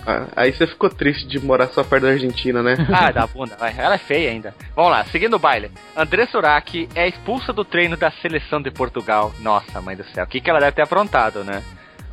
Ah, 0.08 0.28
Aí 0.36 0.54
você 0.54 0.68
ficou 0.68 0.88
triste 0.90 1.26
de 1.28 1.40
morar 1.44 1.68
só 1.70 1.84
perto 1.84 2.04
da 2.04 2.10
Argentina, 2.10 2.62
né? 2.62 2.76
Ah, 2.94 3.12
da 3.12 3.26
bunda, 3.26 3.56
vai. 3.58 3.74
Ela 3.76 3.96
é 3.96 3.98
feia 3.98 4.30
ainda. 4.30 4.54
Vamos 4.76 4.92
lá, 4.92 5.04
seguindo 5.06 5.34
o 5.36 5.40
baile. 5.40 5.72
André 5.98 6.28
Surak 6.28 6.88
é 6.94 7.08
expulsa 7.08 7.52
do 7.52 7.66
treino 7.66 7.98
da 7.98 8.12
seleção 8.12 8.62
de 8.62 8.70
Portugal. 8.70 9.34
Nossa, 9.40 9.82
mãe 9.82 9.96
do 9.96 10.04
céu. 10.04 10.24
O 10.24 10.28
que, 10.28 10.40
que 10.40 10.50
ela 10.50 10.60
deve 10.60 10.74
ter 10.74 10.84
aprontado, 10.84 11.44
né? 11.44 11.64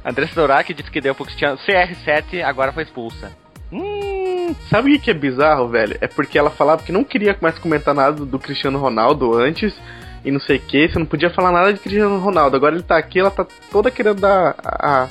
André 0.04 0.26
Surak 0.26 0.72
disse 0.74 0.90
que 0.90 1.00
deu 1.00 1.14
pro 1.14 1.24
Cristiano 1.24 1.58
CR7, 1.58 2.42
agora 2.42 2.72
foi 2.72 2.82
expulsa. 2.82 3.32
Hum, 3.72 4.54
Sabe 4.68 4.94
o 4.94 5.00
que 5.00 5.10
é 5.10 5.14
bizarro, 5.14 5.68
velho? 5.68 5.96
É 6.00 6.06
porque 6.06 6.38
ela 6.38 6.50
falava 6.50 6.82
que 6.82 6.92
não 6.92 7.04
queria 7.04 7.36
mais 7.40 7.58
comentar 7.58 7.94
nada 7.94 8.24
do 8.24 8.38
Cristiano 8.38 8.78
Ronaldo 8.78 9.34
antes 9.34 9.74
e 10.24 10.30
não 10.30 10.40
sei 10.40 10.56
o 10.56 10.60
que, 10.60 10.88
você 10.88 10.98
não 10.98 11.06
podia 11.06 11.30
falar 11.30 11.50
nada 11.50 11.72
de 11.72 11.80
Cristiano 11.80 12.18
Ronaldo. 12.18 12.56
Agora 12.56 12.74
ele 12.74 12.82
tá 12.82 12.96
aqui, 12.96 13.18
ela 13.18 13.30
tá 13.30 13.46
toda 13.70 13.90
querendo 13.90 14.20
dar 14.20 14.54
a, 14.64 15.04
a, 15.04 15.08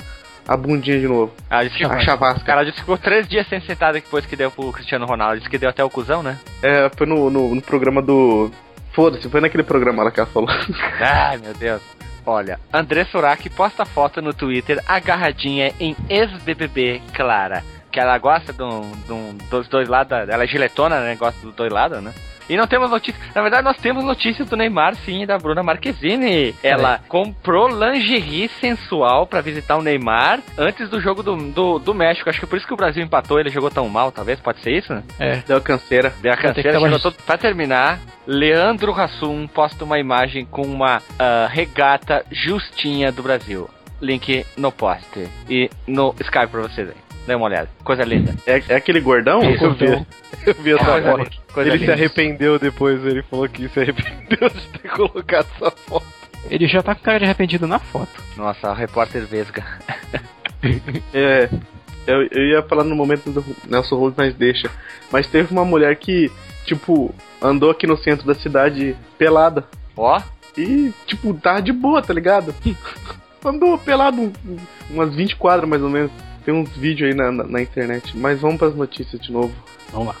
a 0.48 0.56
bundinha 0.56 0.98
de 1.00 1.08
novo. 1.08 1.32
ela 1.50 1.64
disse 1.64 1.76
que 1.78 1.84
A 1.84 1.98
chavasca. 2.00 2.52
Ela 2.52 2.62
disse 2.64 2.74
que 2.76 2.80
ficou 2.80 2.98
três 2.98 3.26
dias 3.28 3.46
sem 3.48 3.60
sentada 3.60 3.94
depois 3.94 4.24
que 4.26 4.36
deu 4.36 4.50
pro 4.50 4.72
Cristiano 4.72 5.06
Ronaldo. 5.06 5.38
Disse 5.38 5.50
que 5.50 5.58
deu 5.58 5.70
até 5.70 5.82
o 5.84 5.90
cuzão, 5.90 6.22
né? 6.22 6.38
É, 6.62 6.90
foi 6.96 7.06
no, 7.06 7.28
no, 7.30 7.54
no 7.54 7.62
programa 7.62 8.00
do. 8.00 8.50
Foda-se, 8.92 9.28
foi 9.28 9.40
naquele 9.40 9.62
programa 9.62 10.02
lá 10.04 10.10
que 10.10 10.20
ela 10.20 10.28
falou. 10.28 10.48
Ai, 11.00 11.38
meu 11.38 11.54
Deus. 11.54 11.82
Olha, 12.24 12.58
André 12.72 13.04
Surak 13.04 13.48
posta 13.50 13.84
foto 13.84 14.22
no 14.22 14.32
Twitter 14.32 14.80
agarradinha 14.86 15.72
em 15.80 15.96
ex-BBB 16.08 17.02
Clara. 17.14 17.62
Que 17.90 18.00
ela 18.00 18.16
gosta 18.18 18.52
de 18.52 18.62
um- 18.62 18.92
de 19.06 19.12
um- 19.12 19.36
dos 19.50 19.68
dois 19.68 19.88
lados. 19.88 20.12
Ela 20.28 20.44
é 20.44 20.46
giletona, 20.46 21.00
né? 21.00 21.14
Gosta 21.14 21.40
dos 21.44 21.54
dois 21.54 21.70
lados, 21.70 22.02
né? 22.02 22.12
E 22.48 22.56
não 22.56 22.66
temos 22.66 22.90
notícias. 22.90 23.22
Na 23.34 23.40
verdade, 23.40 23.62
nós 23.64 23.76
temos 23.76 24.02
notícias 24.04 24.48
do 24.48 24.56
Neymar, 24.56 24.94
sim, 24.96 25.22
e 25.22 25.26
da 25.26 25.38
Bruna 25.38 25.62
Marquezine. 25.62 26.54
Ela 26.62 27.00
comprou 27.08 27.68
lingerie 27.68 28.48
sensual 28.60 29.26
pra 29.26 29.40
visitar 29.40 29.76
o 29.76 29.82
Neymar 29.82 30.40
antes 30.58 30.88
do 30.90 31.00
jogo 31.00 31.22
do, 31.22 31.36
do, 31.36 31.78
do 31.78 31.94
México. 31.94 32.28
Acho 32.28 32.40
que 32.40 32.46
por 32.46 32.56
isso 32.56 32.66
que 32.66 32.74
o 32.74 32.76
Brasil 32.76 33.02
empatou, 33.02 33.38
ele 33.38 33.48
jogou 33.48 33.70
tão 33.70 33.88
mal, 33.88 34.10
talvez. 34.10 34.40
Pode 34.40 34.60
ser 34.60 34.72
isso, 34.72 34.92
né? 34.92 35.02
É. 35.20 35.36
Deu 35.46 35.60
canseira. 35.60 36.12
Deu 36.20 36.32
a 36.32 36.36
canseira, 36.36 36.72
chegou 36.80 36.98
todo... 36.98 37.14
Pra 37.24 37.38
terminar, 37.38 38.00
Leandro 38.26 38.92
Hassum 38.92 39.46
posta 39.46 39.84
uma 39.84 39.98
imagem 39.98 40.44
com 40.44 40.62
uma 40.62 41.02
ah, 41.18 41.48
regata 41.50 42.24
justinha 42.30 43.10
do 43.10 43.22
Brasil. 43.22 43.68
Link 44.00 44.44
no 44.56 44.72
post 44.72 45.28
e 45.48 45.70
no 45.86 46.14
Skype 46.20 46.48
pra 46.48 46.62
vocês 46.62 46.88
aí. 46.88 46.96
Dê 47.26 47.34
uma 47.36 47.46
olhada. 47.46 47.68
Coisa 47.84 48.02
linda. 48.02 48.34
É, 48.46 48.60
é 48.68 48.74
aquele 48.74 49.00
gordão? 49.00 49.40
Isso, 49.48 49.64
Eu 49.64 49.74
vi, 49.74 50.06
eu 50.46 50.54
vi 50.54 50.72
essa 50.72 50.84
Coisa 50.84 51.10
foto. 51.10 51.18
linda. 51.18 51.30
Coisa 51.52 51.70
ele 51.70 51.78
se 51.78 51.84
linda. 51.84 51.92
arrependeu 51.92 52.58
depois, 52.58 53.04
ele 53.06 53.22
falou 53.22 53.48
que 53.48 53.68
se 53.68 53.78
arrependeu 53.80 54.48
de 54.50 54.68
ter 54.78 54.88
colocado 54.90 55.46
essa 55.54 55.70
foto. 55.70 56.06
Ele 56.50 56.66
já 56.66 56.82
tá 56.82 56.96
com 56.96 57.02
cara 57.02 57.18
de 57.20 57.24
arrependido 57.26 57.68
na 57.68 57.78
foto. 57.78 58.10
Nossa, 58.36 58.70
o 58.70 58.74
repórter 58.74 59.24
Vesga. 59.26 59.64
É. 61.12 61.48
Eu, 62.06 62.22
eu 62.30 62.42
ia 62.50 62.62
falar 62.62 62.84
no 62.84 62.94
momento 62.96 63.30
do 63.30 63.44
Nelson 63.68 63.96
Rubens, 63.96 64.14
mas 64.16 64.34
deixa. 64.34 64.70
Mas 65.10 65.26
teve 65.28 65.52
uma 65.52 65.64
mulher 65.64 65.96
que, 65.96 66.30
tipo, 66.64 67.14
andou 67.40 67.70
aqui 67.70 67.86
no 67.86 67.96
centro 67.96 68.26
da 68.26 68.34
cidade 68.34 68.96
pelada. 69.18 69.64
Ó, 69.96 70.20
E, 70.56 70.92
tipo, 71.06 71.32
tava 71.34 71.62
de 71.62 71.72
boa, 71.72 72.02
tá 72.02 72.12
ligado? 72.12 72.54
Andou 73.44 73.76
pelado 73.78 74.20
um- 74.20 74.32
um- 74.46 74.56
umas 74.90 75.14
20 75.14 75.34
quadras 75.36 75.68
mais 75.68 75.82
ou 75.82 75.88
menos. 75.88 76.10
Tem 76.44 76.52
uns 76.54 76.68
vídeos 76.76 77.10
aí 77.10 77.14
na, 77.16 77.32
na, 77.32 77.44
na 77.44 77.62
internet. 77.62 78.16
Mas 78.16 78.40
vamos 78.40 78.58
pras 78.58 78.74
notícias 78.76 79.20
de 79.20 79.32
novo. 79.32 79.52
Vamos 79.90 80.08
lá. 80.08 80.14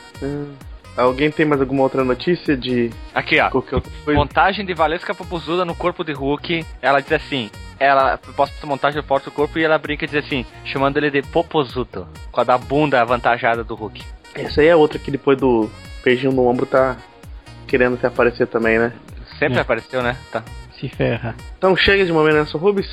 Ah, 0.96 1.02
alguém 1.02 1.30
tem 1.30 1.44
mais 1.46 1.60
alguma 1.60 1.82
outra 1.82 2.02
notícia 2.02 2.56
de 2.56 2.90
aqui 3.14 3.38
ó. 3.40 3.50
coisa? 3.50 3.82
Montagem 4.08 4.64
de 4.64 4.72
Valesca 4.74 5.14
Popozuda 5.14 5.64
no 5.64 5.74
corpo 5.74 6.02
de 6.02 6.12
Hulk. 6.12 6.64
Ela 6.80 7.00
diz 7.00 7.12
assim. 7.12 7.50
Ela 7.78 8.16
posta 8.36 8.56
essa 8.56 8.66
montagem 8.66 9.00
do 9.02 9.06
forte 9.06 9.24
do 9.24 9.32
corpo 9.32 9.58
e 9.58 9.64
ela 9.64 9.76
brinca 9.78 10.04
e 10.04 10.08
diz 10.08 10.24
assim, 10.24 10.46
chamando 10.64 10.96
ele 10.98 11.10
de 11.10 11.20
Popozuto, 11.22 12.06
com 12.30 12.40
a 12.40 12.44
da 12.44 12.56
bunda 12.56 13.00
avantajada 13.00 13.62
do 13.64 13.74
Hulk. 13.74 14.02
Essa 14.34 14.60
aí 14.60 14.68
é 14.68 14.76
outra 14.76 14.98
que 15.00 15.10
depois 15.10 15.36
do 15.36 15.68
beijinho 16.04 16.32
no 16.32 16.46
ombro 16.46 16.66
tá 16.66 16.96
querendo 17.66 17.98
se 17.98 18.06
aparecer 18.06 18.46
também, 18.46 18.78
né? 18.78 18.92
Sempre 19.38 19.58
É. 19.58 19.62
apareceu, 19.62 20.02
né? 20.02 20.16
Tá. 20.30 20.42
Se 20.78 20.88
ferra. 20.88 21.34
Então 21.58 21.76
chega 21.76 22.04
de 22.04 22.12
momento 22.12 22.34
Nelson 22.34 22.58
Rubens. 22.58 22.88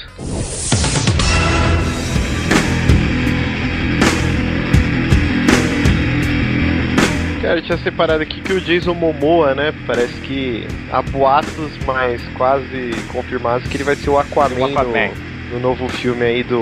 Cara, 7.41 7.60
eu 7.60 7.63
tinha 7.63 7.78
separado 7.78 8.22
aqui 8.22 8.41
que 8.41 8.52
o 8.52 8.60
Jason 8.60 8.93
Momoa, 8.93 9.56
né? 9.56 9.74
Parece 9.88 10.13
que 10.22 10.67
há 10.91 11.02
boatos, 11.02 11.72
mas 11.86 12.22
quase 12.38 12.91
confirmados 13.12 13.67
que 13.69 13.78
ele 13.78 13.86
vai 13.86 13.95
ser 13.95 14.10
o 14.10 14.19
Aquaman, 14.19 14.60
O 14.60 14.65
Aquaman. 14.65 15.08
No, 15.50 15.54
no 15.56 15.60
novo 15.62 15.88
filme 15.88 16.24
aí 16.26 16.43
do 16.43 16.62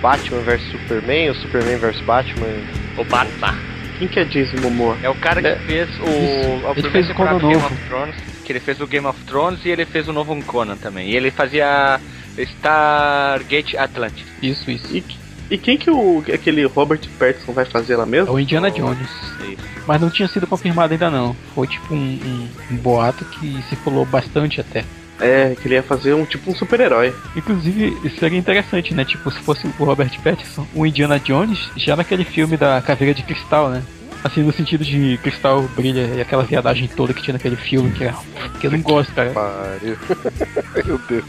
Batman 0.00 0.40
vs 0.42 0.62
Superman, 0.70 1.30
o 1.30 1.34
Superman 1.34 1.78
vs 1.78 2.00
Batman. 2.02 2.46
O 2.96 3.04
Batman. 3.04 3.73
Quem 3.98 4.08
que 4.08 4.18
é 4.20 4.24
Jason 4.24 4.60
Momoa? 4.60 4.96
É 5.02 5.08
o 5.08 5.14
cara 5.14 5.40
que 5.40 5.46
É. 5.48 5.56
fez 5.56 5.88
o, 6.00 6.02
Isso. 6.02 6.66
a 6.66 6.72
Ele 6.78 6.90
fez 6.90 7.10
o 7.10 7.14
Conan 7.14 7.32
do 7.38 7.40
Game 7.48 7.54
novo. 7.54 7.66
of 7.66 7.76
Thrones, 7.88 8.14
que 8.44 8.52
ele 8.52 8.60
fez 8.60 8.80
o 8.80 8.86
Game 8.86 9.06
of 9.06 9.20
Thrones 9.24 9.64
e 9.64 9.68
ele 9.68 9.84
fez 9.84 10.08
o 10.08 10.12
novo 10.12 10.34
Conan 10.44 10.76
também. 10.76 11.10
E 11.10 11.16
ele 11.16 11.30
fazia 11.30 12.00
Stargate 12.36 13.76
Atlantis. 13.76 14.24
Isso, 14.42 14.70
isso. 14.70 14.96
E, 14.96 15.04
e 15.50 15.58
quem 15.58 15.76
que 15.76 15.90
o 15.90 16.22
aquele 16.32 16.64
Robert 16.66 17.00
Pattinson 17.18 17.52
vai 17.52 17.64
fazer 17.64 17.96
lá 17.96 18.04
É 18.04 18.06
mesmo? 18.06 18.32
o 18.34 18.40
Indiana 18.40 18.70
Jones. 18.70 18.98
Isso. 19.40 19.62
Mas 19.86 20.00
não 20.00 20.10
tinha 20.10 20.26
sido 20.28 20.46
confirmado 20.46 20.92
ainda 20.92 21.10
não. 21.10 21.36
Foi 21.54 21.66
tipo 21.66 21.94
um, 21.94 21.98
um- 21.98 22.48
um 22.72 22.76
boato 22.76 23.24
que 23.26 23.62
circulou 23.68 24.04
bastante 24.06 24.60
até. 24.60 24.84
É, 25.20 25.54
que 25.54 25.68
ele 25.68 25.74
ia 25.74 25.82
fazer 25.82 26.12
um 26.12 26.24
tipo 26.24 26.50
um 26.50 26.54
super-herói. 26.54 27.14
Inclusive, 27.36 27.96
isso 28.04 28.18
seria 28.18 28.38
interessante, 28.38 28.92
né? 28.92 29.04
Tipo, 29.04 29.30
se 29.30 29.38
fosse 29.40 29.66
o 29.78 29.84
Robert 29.84 30.10
Pattinson, 30.22 30.66
o 30.74 30.84
Indiana 30.84 31.20
Jones, 31.20 31.70
já 31.76 31.94
naquele 31.94 32.24
filme 32.24 32.56
da 32.56 32.82
Caveira 32.82 33.14
de 33.14 33.22
Cristal, 33.22 33.70
né? 33.70 33.82
Assim, 34.24 34.42
no 34.42 34.52
sentido 34.52 34.82
de 34.82 35.18
cristal 35.22 35.62
brilha 35.76 36.10
e 36.16 36.20
aquela 36.20 36.44
viadagem 36.44 36.88
toda 36.88 37.12
que 37.12 37.22
tinha 37.22 37.34
naquele 37.34 37.56
filme, 37.56 37.90
que, 37.90 38.04
é, 38.04 38.14
que 38.58 38.66
eu 38.66 38.70
não 38.70 38.80
gosto, 38.80 39.12
cara. 39.12 39.30
Pariu. 39.30 39.98
Meu 40.86 40.98
Deus. 41.06 41.24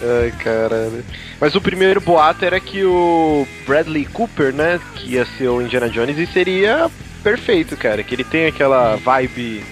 Ai, 0.00 0.32
caralho. 0.38 1.04
Mas 1.40 1.54
o 1.56 1.60
primeiro 1.60 2.00
boato 2.00 2.44
era 2.44 2.60
que 2.60 2.84
o 2.84 3.46
Bradley 3.66 4.04
Cooper, 4.06 4.52
né, 4.52 4.78
que 4.94 5.14
ia 5.14 5.26
ser 5.36 5.48
o 5.48 5.60
Indiana 5.60 5.88
Jones, 5.88 6.16
e 6.16 6.26
seria 6.26 6.88
perfeito, 7.24 7.76
cara. 7.76 8.02
Que 8.04 8.14
ele 8.14 8.24
tem 8.24 8.46
aquela 8.46 8.94
vibe 8.96 9.64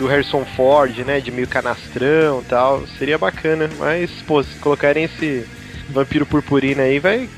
do 0.00 0.06
Harrison 0.06 0.44
Ford, 0.56 0.96
né, 1.04 1.20
de 1.20 1.30
meio 1.30 1.46
canastrão 1.46 2.40
e 2.40 2.44
tal. 2.46 2.86
Seria 2.98 3.18
bacana, 3.18 3.68
mas, 3.78 4.10
pô, 4.26 4.42
se 4.42 4.56
colocarem 4.58 5.04
esse 5.04 5.44
vampiro 5.90 6.24
purpurina 6.24 6.82
aí, 6.84 6.98
vai 6.98 7.28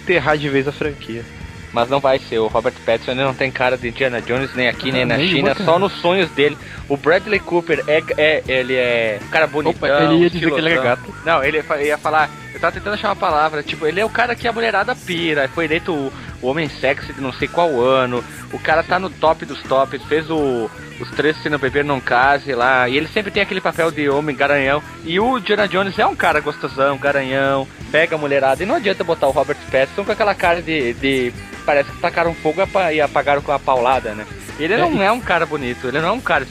enterrar 0.00 0.38
de 0.38 0.48
vez 0.48 0.68
a 0.68 0.72
franquia. 0.72 1.24
Mas 1.72 1.90
não 1.90 1.98
vai 1.98 2.20
ser. 2.20 2.38
O 2.38 2.46
Robert 2.46 2.74
Pattinson 2.86 3.16
não 3.16 3.34
tem 3.34 3.50
cara 3.50 3.76
de 3.76 3.88
Indiana 3.88 4.22
Jones 4.22 4.54
nem 4.54 4.68
aqui, 4.68 4.92
nem 4.92 5.02
Ah, 5.02 5.06
na 5.06 5.16
nem 5.16 5.28
China, 5.28 5.48
outra. 5.48 5.64
só 5.64 5.76
nos 5.76 5.92
sonhos 5.94 6.30
dele. 6.30 6.56
O 6.88 6.96
Bradley 6.96 7.40
Cooper 7.40 7.82
é, 7.88 8.02
é 8.18 8.42
ele 8.46 8.74
é 8.74 9.18
um 9.22 9.28
cara 9.28 9.46
bonitão. 9.46 9.88
Opa, 9.88 10.04
ele 10.04 10.22
ia 10.22 10.30
dizer 10.30 10.46
que 10.50 10.58
ele 10.58 10.70
estilosão. 10.70 10.82
gato. 10.84 11.14
Não, 11.24 11.42
ele 11.42 11.62
ia 11.82 11.96
falar. 11.98 12.28
Eu 12.52 12.60
tava 12.60 12.72
tentando 12.72 12.94
achar 12.94 13.08
uma 13.08 13.16
palavra. 13.16 13.62
Tipo, 13.62 13.86
ele 13.86 14.00
é 14.00 14.04
o 14.04 14.10
cara 14.10 14.34
que 14.34 14.46
a 14.46 14.52
mulherada 14.52 14.94
pira. 14.94 15.48
Foi 15.48 15.64
eleito 15.64 15.92
o, 15.92 16.12
o 16.42 16.46
homem 16.46 16.68
sexy 16.68 17.12
de 17.12 17.20
não 17.20 17.32
sei 17.32 17.48
qual 17.48 17.80
ano. 17.80 18.22
O 18.52 18.58
cara 18.58 18.82
tá 18.82 18.98
no 18.98 19.08
top 19.10 19.46
dos 19.46 19.62
tops. 19.62 20.02
Fez 20.04 20.30
o, 20.30 20.70
os 21.00 21.10
três 21.12 21.36
se 21.42 21.48
não 21.48 21.58
beber 21.58 21.84
não 21.84 22.00
case 22.00 22.52
lá. 22.54 22.86
E 22.88 22.96
ele 22.98 23.08
sempre 23.08 23.30
tem 23.32 23.42
aquele 23.42 23.60
papel 23.62 23.90
de 23.90 24.08
homem 24.08 24.36
garanhão. 24.36 24.82
E 25.04 25.18
o 25.18 25.38
Indiana 25.38 25.66
Jones 25.66 25.98
é 25.98 26.06
um 26.06 26.14
cara 26.14 26.40
gostosão, 26.40 26.98
garanhão. 26.98 27.66
Pega 27.90 28.14
a 28.14 28.18
mulherada. 28.18 28.62
E 28.62 28.66
não 28.66 28.74
adianta 28.76 29.02
botar 29.02 29.26
o 29.26 29.30
Robert 29.32 29.56
Pattinson 29.72 30.04
com 30.04 30.12
aquela 30.12 30.34
cara 30.34 30.60
de. 30.60 30.92
de 30.94 31.32
parece 31.64 31.90
que 31.90 31.96
tacaram 31.98 32.34
fogo 32.34 32.60
e 32.60 32.62
apa- 32.62 33.04
apagaram 33.04 33.40
com 33.40 33.50
a 33.50 33.58
paulada, 33.58 34.14
né? 34.14 34.26
Ele 34.60 34.76
não 34.76 35.02
é 35.02 35.10
um 35.10 35.18
cara 35.20 35.44
bonito, 35.44 35.88
ele 35.88 35.98
não 36.00 36.10
é 36.10 36.12
um 36.12 36.20
cara 36.20 36.44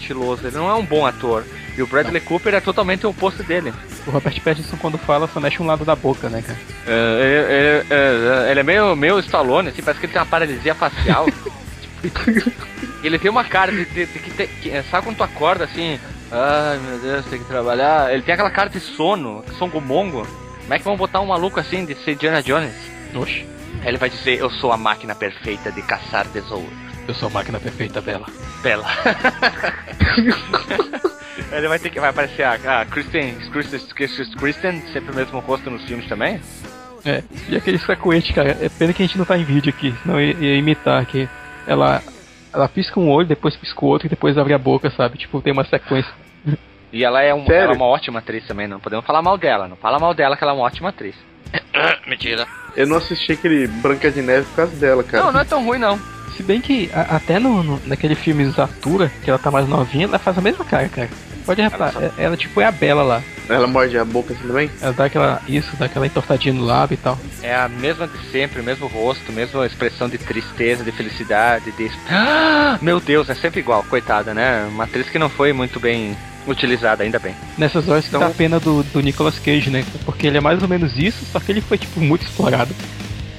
ele 0.48 0.58
não 0.58 0.70
é 0.70 0.74
um 0.74 0.86
bom 0.86 1.06
ator. 1.06 1.44
E 1.78 1.82
o 1.82 1.88
Bradley 1.88 2.22
Cooper 2.22 2.54
é 2.54 2.60
totalmente 2.62 3.06
o 3.06 3.10
oposto 3.10 3.42
dele. 3.44 3.74
O 4.06 4.12
Robert 4.12 4.40
Pattinson, 4.42 4.78
quando 4.78 4.98
fala, 4.98 5.28
só 5.28 5.40
mexe 5.40 5.62
um 5.62 5.66
lado 5.66 5.84
da 5.84 5.96
boca, 5.96 6.30
né, 6.30 6.42
cara? 6.46 6.60
É, 6.88 7.82
ele, 7.82 7.94
é, 8.48 8.52
ele 8.52 8.60
é 8.60 8.64
meio, 8.64 8.96
meio 8.96 9.20
Stallone, 9.20 9.70
assim, 9.70 9.82
parece 9.82 10.00
que 10.00 10.06
ele 10.06 10.14
tem 10.14 10.22
uma 10.22 10.28
paralisia 10.28 10.76
facial. 10.76 11.26
ele 13.04 13.18
tem 13.20 13.32
uma 13.32 13.44
cara 13.44 13.72
de, 13.72 13.86
de- 13.86 14.06
de 14.06 14.20
que, 14.20 14.32
tem- 14.32 14.48
que- 14.48 14.84
sabe 14.92 15.06
quando 15.06 15.18
tu 15.18 15.24
acorda 15.24 15.64
assim, 15.66 16.00
ai 16.32 16.78
meu 16.78 17.00
Deus, 17.00 17.26
tem 17.26 17.40
que 17.40 17.46
trabalhar. 17.46 18.14
Ele 18.14 18.22
tem 18.22 18.34
aquela 18.34 18.52
cara 18.52 18.70
de 18.70 18.80
sono, 18.80 19.44
songomongo. 19.58 20.28
Como 20.62 20.74
é 20.74 20.78
que 20.78 20.84
vão 20.86 20.96
botar 20.96 21.20
um 21.22 21.26
maluco 21.28 21.60
assim 21.60 21.86
de 21.86 21.96
ser 21.96 22.12
Indiana 22.14 22.42
Jones? 22.42 22.74
Oxe, 23.16 23.46
ele 23.84 23.98
vai 23.98 24.10
dizer, 24.10 24.40
eu 24.40 24.50
sou 24.50 24.72
a 24.72 24.78
máquina 24.78 25.14
perfeita 25.16 25.72
de 25.72 25.82
caçar 25.82 26.28
tesouro. 26.28 26.70
Eu 27.08 27.14
sou 27.14 27.28
a 27.28 27.32
máquina 27.32 27.60
perfeita, 27.60 28.02
Bela. 28.02 28.26
Bela. 28.62 28.86
ele 31.52 31.68
vai 31.68 31.80
ter 31.80 31.90
que 31.90 32.00
vai 32.00 32.10
aparecer 32.10 32.44
a, 32.44 32.82
a 32.82 32.86
Kristen, 32.86 33.36
Kristen, 33.52 33.80
Kristen, 33.80 34.26
Kristen, 34.38 34.82
sempre 34.94 35.12
o 35.12 35.16
mesmo 35.16 35.40
rosto 35.40 35.70
nos 35.70 35.84
filmes 35.84 36.08
também. 36.08 36.40
É, 37.06 37.22
e 37.50 37.56
aquele 37.56 37.78
frequente, 37.78 38.34
cara, 38.34 38.58
é 38.62 38.70
pena 38.70 38.94
que 38.94 39.04
a 39.04 39.06
gente 39.06 39.18
não 39.18 39.26
tá 39.26 39.38
em 39.38 39.44
vídeo 39.44 39.74
aqui, 39.76 39.94
senão 40.04 40.22
ia, 40.22 40.34
ia 40.34 40.56
imitar 40.56 41.06
que 41.06 41.28
ela, 41.68 42.02
ela 42.54 42.70
pisca 42.70 43.00
um 43.00 43.10
olho, 43.10 43.28
depois 43.28 43.58
pisca 43.58 43.84
o 43.84 43.90
outro 43.90 44.08
e 44.08 44.10
depois 44.10 44.38
abre 44.38 44.54
a 44.54 44.58
boca, 44.58 44.90
sabe? 44.92 45.18
Tipo, 45.18 45.42
tem 45.42 45.52
uma 45.52 45.66
sequência. 45.66 46.12
E 46.94 47.04
ela 47.04 47.22
é, 47.22 47.34
um, 47.34 47.46
ela 47.46 47.74
é 47.74 47.76
uma 47.76 47.86
ótima 47.86 48.20
atriz 48.20 48.48
também, 48.48 48.68
não 48.68 48.80
podemos 48.80 49.06
falar 49.06 49.22
mal 49.22 49.38
dela, 49.38 49.68
não 49.68 49.76
fala 49.76 50.00
mal 50.00 50.14
dela 50.14 50.38
que 50.38 50.44
ela 50.44 50.54
é 50.54 50.56
uma 50.56 50.64
ótima 50.64 50.90
atriz. 50.90 51.16
Mentira. 52.08 52.48
Eu 52.76 52.88
não 52.88 52.98
assisti 52.98 53.34
aquele 53.34 53.68
Branca 53.68 54.10
de 54.10 54.22
Neve 54.22 54.46
por 54.48 54.56
causa 54.56 54.76
dela, 54.78 55.04
cara. 55.04 55.26
Não, 55.26 55.32
não 55.32 55.40
é 55.42 55.46
tão 55.46 55.66
ruim 55.66 55.80
não. 55.80 56.00
Se 56.36 56.44
bem 56.44 56.60
que 56.62 56.90
a- 56.94 57.16
até 57.18 57.40
no, 57.40 57.62
no- 57.64 57.82
naquele 57.86 58.16
filme 58.16 58.46
Zatura, 58.50 59.12
que 59.24 59.30
ela 59.30 59.40
tá 59.40 59.52
mais 59.52 59.68
novinha, 59.68 60.06
ela 60.06 60.20
faz 60.20 60.38
a 60.38 60.42
mesma 60.42 60.66
cara, 60.66 60.88
cara. 60.90 61.10
Pode 61.46 61.62
reparar, 61.62 61.92
só- 61.94 62.02
é- 62.02 62.12
ela 62.18 62.38
tipo 62.38 62.60
é 62.62 62.66
a 62.66 62.72
Bela 62.72 63.04
lá. 63.04 63.22
Ela 63.50 63.68
morde 63.68 63.98
a 63.98 64.06
boca 64.06 64.34
assim 64.34 64.48
também? 64.48 64.70
Ela 64.82 64.94
dá 64.94 65.06
aquela. 65.06 65.42
Isso, 65.50 65.76
dá 65.78 65.86
aquela 65.86 66.08
entortadinha 66.08 66.54
no 66.54 66.64
lábio 66.64 66.94
e 66.96 66.98
tal. 66.98 67.20
É 67.42 67.54
a 67.54 67.68
mesma 67.68 68.08
de 68.08 68.18
sempre, 68.32 68.62
o 68.62 68.64
mesmo 68.64 68.88
rosto, 68.88 69.34
mesma 69.34 69.66
expressão 69.66 70.08
de 70.08 70.18
tristeza, 70.18 70.82
de 70.84 70.92
felicidade, 70.94 71.70
de. 71.74 71.92
Ah, 72.10 72.78
meu 72.82 73.02
Deus, 73.02 73.30
é 73.30 73.36
sempre 73.36 73.60
igual, 73.60 73.84
coitada, 73.84 74.34
né? 74.34 74.66
Uma 74.72 74.86
atriz 74.86 75.10
que 75.10 75.20
não 75.20 75.28
foi 75.30 75.52
muito 75.52 75.78
bem 75.78 76.16
utilizada, 76.48 77.04
ainda 77.04 77.20
bem. 77.20 77.36
Nessas 77.58 77.88
horas 77.90 78.06
que 78.06 78.10
Então- 78.16 78.22
dá 78.22 78.30
pena 78.30 78.60
do, 78.62 78.82
do 78.84 79.02
Nicolas 79.02 79.38
Cage, 79.40 79.70
né? 79.70 79.84
Porque 80.06 80.26
ele 80.28 80.38
é 80.38 80.42
mais 80.42 80.62
ou 80.62 80.70
menos 80.70 80.98
isso, 80.98 81.26
só 81.30 81.40
que 81.42 81.52
ele 81.52 81.60
foi, 81.62 81.78
tipo, 81.78 82.00
muito 82.00 82.24
explorado. 82.26 82.74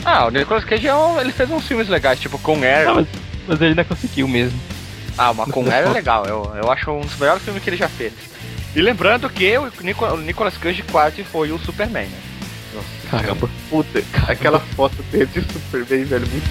Ah, 0.05 0.27
o 0.27 0.31
Nicolas 0.31 0.65
Cage 0.65 0.87
é 0.87 0.95
um- 0.95 1.21
ele 1.21 1.33
fez 1.33 1.51
uns 1.51 1.67
filmes 1.67 1.89
legais, 1.89 2.19
tipo 2.21 2.39
com 2.39 2.63
Air. 2.63 2.87
Não, 2.87 2.95
mas, 2.97 3.07
mas 3.49 3.61
ele 3.61 3.75
não 3.75 3.85
conseguiu 3.85 4.29
mesmo. 4.29 4.59
Ah, 5.17 5.31
uma 5.31 5.47
No 5.47 5.53
com 5.53 5.65
Air 5.71 5.87
é 5.87 5.89
legal, 5.91 6.27
eu, 6.27 6.53
eu 6.63 6.71
acho 6.71 6.91
um 6.91 7.01
dos 7.01 7.17
melhores 7.19 7.43
filmes 7.43 7.63
que 7.63 7.71
ele 7.71 7.77
já 7.77 7.89
fez. 7.89 8.13
E 8.75 8.81
lembrando 8.83 9.29
que 9.31 9.57
o, 9.57 9.71
Nico, 9.81 10.05
o 10.05 10.17
Nicolas 10.19 10.59
Cage 10.59 10.83
quase 10.83 11.23
foi 11.23 11.53
o 11.53 11.59
Superman, 11.59 12.07
né? 12.09 12.19
Caramba. 13.11 13.49
Puta, 13.71 14.03
aquela 14.29 14.59
foto 14.59 15.01
dele 15.05 15.27
de 15.27 15.41
Superman, 15.53 16.05
velho, 16.05 16.27
muito 16.29 16.51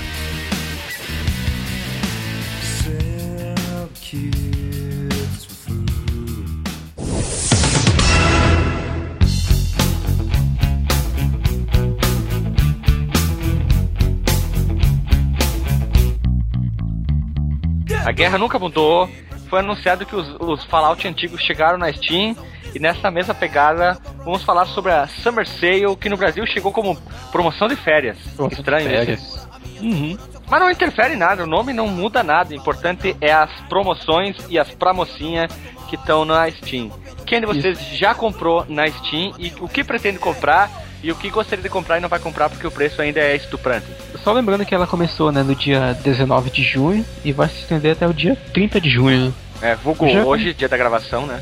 A 18.05 18.11
guerra 18.11 18.37
nunca 18.37 18.59
mudou. 18.59 19.09
Foi 19.49 19.59
anunciado 19.59 20.05
que 20.05 20.15
os, 20.15 20.35
os 20.39 20.63
Fallout 20.65 21.07
antigos 21.07 21.41
chegaram 21.41 21.77
na 21.77 21.91
Steam. 21.91 22.35
E 22.73 22.79
nessa 22.79 23.11
mesma 23.11 23.35
pegada, 23.35 23.97
vamos 24.23 24.43
falar 24.43 24.65
sobre 24.65 24.91
a 24.91 25.07
Summer 25.07 25.47
Sale, 25.47 25.95
que 25.95 26.09
no 26.09 26.17
Brasil 26.17 26.45
chegou 26.47 26.71
como 26.71 26.99
promoção 27.31 27.67
de 27.67 27.75
férias. 27.75 28.17
De 28.17 28.53
Estranho 28.53 28.87
isso. 28.87 28.97
férias. 28.97 29.47
Uhum. 29.79 30.17
Mas 30.49 30.59
não 30.59 30.71
interfere 30.71 31.13
em 31.13 31.17
nada, 31.17 31.43
o 31.43 31.47
nome 31.47 31.71
não 31.71 31.87
muda 31.87 32.23
nada. 32.23 32.51
O 32.51 32.55
importante 32.55 33.15
é 33.21 33.31
as 33.31 33.51
promoções 33.69 34.37
e 34.49 34.57
as 34.57 34.69
pramocinhas 34.71 35.51
que 35.87 35.95
estão 35.95 36.25
na 36.25 36.49
Steam. 36.49 36.91
Quem 37.25 37.39
de 37.39 37.45
vocês 37.45 37.79
já 37.95 38.13
comprou 38.15 38.65
na 38.67 38.87
Steam 38.87 39.33
e 39.37 39.53
o 39.59 39.67
que 39.67 39.83
pretende 39.83 40.19
comprar 40.19 40.69
e 41.03 41.11
o 41.11 41.15
que 41.15 41.29
gostaria 41.29 41.61
de 41.61 41.69
comprar 41.69 41.97
e 41.97 42.01
não 42.01 42.07
vai 42.07 42.17
comprar 42.19 42.49
porque 42.49 42.65
o 42.65 42.71
preço 42.71 43.01
ainda 43.01 43.19
é 43.19 43.35
estuprante. 43.35 43.85
Só 44.23 44.31
lembrando 44.31 44.65
que 44.65 44.73
ela 44.73 44.87
começou, 44.87 45.31
né, 45.31 45.43
no 45.43 45.53
dia 45.53 45.93
19 46.01 46.49
de 46.49 46.63
junho 46.63 47.05
e 47.25 47.33
vai 47.33 47.49
se 47.49 47.59
estender 47.59 47.91
até 47.91 48.07
o 48.07 48.13
dia 48.13 48.37
30 48.53 48.79
de 48.79 48.89
junho. 48.89 49.35
É, 49.61 49.75
vulgo 49.75 50.07
Já- 50.07 50.23
hoje, 50.23 50.53
dia 50.53 50.69
da 50.69 50.77
gravação, 50.77 51.27
né? 51.27 51.41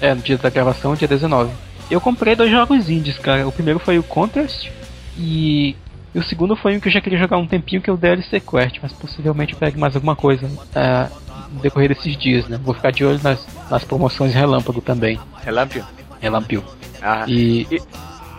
É, 0.00 0.14
no 0.14 0.20
dia 0.20 0.36
da 0.36 0.50
gravação, 0.50 0.94
dia 0.94 1.08
19. 1.08 1.50
Eu 1.90 2.00
comprei 2.02 2.36
dois 2.36 2.50
jogos 2.50 2.90
indies, 2.90 3.18
cara. 3.18 3.48
O 3.48 3.52
primeiro 3.52 3.80
foi 3.80 3.98
o 3.98 4.02
Contrast 4.02 4.68
e, 5.16 5.74
e 6.14 6.18
o 6.18 6.22
segundo 6.22 6.54
foi 6.54 6.76
um 6.76 6.80
que 6.80 6.88
eu 6.88 6.92
já 6.92 7.00
queria 7.00 7.18
jogar 7.18 7.38
um 7.38 7.46
tempinho, 7.46 7.80
que 7.80 7.88
é 7.88 7.92
o 7.92 7.96
DLC 7.96 8.40
Quest, 8.40 8.76
mas 8.82 8.92
possivelmente 8.92 9.54
eu 9.54 9.58
pegue 9.58 9.78
mais 9.78 9.94
alguma 9.96 10.14
coisa 10.14 10.50
é, 10.74 11.08
no 11.50 11.60
decorrer 11.60 11.88
desses 11.88 12.14
dias, 12.16 12.46
né? 12.46 12.60
Vou 12.62 12.74
ficar 12.74 12.90
de 12.92 13.06
olho 13.06 13.20
nas, 13.22 13.44
nas 13.70 13.84
promoções 13.84 14.34
relâmpago 14.34 14.82
também. 14.82 15.18
Relâmpago. 15.42 15.86
Relâmpago. 16.20 16.64
Ah, 17.00 17.24
E. 17.26 17.66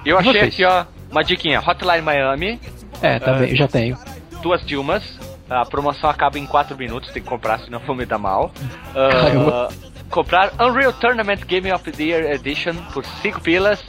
eu 0.05 0.17
achei 0.17 0.33
vocês? 0.33 0.53
aqui, 0.53 0.65
ó, 0.65 0.85
uma 1.11 1.23
diquinha. 1.23 1.59
Hotline 1.59 2.01
Miami, 2.01 2.59
É, 3.01 3.19
também, 3.19 3.49
eu 3.51 3.55
já 3.55 3.67
tenho. 3.67 3.97
duas 4.41 4.65
Dilmas. 4.65 5.03
A 5.49 5.65
promoção 5.65 6.09
acaba 6.09 6.37
em 6.37 6.45
4 6.45 6.77
minutos, 6.77 7.11
tem 7.11 7.23
que 7.23 7.27
comprar, 7.27 7.59
senão 7.59 7.79
vou 7.79 7.95
me 7.95 8.05
dar 8.05 8.19
mal. 8.19 8.51
Ah, 8.95 9.67
comprar 10.09 10.51
Unreal 10.59 10.93
Tournament 10.93 11.39
Game 11.47 11.71
of 11.71 11.91
the 11.91 12.03
Year 12.03 12.31
Edition 12.33 12.75
por 12.93 13.03
5 13.05 13.41
pilas. 13.41 13.83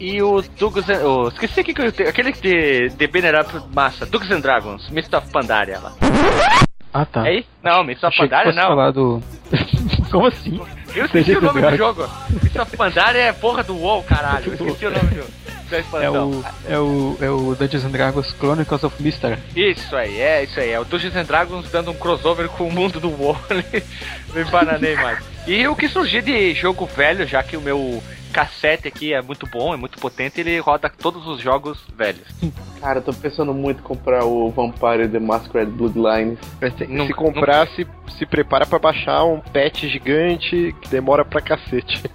E 0.00 0.20
o 0.20 0.42
Douglas 0.58 0.88
and, 0.90 1.04
oh, 1.06 1.28
Esqueci 1.28 1.62
que 1.62 1.80
eu 1.80 1.92
tenho. 1.92 2.08
Aquele 2.08 2.32
de, 2.32 2.88
de 2.88 3.06
Banner 3.06 3.40
Up 3.42 3.52
massa. 3.72 4.04
Douglas 4.04 4.32
and 4.32 4.40
Dragons, 4.40 4.90
Mist 4.90 5.14
of 5.14 5.30
Pandaria 5.30 5.78
lá. 5.78 5.92
Ah, 6.92 7.04
tá. 7.06 7.28
É 7.28 7.38
isso? 7.38 7.48
Não, 7.62 7.84
Mist 7.84 8.04
of 8.04 8.08
Achei 8.12 8.28
Pandaria 8.28 8.52
não. 8.52 8.68
falar 8.68 8.90
do. 8.90 9.22
Como 10.10 10.26
assim? 10.26 10.60
Eu 10.94 11.04
esqueci 11.06 11.32
o 11.36 11.40
nome 11.40 11.60
do 11.60 11.76
jogo. 11.76 12.08
Mist 12.42 12.56
of 12.58 12.76
Pandaria 12.76 13.22
é 13.22 13.32
porra 13.32 13.62
do 13.62 13.76
WoW, 13.76 14.02
caralho. 14.04 14.46
Eu 14.46 14.54
esqueci 14.68 14.86
o 14.86 14.90
nome 14.90 15.08
do, 15.08 15.24
da 15.70 15.76
É 15.76 15.80
expansão. 15.80 16.30
o, 16.30 16.44
é 16.68 16.78
o. 16.78 17.16
É 17.20 17.30
o 17.30 17.54
Dungeons 17.54 17.84
and 17.84 17.90
Dragons 17.90 18.34
Chronicles 18.38 18.84
of 18.84 19.02
Mystery. 19.02 19.38
Isso 19.56 19.96
aí, 19.96 20.20
é 20.20 20.44
isso 20.44 20.60
aí. 20.60 20.70
É 20.70 20.78
o 20.80 20.84
Dungeons 20.84 21.16
and 21.16 21.24
Dragons 21.24 21.70
dando 21.70 21.90
um 21.90 21.94
crossover 21.94 22.48
com 22.48 22.68
o 22.68 22.72
mundo 22.72 23.00
do 23.00 23.10
WoW. 23.10 23.36
Me 24.34 24.44
bananei 24.44 24.94
mais. 24.96 25.18
E 25.46 25.66
o 25.68 25.76
que 25.76 25.88
surgir 25.88 26.22
de 26.22 26.54
jogo 26.54 26.86
velho, 26.86 27.26
já 27.26 27.42
que 27.42 27.56
o 27.56 27.60
meu 27.60 28.02
cassete 28.34 28.88
aqui 28.88 29.14
é 29.14 29.22
muito 29.22 29.46
bom, 29.46 29.72
é 29.72 29.76
muito 29.76 29.98
potente, 29.98 30.40
ele 30.40 30.58
roda 30.58 30.90
todos 30.90 31.26
os 31.28 31.40
jogos 31.40 31.78
velhos. 31.96 32.26
Cara, 32.80 32.98
eu 32.98 33.02
tô 33.02 33.12
pensando 33.14 33.54
muito 33.54 33.78
em 33.78 33.82
comprar 33.82 34.24
o 34.24 34.50
Vampire 34.50 35.08
The 35.08 35.20
Masquerade 35.20 35.70
Bloodlines. 35.70 36.38
Não- 36.88 37.06
se 37.06 37.14
comprar, 37.14 37.68
se, 37.68 37.86
se 38.18 38.26
prepara 38.26 38.66
pra 38.66 38.78
baixar 38.78 39.24
um 39.24 39.38
patch 39.40 39.84
gigante 39.84 40.74
que 40.82 40.88
demora 40.88 41.24
pra 41.24 41.40
cacete. 41.40 42.02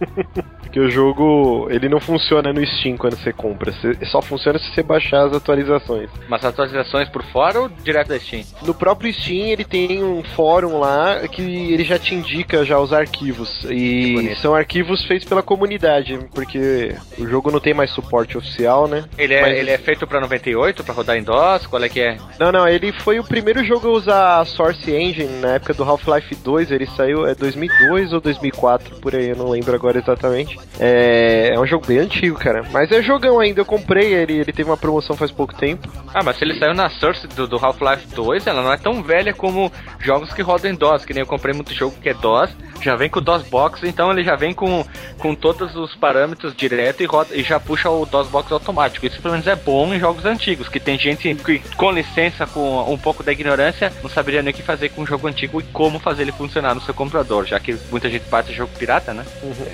Porque 0.70 0.80
o 0.80 0.92
jogo, 0.92 1.68
ele 1.72 1.90
não 1.90 2.00
funciona 2.00 2.54
no 2.54 2.64
Steam 2.64 2.96
quando 2.96 3.16
você 3.16 3.34
compra. 3.34 3.72
Você- 3.72 4.06
só 4.06 4.22
funciona 4.22 4.60
se 4.60 4.72
você 4.72 4.84
baixar 4.84 5.26
as 5.26 5.34
atualizações. 5.34 6.12
Mas 6.28 6.46
atualizações 6.46 7.10
por 7.10 7.24
fora 7.24 7.62
ou 7.62 7.70
direto 7.70 8.10
da 8.10 8.20
Steam? 8.20 8.44
No 8.62 8.76
próprio 8.76 9.12
Steam 9.12 9.48
ele 9.48 9.64
tem 9.66 10.04
um 10.04 10.22
fórum 10.24 10.78
lá 10.78 11.28
que 11.28 11.42
ele 11.42 11.84
já 11.84 11.98
te 11.98 12.14
indica 12.14 12.64
já 12.64 12.78
os 12.78 12.94
arquivos. 12.94 13.64
E 13.68 14.36
são 14.44 14.54
arquivos 14.54 15.04
feitos 15.06 15.28
pela 15.28 15.42
comunidade, 15.42 16.09
porque 16.18 16.96
o 17.18 17.28
jogo 17.28 17.52
não 17.52 17.60
tem 17.60 17.74
mais 17.74 17.92
suporte 17.92 18.38
oficial, 18.38 18.88
né? 18.88 19.06
Ele 19.18 19.34
é, 19.34 19.42
Mas- 19.42 19.58
ele 19.58 19.70
é 19.72 19.78
feito 19.78 20.06
pra 20.08 20.20
98, 20.20 20.84
pra 20.84 20.94
rodar 20.94 21.18
em 21.18 21.24
DOS? 21.24 21.68
Qual 21.68 21.84
é 21.84 21.90
que 21.90 22.00
é? 22.02 22.18
Não, 22.40 22.52
não, 22.52 22.68
ele 22.68 22.92
foi 22.92 23.20
o 23.20 23.24
primeiro 23.24 23.64
jogo 23.64 23.88
a 23.88 23.92
usar 23.92 24.40
a 24.40 24.46
Source 24.46 24.92
Engine 24.92 25.40
na 25.42 25.56
época 25.56 25.74
do 25.74 25.84
Half-Life 25.84 26.36
2. 26.36 26.72
Ele 26.72 26.86
saiu 26.88 27.26
é 27.28 27.36
2002 27.36 28.14
ou 28.14 28.20
2004, 28.22 28.96
por 28.98 29.16
aí, 29.16 29.30
eu 29.30 29.36
não 29.36 29.50
lembro 29.50 29.74
agora 29.76 29.98
exatamente. 30.00 30.58
É, 30.80 31.52
é 31.54 31.60
um 31.60 31.66
jogo 31.66 31.86
bem 31.86 32.00
antigo, 32.00 32.38
cara. 32.38 32.64
Mas 32.72 32.92
é 32.92 33.02
jogão 33.02 33.40
ainda, 33.40 33.62
eu 33.62 33.66
comprei 33.66 34.14
ele, 34.14 34.34
ele 34.40 34.52
teve 34.54 34.70
uma 34.70 34.78
promoção 34.78 35.16
faz 35.16 35.32
pouco 35.32 35.54
tempo. 35.56 35.88
Ah, 36.14 36.24
mas 36.24 36.38
se 36.38 36.44
ele 36.44 36.58
saiu 36.58 36.74
na 36.74 36.90
Source 36.90 37.28
do, 37.28 37.48
do 37.48 37.58
Half-Life 37.58 38.08
2, 38.16 38.48
ela 38.48 38.62
não 38.62 38.72
é 38.74 38.78
tão 38.78 39.02
velha 39.04 39.34
como 39.34 39.72
jogos 40.00 40.34
que 40.34 40.42
rodam 40.42 40.72
em 40.72 40.76
DOS, 40.76 41.06
que 41.06 41.14
nem 41.14 41.22
eu 41.22 41.28
comprei 41.28 41.54
muito 41.54 41.74
jogo 41.74 41.96
que 42.02 42.10
é 42.10 42.14
DOS, 42.14 42.50
já 42.86 42.96
vem 42.96 43.10
com 43.10 43.20
o 43.20 43.22
DOS 43.22 43.44
Box, 43.44 43.86
então 43.86 44.12
ele 44.12 44.24
já 44.24 44.36
vem 44.36 44.54
com, 44.54 44.86
com 45.18 45.36
todos 45.36 45.76
os 45.76 45.96
parâmetros 45.96 46.56
direto 46.56 47.02
e, 47.02 47.06
roda, 47.06 47.36
e 47.36 47.44
já 47.44 47.60
puxa 47.60 47.90
o 47.90 48.06
DOS 48.06 48.28
Box 48.28 48.52
automático. 48.52 49.06
Isso 49.06 49.22
pelo 49.22 49.34
menos 49.34 49.48
é 49.48 49.56
bom 49.56 49.94
em 49.94 50.00
jogos 50.00 50.26
antigos, 50.26 50.68
que 50.68 50.80
tem 50.80 50.98
gente 50.98 51.34
que, 51.36 51.60
com 51.76 51.92
licença, 51.92 52.46
com 52.46 52.92
um 52.92 52.98
pouco 52.98 53.24
da 53.24 53.32
ignorância, 53.32 53.92
não 54.02 54.10
saberia 54.10 54.42
nem 54.42 54.54
o 54.54 54.56
que 54.56 54.64
fazer 54.64 54.90
com 54.90 55.02
um 55.02 55.08
jogo 55.08 55.28
antigo 55.28 55.60
e 55.60 55.64
como 55.66 56.00
fazer 56.00 56.24
ele 56.24 56.32
funcionar 56.32 56.76
no 56.76 56.82
seu 56.82 56.94
computador, 56.94 57.46
já 57.46 57.60
que 57.60 57.78
muita 57.92 58.10
gente 58.10 58.26
bate 58.30 58.54
jogo 58.54 58.72
pirata, 58.78 59.14
né? 59.14 59.26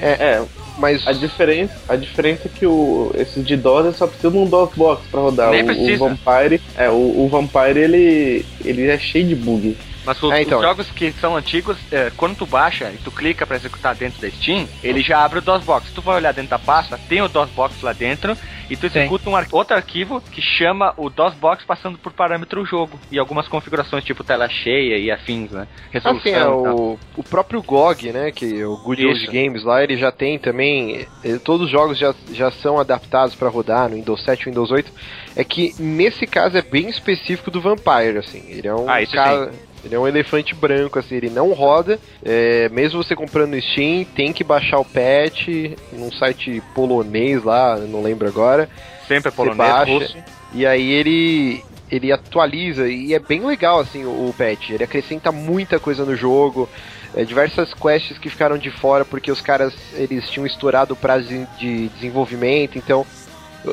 É, 0.01 0.12
É, 0.26 0.45
mas 0.78 1.08
a 1.08 1.14
diferença, 1.14 1.74
a 1.88 1.95
diferença 1.95 2.47
é 2.47 2.49
que 2.49 2.66
o, 2.66 3.12
esses 3.16 3.45
de 3.45 3.56
DOS 3.56 3.95
só 3.95 4.08
precisa 4.08 4.32
de 4.32 4.38
um 4.38 4.45
DOS 4.45 4.72
Box 4.76 5.08
pra 5.10 5.22
rodar. 5.22 5.51
Nem 5.51 5.64
o, 5.64 5.66
precisa. 5.66 6.03
o 6.03 6.10
Vampire, 6.10 6.62
é, 6.78 6.89
o, 6.89 7.26
o 7.26 7.30
Vampire 7.30 7.80
ele, 7.80 8.45
ele 8.64 8.88
é 8.88 8.97
cheio 8.97 9.28
de 9.28 9.36
bug. 9.36 9.78
Mas 10.06 10.22
os, 10.22 10.32
É, 10.32 10.41
então. 10.41 10.60
os 10.60 10.64
jogos 10.66 10.91
que 10.91 11.12
são 11.14 11.36
antigos, 11.36 11.78
é, 11.91 12.12
quando 12.16 12.36
tu 12.38 12.45
baixa 12.45 12.91
e 12.93 12.97
tu 12.97 13.12
clica 13.12 13.45
pra 13.45 13.56
executar 13.58 13.95
dentro 13.95 14.22
da 14.22 14.30
Steam, 14.30 14.68
ele 14.84 15.01
já 15.01 15.24
abre 15.24 15.39
o 15.39 15.41
DOSBox. 15.41 15.91
Tu 15.93 16.01
vai 16.01 16.16
olhar 16.18 16.34
dentro 16.34 16.51
da 16.51 16.60
pasta, 16.60 16.97
tem 17.10 17.22
o 17.22 17.28
DOSBox 17.28 17.82
lá 17.82 17.93
dentro, 17.93 18.38
e 18.70 18.76
tu 18.76 18.86
executa 18.86 19.30
um 19.30 19.36
ar- 19.36 19.47
outro 19.51 19.76
arquivo 19.76 20.22
que 20.32 20.41
chama 20.41 20.93
o 20.97 21.10
DOSBox 21.10 21.64
passando 21.66 21.97
por 21.97 22.12
parâmetro 22.14 22.62
o 22.62 22.66
jogo. 22.66 22.99
E 23.12 23.18
algumas 23.20 23.47
configurações, 23.47 24.03
tipo 24.03 24.24
tela 24.24 24.47
cheia 24.49 24.97
e 24.97 25.10
afins, 25.12 25.51
né? 25.51 25.68
Resolução 25.91 26.32
Assim, 26.32 26.39
é, 26.39 26.47
o, 26.47 26.99
o 27.18 27.24
próprio 27.24 27.62
GOG, 27.62 28.12
né, 28.12 28.32
que 28.32 28.60
é 28.62 28.66
o 28.66 28.78
Good 28.78 29.06
Old. 29.06 29.28
Games 29.28 29.64
lá, 29.64 29.84
ele 29.84 29.97
já 29.97 30.12
tem 30.12 30.38
também, 30.38 31.08
eh, 31.24 31.38
todos 31.43 31.66
os 31.66 31.72
jogos 31.72 31.97
já, 31.97 32.14
já 32.32 32.51
são 32.51 32.80
adaptados 32.80 33.36
para 33.36 33.49
rodar 33.49 33.89
no 33.89 33.95
Windows 33.95 34.24
7 34.24 34.41
e 34.43 34.45
Windows 34.45 34.72
8, 34.72 34.91
é 35.36 35.43
que 35.43 35.74
nesse 35.80 36.26
caso 36.28 36.58
é 36.58 36.62
bem 36.62 36.89
específico 36.89 37.49
do 37.51 37.62
Vampire, 37.62 38.18
assim, 38.18 38.43
ele 38.49 38.68
é 38.68 38.74
um 38.74 38.89
Ah, 38.89 39.01
isso 39.01 39.14
cara... 39.14 39.51
Ele 39.86 39.94
é 39.96 40.00
um 40.00 40.08
elefante 40.08 40.56
branco, 40.56 40.98
assim, 41.00 41.16
ele 41.16 41.30
não 41.30 41.54
roda. 41.54 42.00
é, 42.24 42.68
mesmo 42.70 43.04
você 43.04 43.16
comprando 43.16 43.52
no 43.52 43.62
Steam, 43.62 44.04
tem 44.16 44.34
que 44.34 44.44
baixar 44.44 44.80
o 44.80 44.86
patch 44.86 45.48
num 45.94 46.12
site 46.12 46.62
polonês 46.74 47.44
lá, 47.44 47.78
não 47.78 48.02
lembro 48.02 48.28
agora. 48.28 48.68
Sempre 49.08 49.30
é 49.30 49.32
polonês, 49.32 49.58
baixa, 49.58 49.92
russo. 49.92 50.18
E 50.54 50.66
aí 50.66 50.92
ele 50.92 51.64
ele 51.92 52.12
atualiza 52.12 52.88
e 52.90 53.14
é 53.14 53.20
bem 53.20 53.46
legal 53.46 53.80
assim 53.80 54.04
o, 54.06 54.10
o 54.30 54.34
patch. 54.36 54.72
Ele 54.72 54.84
acrescenta 54.84 55.32
muita 55.32 55.80
coisa 55.80 56.04
no 56.04 56.16
jogo. 56.16 56.68
é, 57.16 57.24
diversas 57.24 57.74
quests 57.74 58.18
que 58.18 58.30
ficaram 58.30 58.58
de 58.58 58.72
fora 58.72 59.06
porque 59.06 59.32
os 59.32 59.40
caras 59.40 59.74
eles 59.94 60.28
tinham 60.30 60.46
estourado 60.48 60.94
o 60.96 60.98
prazo 60.98 61.28
de- 61.28 61.46
de 61.60 61.88
desenvolvimento. 61.90 62.78
Então 62.78 63.06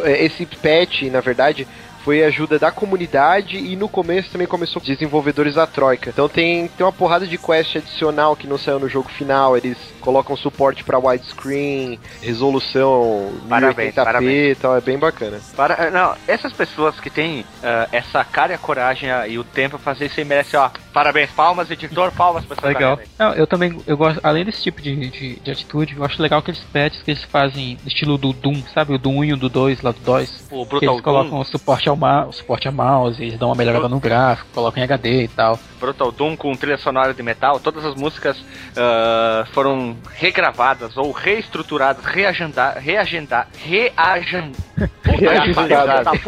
é, 0.05 0.25
esse 0.25 0.45
patch, 0.47 1.03
na 1.11 1.21
verdade, 1.21 1.67
foi 2.05 2.23
ajuda 2.25 2.59
da 2.59 2.71
comunidade 2.71 3.57
e 3.57 3.77
no 3.77 3.89
começo 3.89 4.31
também 4.31 4.47
começou 4.47 4.81
com 4.81 4.87
desenvolvedores 4.87 5.55
da 5.55 5.67
Troika. 5.67 6.11
Então 6.11 6.29
tem, 6.29 6.69
tem 6.69 6.85
uma 6.85 6.93
porrada 6.93 7.27
de 7.27 7.39
quest 7.39 7.77
adicional 7.77 8.37
que 8.37 8.47
não 8.47 8.59
saiu 8.59 8.79
no 8.79 8.89
jogo 8.89 9.09
final. 9.11 9.57
Eles 9.57 9.79
colocam 10.01 10.37
suporte 10.37 10.85
para 10.85 10.99
widescreen, 10.99 11.99
resolução 12.21 13.33
Parabéns, 13.49 13.95
1080p 13.95 14.05
parabéns. 14.05 14.59
e 14.59 14.61
tal. 14.61 14.77
É 14.77 14.81
bem 14.81 14.99
bacana. 14.99 15.41
Para, 15.57 15.91
não, 15.91 16.15
essas 16.27 16.53
pessoas 16.53 16.99
que 16.99 17.11
têm 17.11 17.45
ah, 17.63 17.89
essa 17.93 18.25
cara 18.25 18.53
e 18.53 18.55
a 18.55 18.59
coragem 18.59 19.11
ah, 19.11 19.27
e 19.27 19.39
o 19.39 19.45
tempo 19.45 19.79
pra 19.79 19.93
fazer 19.93 20.07
isso 20.07 20.19
aí 20.19 20.27
merecem, 20.27 20.59
ó, 20.59 20.71
parabéns, 20.93 21.30
palmas, 21.30 21.70
editor, 21.70 22.12
palmas 22.12 22.45
pra 22.45 22.57
essa 22.57 22.66
Legal. 22.66 22.99
Não, 23.18 23.32
eu 23.34 23.47
também 23.47 23.78
eu 23.86 23.97
gosto, 23.97 24.20
além 24.22 24.45
desse 24.45 24.62
tipo 24.62 24.80
de, 24.80 25.11
de, 25.11 25.36
de 25.36 25.51
atitude, 25.51 25.97
eu 25.97 26.05
acho 26.05 26.20
legal 26.22 26.40
aqueles 26.40 26.61
patches 26.61 27.03
que 27.03 27.11
eles 27.11 27.22
fazem 27.24 27.78
no 27.82 27.88
estilo 27.88 28.18
do 28.18 28.32
Doom, 28.32 28.62
sabe? 28.72 28.95
O 28.95 28.99
Doom 28.99 29.18
1 29.18 29.24
e 29.24 29.32
o 29.32 29.36
do 29.36 29.49
2, 29.49 29.82
lá 29.82 29.93
do 29.93 30.01
2. 30.01 30.49
O 30.51 30.64
Que 30.64 30.70
Brutal 30.70 30.93
eles 30.95 31.03
colocam 31.03 31.30
Doom, 31.30 31.40
o 31.40 31.45
suporte 31.45 31.88
ao 31.88 31.97
ma 31.97 32.26
o 32.26 32.32
suporte 32.32 32.68
a 32.68 32.72
mouse, 32.72 33.22
eles 33.22 33.38
dão 33.38 33.49
uma 33.49 33.55
melhorada 33.55 33.88
no 33.88 33.99
gráfico, 33.99 34.49
colocam 34.55 34.80
em 34.80 34.84
HD 34.84 35.24
e 35.24 35.28
tal. 35.28 35.59
Brutal 35.80 36.12
Doom 36.12 36.36
com 36.36 36.55
trilha 36.55 36.78
sonora 36.78 37.12
de 37.12 37.22
metal, 37.22 37.59
todas 37.59 37.84
as 37.84 37.95
músicas 37.95 38.43
ah, 38.76 39.45
foram 39.53 39.97
regravadas 40.14 40.97
ou 40.97 41.11
reestruturadas, 41.11 42.05
reagendadas, 42.07 42.82
reagenda, 42.82 43.47
reagen... 43.64 44.53
Puta, 45.03 45.16
Reagendadas. 45.16 46.18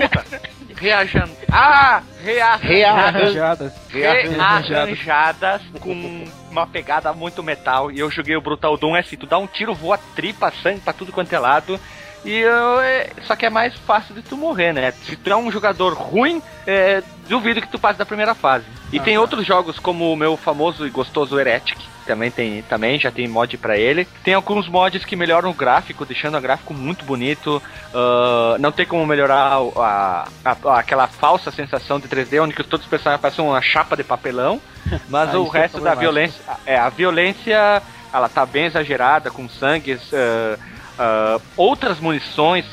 Reagen... 0.84 1.30
Ah! 1.50 2.02
Rea... 2.22 2.56
Rearranjadas. 2.56 3.72
rearranjadas 3.88 5.62
com 5.80 6.24
uma 6.50 6.66
pegada 6.66 7.10
muito 7.14 7.42
metal. 7.42 7.90
E 7.90 7.98
eu 7.98 8.10
joguei 8.10 8.36
o 8.36 8.40
Brutal 8.40 8.76
Doom, 8.76 8.94
é 8.94 9.00
assim, 9.00 9.16
tu 9.16 9.26
dá 9.26 9.38
um 9.38 9.46
tiro, 9.46 9.74
voa 9.74 9.96
tripa, 10.14 10.52
sangue 10.62 10.80
pra 10.80 10.92
tudo 10.92 11.10
quanto 11.10 11.32
é 11.32 11.38
lado. 11.38 11.80
E 12.24 12.38
eu, 12.38 12.80
é, 12.80 13.08
só 13.26 13.36
que 13.36 13.44
é 13.44 13.50
mais 13.50 13.74
fácil 13.74 14.14
de 14.14 14.22
tu 14.22 14.36
morrer, 14.36 14.72
né? 14.72 14.92
Se 15.04 15.14
tu 15.16 15.30
é 15.30 15.36
um 15.36 15.50
jogador 15.52 15.92
ruim, 15.94 16.42
é, 16.66 17.02
duvido 17.28 17.60
que 17.60 17.68
tu 17.68 17.78
passe 17.78 17.98
da 17.98 18.06
primeira 18.06 18.34
fase. 18.34 18.64
E 18.92 18.98
tem 19.00 19.18
outros 19.18 19.44
jogos 19.46 19.78
como 19.78 20.12
o 20.12 20.16
meu 20.16 20.36
famoso 20.36 20.86
e 20.86 20.90
gostoso 20.90 21.38
Heretic, 21.38 21.78
também 22.06 22.30
tem, 22.30 22.62
também 22.62 22.98
já 22.98 23.10
tem 23.10 23.26
mod 23.26 23.56
pra 23.58 23.76
ele. 23.76 24.06
Tem 24.22 24.34
alguns 24.34 24.68
mods 24.68 25.04
que 25.04 25.16
melhoram 25.16 25.50
o 25.50 25.54
gráfico, 25.54 26.04
deixando 26.06 26.36
o 26.38 26.40
gráfico 26.40 26.72
muito 26.72 27.04
bonito. 27.04 27.62
Ah, 27.92 28.56
não 28.58 28.70
tem 28.72 28.86
como 28.86 29.04
melhorar 29.06 29.60
o- 29.60 29.72
a, 29.82 30.28
a- 30.44 30.78
aquela 30.78 31.06
falsa 31.06 31.50
sensação 31.50 31.98
de 31.98 32.08
3D, 32.08 32.40
onde 32.40 32.54
todos 32.54 32.84
os 32.84 32.90
personagens 32.90 33.20
parecem 33.20 33.44
uma 33.44 33.60
chapa 33.60 33.96
de 33.96 34.04
papelão. 34.04 34.60
Mas 35.08 35.34
Ah, 35.34 35.38
o 35.38 35.46
isso 35.46 35.56
é 35.56 35.60
resto 35.60 35.80
da 35.80 35.94
violência. 35.94 36.40
É, 36.66 36.78
a 36.78 36.88
violência 36.88 37.82
ela 38.12 38.28
tá 38.28 38.46
bem 38.46 38.66
exagerada, 38.66 39.30
com 39.30 39.48
sangue. 39.48 39.98
ah, 40.12 40.58
ah, 40.98 41.38
outras 41.56 41.98
munições, 42.00 42.64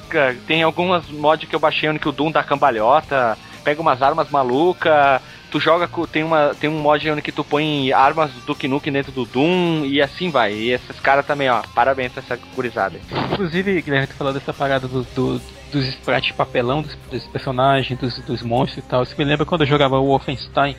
tem 0.48 0.64
algumas 0.64 1.08
mods 1.10 1.48
que 1.50 1.56
eu 1.56 1.60
baixei 1.60 1.90
onde 1.90 2.00
que 2.00 2.10
o 2.10 2.12
Doom 2.12 2.32
dá 2.32 2.44
cambalhota, 2.44 3.38
pega 3.64 3.82
umas 3.82 4.02
armas 4.02 4.30
maluca, 4.30 5.22
tu 5.52 5.60
joga 5.60 5.88
com. 5.88 6.06
Tem, 6.06 6.24
uma, 6.24 6.56
tem 6.60 6.70
um 6.70 6.80
mod 6.80 7.10
onde 7.12 7.22
que 7.22 7.32
tu 7.32 7.44
põe 7.44 7.92
armas 7.92 8.32
do 8.32 8.42
Duke 8.42 8.68
Nukem 8.68 8.92
dentro 8.94 9.12
do 9.12 9.26
Doom 9.26 9.86
e 9.86 10.02
assim 10.02 10.30
vai. 10.30 10.54
E 10.54 10.72
esses 10.72 11.00
caras 11.00 11.26
também, 11.26 11.50
ó, 11.50 11.62
parabéns 11.76 12.12
pra 12.12 12.22
essa 12.24 12.40
gurizada. 12.56 13.00
Inclusive, 13.32 13.82
Guilherme, 13.82 14.08
tu 14.08 14.16
falou 14.16 14.34
dessa 14.34 14.54
parada 14.54 14.88
do, 14.88 15.04
do- 15.16 15.42
dos 15.72 15.86
sprites 15.88 16.28
de 16.28 16.34
papelão 16.34 16.82
dos, 16.82 16.96
dos 17.10 17.24
personagens, 17.28 17.98
dos, 18.00 18.18
dos 18.20 18.42
monstros 18.42 18.84
e 18.84 18.88
tal. 18.88 19.04
Isso 19.04 19.16
me 19.18 19.24
lembra 19.24 19.46
quando 19.46 19.62
eu 19.62 19.68
jogava 19.68 19.98
o 20.00 20.06
Wolfenstein. 20.08 20.76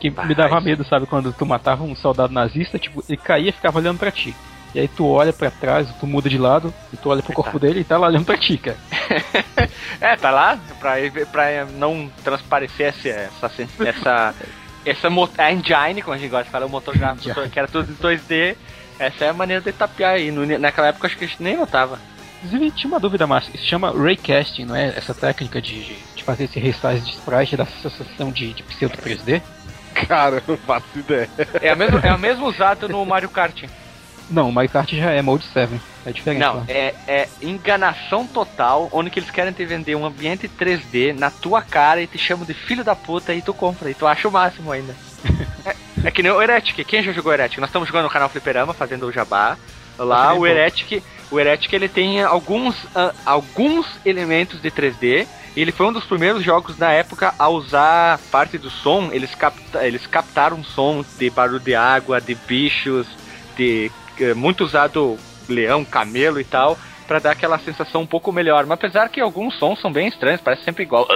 Que 0.00 0.10
me 0.10 0.34
dava 0.34 0.60
medo, 0.60 0.84
sabe? 0.84 1.06
Quando 1.06 1.32
tu 1.32 1.46
matava 1.46 1.82
um 1.84 1.94
soldado 1.94 2.32
nazista, 2.32 2.78
tipo, 2.78 3.02
ele 3.08 3.16
caía 3.16 3.48
e 3.50 3.52
ficava 3.52 3.78
olhando 3.78 3.98
pra 3.98 4.10
ti. 4.10 4.34
E 4.74 4.80
aí 4.80 4.88
tu 4.88 5.06
olha 5.06 5.32
pra 5.32 5.50
trás, 5.50 5.88
tu 6.00 6.06
muda 6.06 6.28
de 6.28 6.36
lado, 6.36 6.74
e 6.92 6.96
tu 6.96 7.08
olha 7.08 7.22
pro 7.22 7.32
corpo 7.32 7.58
dele 7.58 7.80
e 7.80 7.84
tá 7.84 7.96
lá 7.96 8.08
olhando 8.08 8.24
pra 8.24 8.36
ti, 8.36 8.58
cara. 8.58 8.76
É, 10.00 10.16
tá 10.16 10.30
lá, 10.30 10.58
pra, 10.80 10.94
pra 11.30 11.64
não 11.66 12.10
transparecer 12.22 12.88
essa, 12.88 13.08
essa, 13.08 13.46
essa, 13.86 14.34
essa 14.84 15.08
a 15.38 15.52
engine, 15.52 16.02
como 16.02 16.14
a 16.14 16.18
gente 16.18 16.30
gosta 16.30 16.44
de 16.44 16.50
falar, 16.50 16.66
o 16.66 16.68
motor 16.68 16.96
gráfico, 16.96 17.48
que 17.48 17.58
era 17.58 17.68
tudo 17.68 17.90
em 17.90 17.96
2D. 17.96 18.56
Essa 18.98 19.26
é 19.26 19.28
a 19.30 19.32
maneira 19.32 19.62
de 19.62 19.72
tapear 19.72 20.14
aí. 20.14 20.30
Naquela 20.30 20.88
época 20.88 21.06
acho 21.06 21.16
que 21.16 21.24
a 21.24 21.28
gente 21.28 21.42
nem 21.42 21.56
notava. 21.56 21.98
Inclusive, 22.42 22.70
tinha 22.72 22.88
uma 22.88 23.00
dúvida, 23.00 23.26
Márcio. 23.26 23.54
Isso 23.54 23.66
chama 23.66 23.90
raycasting, 23.90 24.64
não 24.66 24.76
é? 24.76 24.88
Essa 24.88 25.14
técnica 25.14 25.60
de, 25.60 25.82
de, 25.84 25.96
de 26.16 26.22
fazer 26.22 26.44
esse 26.44 26.60
resize 26.60 27.00
de 27.00 27.12
sprite 27.12 27.56
da 27.56 27.64
sensação 27.64 28.30
de, 28.30 28.52
de 28.52 28.62
pseudo 28.64 28.96
3D? 28.98 29.40
Cara, 30.06 30.42
não 30.46 30.56
faço 30.58 30.86
ideia. 30.98 31.28
É 31.62 31.72
o 31.72 31.76
mesmo, 31.76 31.98
é 31.98 32.14
o 32.14 32.18
mesmo 32.18 32.46
usado 32.46 32.88
no 32.88 33.04
Mario 33.06 33.30
Kart. 33.30 33.64
Não, 34.30 34.48
o 34.48 34.52
Mario 34.52 34.70
Kart 34.70 34.90
já 34.92 35.10
é 35.10 35.22
Mode 35.22 35.44
7. 35.52 35.80
É 36.06 36.12
diferente. 36.12 36.40
Não, 36.40 36.56
lá. 36.56 36.64
é, 36.68 36.94
é 37.06 37.28
enganação 37.42 38.26
total, 38.26 38.88
onde 38.92 39.10
que 39.10 39.18
eles 39.18 39.30
querem 39.30 39.52
te 39.52 39.64
vender 39.64 39.94
um 39.94 40.04
ambiente 40.04 40.48
3D 40.48 41.18
na 41.18 41.30
tua 41.30 41.62
cara 41.62 42.02
e 42.02 42.06
te 42.06 42.18
chamam 42.18 42.44
de 42.44 42.52
filho 42.52 42.84
da 42.84 42.94
puta 42.94 43.34
e 43.34 43.40
tu 43.40 43.54
compra. 43.54 43.90
E 43.90 43.94
tu 43.94 44.06
acha 44.06 44.28
o 44.28 44.32
máximo 44.32 44.70
ainda. 44.70 44.94
é, 45.64 45.74
é 46.04 46.10
que 46.10 46.22
nem 46.22 46.32
o 46.32 46.40
Heretic. 46.40 46.84
Quem 46.84 47.02
já 47.02 47.12
jogou 47.12 47.32
Heretic? 47.32 47.58
Nós 47.58 47.68
estamos 47.68 47.88
jogando 47.88 48.04
no 48.04 48.10
canal 48.10 48.28
Fliperama, 48.28 48.74
fazendo 48.74 49.06
o 49.06 49.12
jabá. 49.12 49.56
Lá 49.98 50.34
o. 50.34 50.46
Heretic, 50.46 51.02
O 51.30 51.38
Heretic 51.38 51.72
ele 51.72 51.88
tem 51.88 52.22
alguns, 52.22 52.74
ah, 52.94 53.14
alguns 53.24 53.86
elementos 54.04 54.60
de 54.60 54.70
3D. 54.70 55.26
E 55.56 55.60
ele 55.60 55.70
foi 55.70 55.86
um 55.86 55.92
dos 55.92 56.04
primeiros 56.04 56.42
jogos 56.42 56.76
na 56.76 56.90
época 56.90 57.32
a 57.38 57.48
usar 57.48 58.18
parte 58.30 58.58
do 58.58 58.68
som. 58.68 59.10
Eles, 59.12 59.34
capta, 59.34 59.86
eles 59.86 60.06
captaram 60.06 60.62
som 60.64 61.04
de 61.16 61.30
barulho 61.30 61.60
de 61.60 61.76
água, 61.76 62.20
de 62.20 62.34
bichos, 62.34 63.06
de 63.56 63.90
eh, 64.20 64.34
muito 64.34 64.64
usado 64.64 65.18
leão, 65.48 65.84
camelo 65.84 66.40
e 66.40 66.44
tal, 66.44 66.78
para 67.06 67.18
dar 67.18 67.32
aquela 67.32 67.58
sensação 67.58 68.02
um 68.02 68.06
pouco 68.06 68.32
melhor. 68.32 68.64
Mas 68.66 68.78
apesar 68.78 69.08
que 69.08 69.20
alguns 69.20 69.58
sons 69.58 69.80
são 69.80 69.92
bem 69.92 70.08
estranhos, 70.08 70.40
parece 70.40 70.64
sempre 70.64 70.82
igual. 70.82 71.06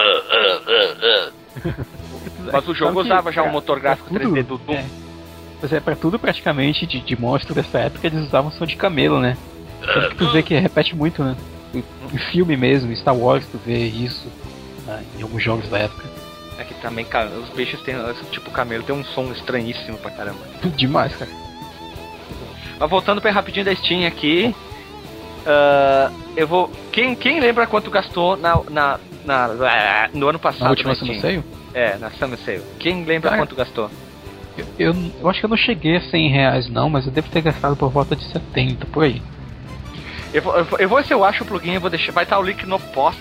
Mas 2.53 2.69
o 2.69 2.75
jogo 2.75 3.01
usava 3.01 3.33
já 3.33 3.43
um 3.43 3.51
motor 3.51 3.81
gráfico 3.81 4.11
pra 4.11 4.21
tudo, 4.21 4.35
3D 4.35 4.43
do 4.45 4.59
Doom. 4.59 4.75
é. 4.75 4.85
Mas 5.61 5.73
é, 5.73 5.81
pra 5.81 5.97
tudo 5.97 6.19
praticamente 6.19 6.87
de, 6.87 7.01
de 7.01 7.21
monstro 7.21 7.55
dessa 7.55 7.79
época 7.79 8.07
eles 8.07 8.21
usavam 8.27 8.51
som 8.53 8.65
de 8.65 8.77
camelo, 8.77 9.19
né? 9.21 9.37
Tanto 9.81 10.11
que 10.11 10.17
tu 10.17 10.31
vê 10.31 10.43
que 10.43 10.55
repete 10.55 10.95
muito, 10.95 11.23
né? 11.23 11.37
Em, 11.75 11.83
filme 12.31 12.57
mesmo, 12.57 12.93
em 12.93 12.97
Star 12.97 13.17
Wars 13.17 13.45
tu 13.47 13.59
vê 13.59 13.87
isso 13.87 14.29
né, 14.87 15.05
em 15.19 15.23
alguns 15.23 15.43
jogos 15.43 15.69
da 15.69 15.79
época. 15.79 16.05
É 16.59 16.65
que 16.65 16.75
também, 16.75 17.05
cara, 17.05 17.29
os 17.31 17.49
bichos 17.51 17.81
têm, 17.83 17.95
tipo, 18.31 18.51
camelo 18.51 18.83
tem 18.83 18.95
um 18.95 19.05
som 19.05 19.31
estranhíssimo 19.33 19.99
pra 19.99 20.11
caramba. 20.11 20.41
Demais, 20.77 21.15
cara. 21.17 21.31
Mas 22.79 22.91
voltando 22.91 23.21
bem 23.21 23.33
rapidinho 23.33 23.65
da 23.65 23.75
Steam 23.75 24.07
aqui. 24.07 24.55
ah, 25.47 26.11
eu 26.37 26.47
vou. 26.47 26.71
Quem, 26.93 27.15
quem 27.15 27.41
lembra 27.41 27.67
quanto 27.67 27.91
gastou 27.91 28.37
na, 28.37 28.61
na, 28.71 28.99
na- 29.25 30.09
no 30.15 30.29
ano 30.29 30.39
passado 30.39 30.65
Na 30.65 30.71
última 30.71 30.95
Steam? 30.95 31.07
Summer 31.21 31.21
Sale? 31.21 31.45
É, 31.75 31.97
na 31.99 32.11
Summer 32.11 32.39
Sale. 32.39 32.63
Quem 32.79 33.05
lembra 33.05 33.31
Cara, 33.31 33.43
quanto 33.43 33.55
gastou? 33.57 33.91
Eu, 34.57 34.67
eu, 34.79 34.95
eu 35.21 35.29
acho 35.31 35.39
que 35.41 35.47
eu 35.47 35.51
não 35.51 35.57
cheguei 35.57 35.97
a 35.97 36.01
100 36.01 36.31
reais 36.31 36.69
não, 36.69 36.91
mas 36.91 37.07
eu 37.07 37.13
devo 37.13 37.29
ter 37.29 37.41
gastado 37.43 37.77
por 37.77 37.91
volta 37.91 38.17
de 38.17 38.25
70, 38.25 38.87
por 38.87 39.05
aí. 39.05 39.23
Eu 40.35 40.43
vou, 40.43 40.57
eu 40.57 40.65
vou, 40.65 40.79
eu 40.81 40.89
vou 40.89 41.03
se 41.05 41.13
eu 41.13 41.25
acho 41.25 41.43
o 41.45 41.47
plugin, 41.47 41.73
eu 41.75 41.81
vou 41.81 41.89
deixar. 41.91 42.13
Vai 42.13 42.25
estar 42.25 42.39
o 42.39 42.43
link 42.43 42.65
no 42.67 42.79
post. 42.79 43.21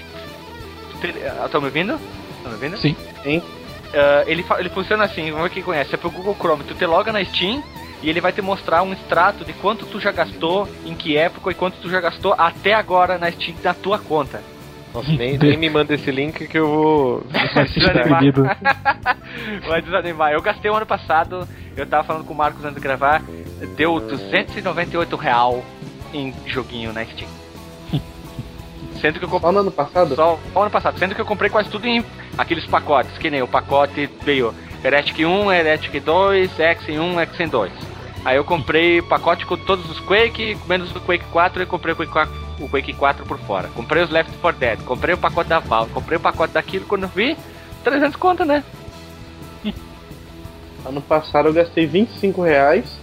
Estão 1.46 1.62
me 1.62 1.68
ouvindo? 1.68 1.94
Estão 2.38 2.52
me 2.52 2.54
ouvindo? 2.54 2.78
Sim. 2.78 2.96
Sim. 3.24 3.42
Ah, 3.94 4.24
ele, 4.28 4.44
ele 4.60 4.70
funciona 4.70 5.04
assim, 5.06 5.30
vamos 5.32 5.44
ver 5.48 5.54
quem 5.54 5.64
conhece. 5.64 5.94
É 5.94 5.98
pro 5.98 6.10
Google 6.10 6.36
Chrome, 6.40 6.64
tu 6.64 6.74
te 6.74 6.86
loga 6.86 7.12
na 7.14 7.24
Steam 7.24 7.64
e 8.08 8.10
ele 8.10 8.22
vai 8.22 8.32
te 8.32 8.42
mostrar 8.42 8.84
um 8.84 8.94
extrato 8.94 9.44
de 9.44 9.52
quanto 9.52 9.86
tu 9.86 10.00
já 10.00 10.14
gastou, 10.14 10.66
em 10.86 10.96
que 10.96 11.18
época 11.18 11.52
e 11.52 11.54
quanto 11.54 11.78
tu 11.82 11.90
já 11.90 12.00
gastou 12.00 12.34
até 12.38 12.74
agora 12.74 13.18
na 13.18 13.30
Steam 13.30 13.58
na 13.62 13.74
tua 13.74 14.00
conta. 14.00 14.42
Nossa, 14.94 15.12
nem, 15.12 15.38
nem 15.38 15.58
me 15.58 15.70
manda 15.70 15.94
esse 15.94 16.10
link 16.10 16.48
que 16.48 16.58
eu 16.58 16.70
vou. 16.70 17.24
Deprimido. 17.94 18.46
Vai 19.68 19.82
desanimar. 19.82 20.32
Eu 20.32 20.42
gastei 20.42 20.72
o 20.72 20.76
ano 20.76 20.86
passado, 20.86 21.46
eu 21.76 21.86
tava 21.86 22.06
falando 22.06 22.24
com 22.24 22.34
o 22.34 22.38
Marcos 22.38 22.64
antes 22.64 22.76
de 22.76 22.82
gravar, 22.82 23.22
deu 23.76 24.00
298 24.00 25.16
real 25.18 25.62
em 26.14 26.34
joguinho 26.46 26.94
na 26.94 27.04
Steam. 27.04 27.28
Sendo 29.02 29.20
que 29.20 29.26
eu 29.26 29.30
comprei 29.30 29.50
Só 29.50 29.52
no 29.52 29.60
ano 29.60 29.72
passado? 29.72 30.16
só 30.16 30.40
o 30.56 30.60
ano 30.62 30.72
passado, 30.72 30.98
sendo 30.98 31.14
que 31.14 31.20
eu 31.20 31.26
comprei 31.26 31.50
quase 31.50 31.70
tudo 31.70 31.86
em 31.86 32.04
aqueles 32.38 32.66
pacotes, 32.66 33.18
que 33.18 33.30
nem 33.30 33.42
o 33.42 33.48
pacote 33.48 34.10
veio 34.24 34.56
Heretic 34.82 35.20
1, 35.26 35.52
Heretic 35.52 36.00
2, 36.00 36.58
X 36.58 36.88
1, 36.88 37.20
X 37.20 37.50
2. 37.52 37.97
Aí 38.28 38.36
eu 38.36 38.44
comprei 38.44 39.02
pacote 39.02 39.46
com 39.46 39.56
todos 39.56 39.90
os 39.90 40.02
Quake, 40.02 40.58
menos 40.68 40.94
o 40.94 41.00
Quake 41.00 41.24
4 41.32 41.64
e 41.64 41.66
comprei 41.66 41.94
o 41.94 41.96
Quake 41.96 42.12
4, 42.12 42.34
o 42.60 42.68
Quake 42.68 42.92
4 42.94 43.26
por 43.26 43.40
fora. 43.40 43.70
Comprei 43.70 44.04
os 44.04 44.10
Left 44.10 44.36
4 44.42 44.60
Dead, 44.60 44.80
comprei 44.84 45.16
o 45.16 45.18
pacote 45.18 45.50
da 45.50 45.60
Valve, 45.60 45.94
comprei 45.94 46.18
o 46.18 46.20
pacote 46.20 46.54
daquilo 46.54 46.84
quando 46.86 47.04
eu 47.04 47.10
vi 47.10 47.38
300 47.86 48.18
conto, 48.18 48.44
né? 48.44 48.66
Ano 50.86 51.00
passado 51.02 51.48
eu 51.48 51.54
gastei 51.54 51.86
25 51.86 52.42
reais 52.42 53.00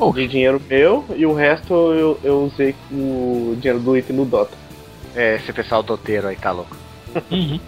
Oh. 0.00 0.12
de 0.12 0.26
dinheiro 0.26 0.60
meu 0.68 1.04
e 1.16 1.24
o 1.24 1.32
resto 1.32 1.72
eu, 1.72 2.18
eu 2.24 2.42
usei 2.42 2.74
o 2.92 3.56
dinheiro 3.60 3.78
do 3.80 3.96
item 3.96 4.16
no 4.16 4.24
Dota. 4.26 4.52
É, 5.14 5.36
esse 5.36 5.52
pessoal 5.52 5.80
doteiro 5.82 6.26
aí 6.26 6.34
tá 6.36 6.50
louco. 6.50 6.76
Uhum. 7.30 7.58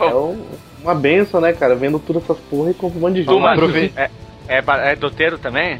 É 0.00 0.04
um- 0.14 0.46
uma 0.82 0.94
benção, 0.94 1.38
né, 1.40 1.52
cara? 1.52 1.76
Vendo 1.76 1.98
tudo 2.00 2.18
essas 2.18 2.38
porra 2.50 2.70
e 2.70 2.74
compro 2.74 2.98
um 2.98 3.02
monte 3.02 3.16
de 3.16 3.22
jogo. 3.24 3.46
Aprove- 3.46 3.92
é, 3.94 4.10
é, 4.48 4.64
é 4.90 4.96
doteiro 4.96 5.38
também? 5.38 5.78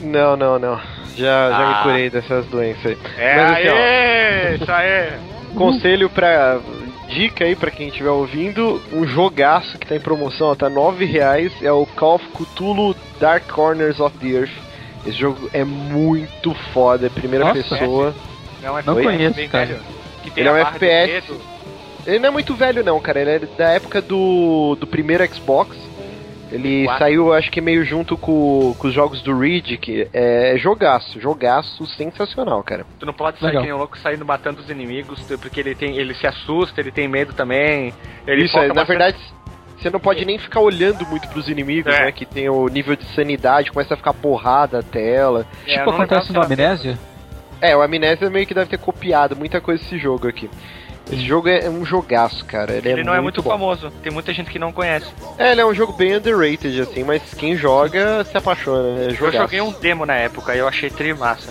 Não, 0.00 0.36
não, 0.36 0.58
não. 0.58 0.76
Já, 1.16 1.50
já 1.50 1.56
Ah. 1.58 1.76
me 1.78 1.82
curei 1.82 2.10
dessas 2.10 2.44
doenças 2.46 2.84
aí. 2.86 2.98
É, 3.16 3.36
Mas 3.36 3.52
assim, 3.52 3.68
ó, 3.68 3.74
aê, 3.74 4.54
isso 4.56 4.72
aí. 4.72 5.12
Conselho 5.56 6.10
pra. 6.10 6.58
Dica 7.08 7.44
aí 7.44 7.54
pra 7.54 7.70
quem 7.70 7.88
estiver 7.88 8.08
ouvindo, 8.10 8.82
um 8.92 9.06
jogaço 9.06 9.78
que 9.78 9.86
tá 9.86 9.94
em 9.94 10.00
promoção, 10.00 10.48
ó, 10.48 10.54
tá 10.54 10.70
9 10.70 11.04
reais, 11.04 11.52
é 11.62 11.70
o 11.70 11.84
Call 11.86 12.14
of 12.16 12.26
Cthulhu 12.28 12.96
Dark 13.20 13.46
Corners 13.46 14.00
of 14.00 14.16
the 14.18 14.28
Earth. 14.28 14.50
Esse 15.06 15.18
jogo 15.18 15.50
é 15.52 15.62
muito 15.64 16.54
foda, 16.72 17.06
é 17.06 17.10
primeira 17.10 17.44
Nossa, 17.44 17.62
pessoa. 17.62 18.14
Não, 18.62 18.78
é 18.78 18.82
Não 18.84 18.94
bem- 18.94 19.04
conheço, 19.04 19.34
bem 19.36 19.48
cara. 19.48 19.66
velho. 19.66 19.80
Ele 20.34 20.48
é 20.48 20.52
um 20.52 20.56
FPS. 20.56 21.32
Ele 22.06 22.18
não 22.18 22.28
é 22.28 22.32
muito 22.32 22.54
velho 22.54 22.82
não, 22.82 22.98
cara, 22.98 23.20
ele 23.20 23.30
é 23.30 23.38
da 23.38 23.68
época 23.70 24.00
do, 24.00 24.74
do 24.80 24.86
primeiro 24.86 25.24
Xbox. 25.32 25.76
Ele 26.54 26.84
Quatro. 26.84 27.04
saiu, 27.04 27.32
acho 27.34 27.50
que 27.50 27.60
meio 27.60 27.84
junto 27.84 28.16
com, 28.16 28.74
com 28.78 28.86
os 28.88 28.94
jogos 28.94 29.20
do 29.22 29.36
Ridge, 29.38 29.76
que 29.76 30.08
é 30.12 30.54
jogaço, 30.56 31.20
jogaço 31.20 31.84
sensacional, 31.86 32.62
cara. 32.62 32.86
Tu 32.98 33.04
não 33.04 33.12
pode 33.12 33.38
sair 33.40 33.48
Legal. 33.48 33.62
que 33.62 33.66
nem 33.68 33.74
um 33.74 33.78
louco 33.78 33.98
saindo 33.98 34.24
matando 34.24 34.60
os 34.60 34.70
inimigos, 34.70 35.20
porque 35.40 35.60
ele 35.60 35.74
tem. 35.74 35.96
ele 35.96 36.14
se 36.14 36.26
assusta, 36.26 36.80
ele 36.80 36.92
tem 36.92 37.08
medo 37.08 37.32
também. 37.32 37.92
Ele 38.26 38.44
Isso, 38.44 38.56
é, 38.56 38.68
na 38.68 38.74
bastante- 38.74 38.86
verdade, 38.86 39.16
você 39.76 39.90
não 39.90 39.98
pode 40.00 40.24
nem 40.24 40.38
ficar 40.38 40.60
olhando 40.60 41.04
muito 41.06 41.26
pros 41.28 41.48
inimigos, 41.48 41.92
É. 41.92 42.04
né? 42.06 42.12
Que 42.12 42.24
tem 42.24 42.48
o 42.48 42.68
nível 42.68 42.94
de 42.96 43.04
sanidade, 43.14 43.70
começa 43.72 43.94
a 43.94 43.96
ficar 43.96 44.14
porrada 44.14 44.78
a 44.78 44.82
tela. 44.82 45.46
É, 45.66 45.70
tipo, 45.70 45.80
eu 45.80 45.86
não 45.86 46.02
acontece 46.02 46.32
no 46.32 46.42
Amnésia. 46.42 46.98
É, 47.60 47.76
o 47.76 47.82
Amnésia 47.82 48.30
meio 48.30 48.46
que 48.46 48.54
deve 48.54 48.68
ter 48.70 48.78
copiado 48.78 49.34
muita 49.34 49.60
coisa 49.60 49.82
desse 49.82 49.98
jogo 49.98 50.28
aqui. 50.28 50.48
Esse 51.10 51.22
jogo 51.26 51.48
é 51.48 51.68
um 51.68 51.84
jogaço, 51.84 52.44
cara. 52.46 52.72
Ele, 52.72 52.88
Ele, 52.88 53.00
é 53.02 53.04
não 53.04 53.14
é 53.14 53.20
muito 53.20 53.42
bom. 53.42 53.50
famoso, 53.50 53.90
tem 54.02 54.10
muita 54.10 54.32
gente 54.32 54.50
que 54.50 54.58
não 54.58 54.72
conhece. 54.72 55.06
É, 55.38 55.52
ele 55.52 55.60
é 55.60 55.66
um 55.66 55.74
jogo 55.74 55.92
bem 55.92 56.16
underrated, 56.16 56.80
assim, 56.80 57.04
mas 57.04 57.22
quem 57.34 57.56
joga 57.56 58.24
se 58.24 58.36
apaixona, 58.36 58.94
né? 58.94 59.06
Eu 59.06 59.10
Jogaço. 59.14 59.38
joguei 59.38 59.60
um 59.60 59.70
demo 59.72 60.06
na 60.06 60.14
época 60.16 60.54
e 60.54 60.58
eu 60.58 60.66
achei 60.68 60.88
tri 60.90 61.12
massa. 61.12 61.50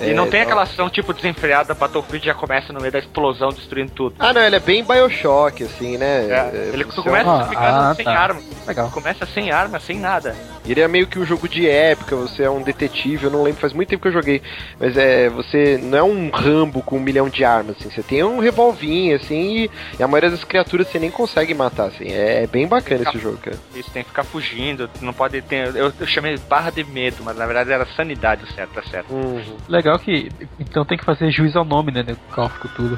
e 0.00 0.10
É, 0.10 0.14
não 0.14 0.28
tem 0.28 0.40
então- 0.40 0.52
aquela 0.52 0.62
ação 0.62 0.88
tipo 0.90 1.12
desenfreada, 1.12 1.74
Battlefield 1.74 2.24
já 2.26 2.34
começa 2.34 2.72
no 2.72 2.80
meio 2.80 2.90
da 2.92 2.98
explosão 2.98 3.50
destruindo 3.50 3.92
tudo. 3.92 4.14
Ah, 4.18 4.32
não, 4.32 4.40
ele 4.40 4.56
é 4.56 4.60
bem 4.60 4.82
Bioshock, 4.84 5.62
assim, 5.64 5.96
né? 5.98 6.26
É, 6.28 6.70
ele 6.72 6.84
tu 6.84 6.96
é 6.96 7.00
um- 7.00 7.04
começa 7.04 7.30
Ah, 7.30 7.44
ficando 7.48 7.66
ah, 7.66 7.94
sem 7.94 8.04
tá. 8.04 8.12
arma. 8.18 8.40
Legal. 8.66 8.90
Começa 8.90 9.26
sem 9.26 9.50
arma, 9.50 9.78
sem 9.80 9.98
nada. 9.98 10.34
Ele 10.66 10.80
é 10.80 10.88
meio 10.88 11.06
que 11.06 11.18
um 11.18 11.24
jogo 11.24 11.48
de 11.48 11.68
época, 11.68 12.14
você 12.14 12.44
é 12.44 12.50
um 12.50 12.62
detetive, 12.62 13.24
eu 13.24 13.30
não 13.30 13.42
lembro, 13.42 13.60
faz 13.60 13.72
muito 13.72 13.88
tempo 13.88 14.02
que 14.02 14.08
eu 14.08 14.12
joguei. 14.12 14.40
Mas 14.78 14.96
é, 14.96 15.28
você 15.28 15.78
não 15.82 15.98
é 15.98 16.02
um 16.02 16.30
Rambo 16.30 16.82
com 16.82 16.96
um 16.96 17.00
milhão 17.00 17.28
de 17.28 17.44
armas, 17.44 17.76
assim, 17.78 17.90
você 17.90 18.02
tem 18.02 18.22
um 18.22 18.38
revolvinho, 18.38 19.16
assim, 19.16 19.64
e, 19.64 19.70
e 19.98 20.02
a 20.02 20.06
maioria 20.06 20.30
das 20.30 20.44
criaturas 20.44 20.88
você 20.88 20.98
nem 20.98 21.10
consegue 21.10 21.54
matar, 21.54 21.88
assim. 21.88 22.08
É, 22.08 22.44
é 22.44 22.46
bem 22.46 22.66
bacana 22.66 23.02
esse 23.02 23.18
jogo, 23.18 23.38
cara. 23.38 23.56
Isso 23.74 23.90
tem 23.90 24.02
que 24.02 24.10
ficar 24.10 24.24
fugindo, 24.24 24.88
não 25.00 25.12
pode 25.12 25.40
ter. 25.42 25.74
Eu, 25.74 25.92
eu 25.98 26.06
chamei 26.06 26.38
barra 26.48 26.70
de 26.70 26.84
medo, 26.84 27.22
mas 27.24 27.36
na 27.36 27.46
verdade 27.46 27.72
era 27.72 27.86
sanidade 27.96 28.44
o 28.44 28.52
certo, 28.52 28.70
tá 28.72 28.82
certo. 28.82 29.12
Uhum. 29.12 29.56
Legal 29.68 29.98
que. 29.98 30.30
Então 30.58 30.84
tem 30.84 30.96
que 30.96 31.04
fazer 31.04 31.30
juiz 31.30 31.56
ao 31.56 31.64
nome, 31.64 31.92
né? 31.92 32.02
Do 32.02 32.16
Call 32.32 32.46
of 32.46 32.58
Cthulhu. 32.60 32.96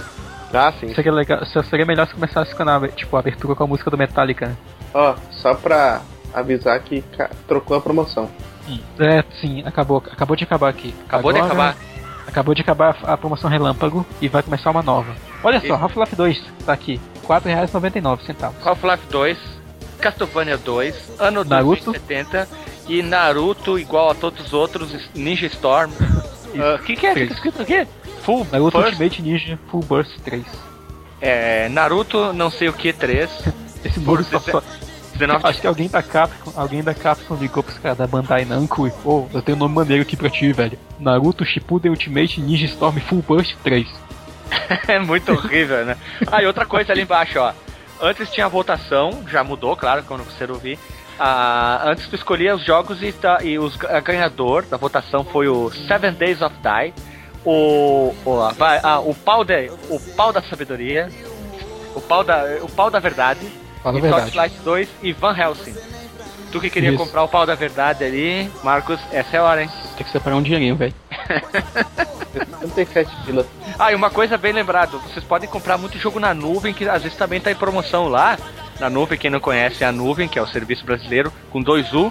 Ah, 0.52 0.72
sim. 0.78 0.94
Seria, 0.94 1.12
legal, 1.12 1.44
seria 1.44 1.84
melhor 1.84 2.06
se 2.06 2.14
começasse 2.14 2.54
com 2.54 2.62
a, 2.62 2.88
tipo, 2.88 3.16
a 3.16 3.18
abertura 3.18 3.56
com 3.56 3.64
a 3.64 3.66
música 3.66 3.90
do 3.90 3.98
Metallica. 3.98 4.46
né? 4.48 4.56
Ó, 4.94 5.14
só 5.42 5.54
pra 5.54 6.00
avisar 6.32 6.80
que 6.80 7.04
trocou 7.48 7.76
a 7.76 7.80
promoção. 7.80 8.30
É, 8.98 9.22
sim, 9.40 9.62
acabou, 9.66 9.98
acabou 10.10 10.36
de 10.36 10.44
acabar 10.44 10.68
aqui. 10.70 10.94
Acabou 11.06 11.32
de 11.32 11.38
Agora- 11.40 11.52
acabar. 11.52 11.76
Acabou 12.26 12.54
de 12.54 12.62
acabar 12.62 12.96
a, 13.02 13.16
promoção 13.16 13.50
Relâmpago 13.50 14.04
e 14.20 14.28
vai 14.28 14.42
começar 14.42 14.70
uma 14.70 14.82
nova. 14.82 15.14
Olha 15.42 15.60
só. 15.60 15.74
Half-Life 15.74 16.16
2 16.16 16.42
tá 16.64 16.72
aqui, 16.72 16.94
R$ 16.94 17.26
4,99. 17.28 18.54
Half-Life 18.64 19.06
2, 19.10 19.38
Castlevania 20.00 20.56
2, 20.56 21.12
ano 21.18 21.44
Naruto. 21.44 21.84
2070 21.92 22.48
e 22.88 23.02
Naruto 23.02 23.78
igual 23.78 24.10
a 24.10 24.14
todos 24.14 24.46
os 24.46 24.52
outros, 24.52 25.08
Ninja 25.14 25.46
Storm. 25.46 25.90
O 26.54 26.78
que, 26.84 26.94
que 26.94 27.04
é? 27.04 27.14
Fica 27.14 27.32
escrito 27.34 27.62
aqui? 27.62 27.84
Full 28.22 28.46
Naruto 28.52 28.78
Burst, 28.78 28.92
Ultimate 28.92 29.22
Ninja 29.22 29.58
Full 29.72 29.80
Burst 29.82 30.20
3. 30.24 30.44
é, 31.20 31.68
Naruto 31.68 32.32
não 32.32 32.48
sei 32.48 32.68
o 32.68 32.72
que 32.72 32.92
3. 32.92 33.28
Esse 33.84 34.00
muro 34.00 34.24
só, 34.24 34.38
só 34.38 34.62
19 35.14 35.46
Acho 35.46 35.60
que 35.60 35.66
alguém 35.66 35.88
da 35.88 36.02
Capcom, 36.02 36.52
alguém 36.56 36.82
da 36.82 36.94
Capcom 36.94 37.36
ligou 37.36 37.62
pros 37.62 37.78
caras 37.78 37.98
da 37.98 38.06
Bandai 38.06 38.44
Namco 38.44 38.86
e, 38.86 38.90
pô, 38.90 39.28
eu 39.32 39.42
tenho 39.42 39.56
um 39.56 39.60
nome 39.60 39.74
maneiro 39.74 40.02
aqui 40.02 40.16
pra 40.16 40.28
ti, 40.28 40.52
velho. 40.52 40.78
Naruto 40.98 41.44
Shippuden 41.44 41.90
Ultimate 41.90 42.40
Ninja 42.40 42.66
Storm 42.66 42.98
Full 42.98 43.22
Burst 43.22 43.56
3. 43.62 43.86
é 44.88 44.98
muito 44.98 45.32
horrível, 45.32 45.84
né? 45.84 45.96
Ah, 46.30 46.42
e 46.42 46.46
outra 46.46 46.66
coisa 46.66 46.92
ali 46.92 47.02
embaixo, 47.02 47.38
ó. 47.38 47.52
Antes 48.00 48.30
tinha 48.30 48.48
votação, 48.48 49.24
já 49.28 49.44
mudou, 49.44 49.76
claro, 49.76 50.02
quando 50.02 50.24
você 50.24 50.44
ouvir. 50.50 50.78
Ah, 51.18 51.82
antes 51.84 52.08
tu 52.08 52.16
escolhia 52.16 52.54
os 52.54 52.64
jogos 52.64 53.02
e, 53.02 53.12
tá, 53.12 53.38
e 53.42 53.58
os 53.58 53.78
a 53.84 54.00
ganhador 54.00 54.64
da 54.64 54.76
votação 54.76 55.24
foi 55.24 55.46
o 55.46 55.70
Seven 55.70 56.12
Days 56.12 56.42
of 56.42 56.54
Die, 56.56 56.92
o 57.44 58.12
o, 58.24 58.52
vai, 58.56 58.80
ah, 58.82 58.98
o 58.98 59.14
pau 59.14 59.44
da 59.44 59.54
o 59.88 60.00
pau 60.16 60.32
da 60.32 60.42
sabedoria, 60.42 61.08
o 61.94 62.00
pau 62.00 62.24
da 62.24 62.58
o 62.60 62.68
pau 62.68 62.90
da 62.90 62.98
verdade, 62.98 63.48
Fala 63.84 63.98
e 63.98 64.00
verdade. 64.00 64.22
Torchlight 64.22 64.56
2 64.64 64.88
e 65.02 65.12
Van 65.12 65.36
Helsing. 65.36 65.74
Tu 66.50 66.60
que 66.60 66.70
queria 66.70 66.88
Isso. 66.88 66.98
comprar 66.98 67.22
o 67.22 67.28
pau 67.28 67.44
da 67.44 67.54
verdade 67.54 68.02
ali, 68.02 68.50
Marcos, 68.62 68.98
essa 69.12 69.36
é 69.36 69.40
a 69.40 69.42
hora, 69.42 69.62
hein? 69.62 69.70
Tem 69.96 70.06
que 70.06 70.10
separar 70.10 70.36
um 70.36 70.42
dinheirinho, 70.42 70.74
velho. 70.74 70.94
67 72.74 73.10
pila. 73.26 73.46
Ah, 73.78 73.92
e 73.92 73.94
uma 73.94 74.08
coisa 74.08 74.38
bem 74.38 74.52
lembrada, 74.52 74.96
vocês 74.98 75.24
podem 75.24 75.48
comprar 75.48 75.76
muito 75.76 75.98
jogo 75.98 76.18
na 76.18 76.32
nuvem, 76.32 76.72
que 76.72 76.88
às 76.88 77.02
vezes 77.02 77.18
também 77.18 77.40
tá 77.40 77.50
em 77.50 77.54
promoção 77.54 78.08
lá. 78.08 78.38
Na 78.80 78.88
nuvem, 78.88 79.18
quem 79.18 79.30
não 79.30 79.38
conhece 79.38 79.84
é 79.84 79.86
a 79.86 79.92
nuvem, 79.92 80.28
que 80.28 80.38
é 80.38 80.42
o 80.42 80.46
serviço 80.46 80.84
brasileiro, 80.84 81.32
com 81.50 81.62
2U. 81.62 82.10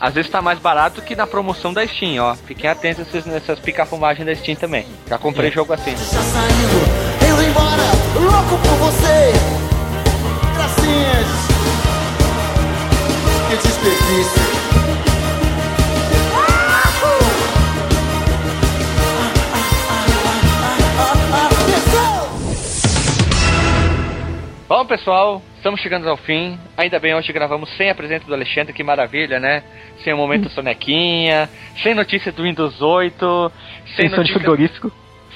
Às 0.00 0.14
vezes 0.14 0.30
tá 0.30 0.42
mais 0.42 0.58
barato 0.58 1.00
que 1.00 1.14
na 1.14 1.26
promoção 1.26 1.72
da 1.72 1.86
Steam, 1.86 2.22
ó. 2.22 2.34
Fiquem 2.34 2.68
atentos 2.68 3.06
nessas, 3.06 3.26
nessas 3.26 3.60
pica-fumagens 3.60 4.26
da 4.26 4.34
Steam 4.34 4.56
também. 4.56 4.86
Já 5.08 5.16
comprei 5.18 5.50
jogo 5.52 5.72
assim. 5.72 5.96
Já 5.96 6.22
saindo, 6.22 7.32
indo 7.32 7.42
embora, 7.42 7.84
louco 8.16 8.58
por 8.58 8.76
você. 8.78 9.71
Gracinhas, 10.92 11.28
que 13.48 13.56
desperdício. 13.56 14.42
Bom, 24.68 24.86
pessoal, 24.86 25.42
estamos 25.56 25.80
chegando 25.80 26.08
ao 26.08 26.16
fim. 26.16 26.58
Ainda 26.76 26.98
bem, 26.98 27.14
hoje 27.14 27.30
gravamos 27.32 27.68
sem 27.76 27.90
a 27.90 27.94
presença 27.94 28.24
do 28.26 28.32
Alexandre, 28.32 28.72
que 28.72 28.82
maravilha, 28.82 29.38
né? 29.38 29.62
Sem 30.02 30.14
o 30.14 30.16
momento 30.16 30.48
sonequinha, 30.48 31.48
sem 31.82 31.94
notícia 31.94 32.32
do 32.32 32.42
Windows 32.42 32.80
8, 32.80 33.52
Sem 33.94 34.08
som 34.08 34.14
de 34.14 34.16
notícia- 34.16 34.40
frigorífico. 34.40 34.90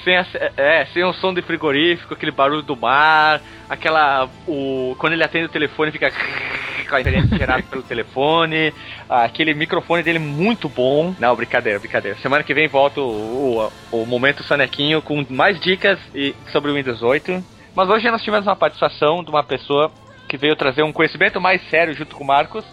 Sem 0.07 0.17
a- 0.17 0.27
é, 0.57 0.87
sem 0.95 1.03
o 1.03 1.13
som 1.15 1.35
de 1.35 1.43
frigorífico, 1.43 2.15
aquele 2.15 2.31
barulho 2.31 2.63
do 2.63 2.77
mar, 2.77 3.41
aquela. 3.69 4.29
O, 4.47 4.95
quando 4.99 5.15
ele 5.15 5.25
atende 5.25 5.47
o 5.47 5.49
telefone 5.49 5.91
fica 5.91 6.13
com 6.89 6.95
a 6.95 7.01
internet 7.01 7.37
gerada 7.37 7.65
pelo 7.65 7.83
telefone, 7.83 8.73
aquele 9.09 9.53
microfone 9.53 10.05
dele 10.05 10.21
muito 10.21 10.69
bom. 10.69 11.13
Não, 11.19 11.35
brincadeira, 11.35 11.81
brincadeira. 11.81 12.17
Semana 12.19 12.45
que 12.45 12.55
vem 12.55 12.69
volta 12.69 13.01
o, 13.01 13.69
o, 13.91 14.03
o 14.03 14.07
momento 14.07 14.45
Sonequinho 14.45 15.03
com 15.03 15.27
mais 15.29 15.59
dicas 15.59 15.99
e, 16.15 16.33
sobre 16.53 16.71
o 16.71 16.75
Windows 16.75 17.03
8. 17.03 17.43
Mas 17.75 17.89
hoje 17.91 18.09
nós 18.09 18.23
tivemos 18.23 18.47
uma 18.47 18.55
participação 18.57 19.25
de 19.25 19.31
uma 19.31 19.43
pessoa 19.43 19.91
que 20.29 20.37
veio 20.37 20.55
trazer 20.55 20.85
um 20.85 20.93
conhecimento 20.93 21.41
mais 21.41 21.61
sério 21.69 21.93
junto 21.95 22.15
com 22.15 22.23
o 22.23 22.27
Marcos. 22.27 22.65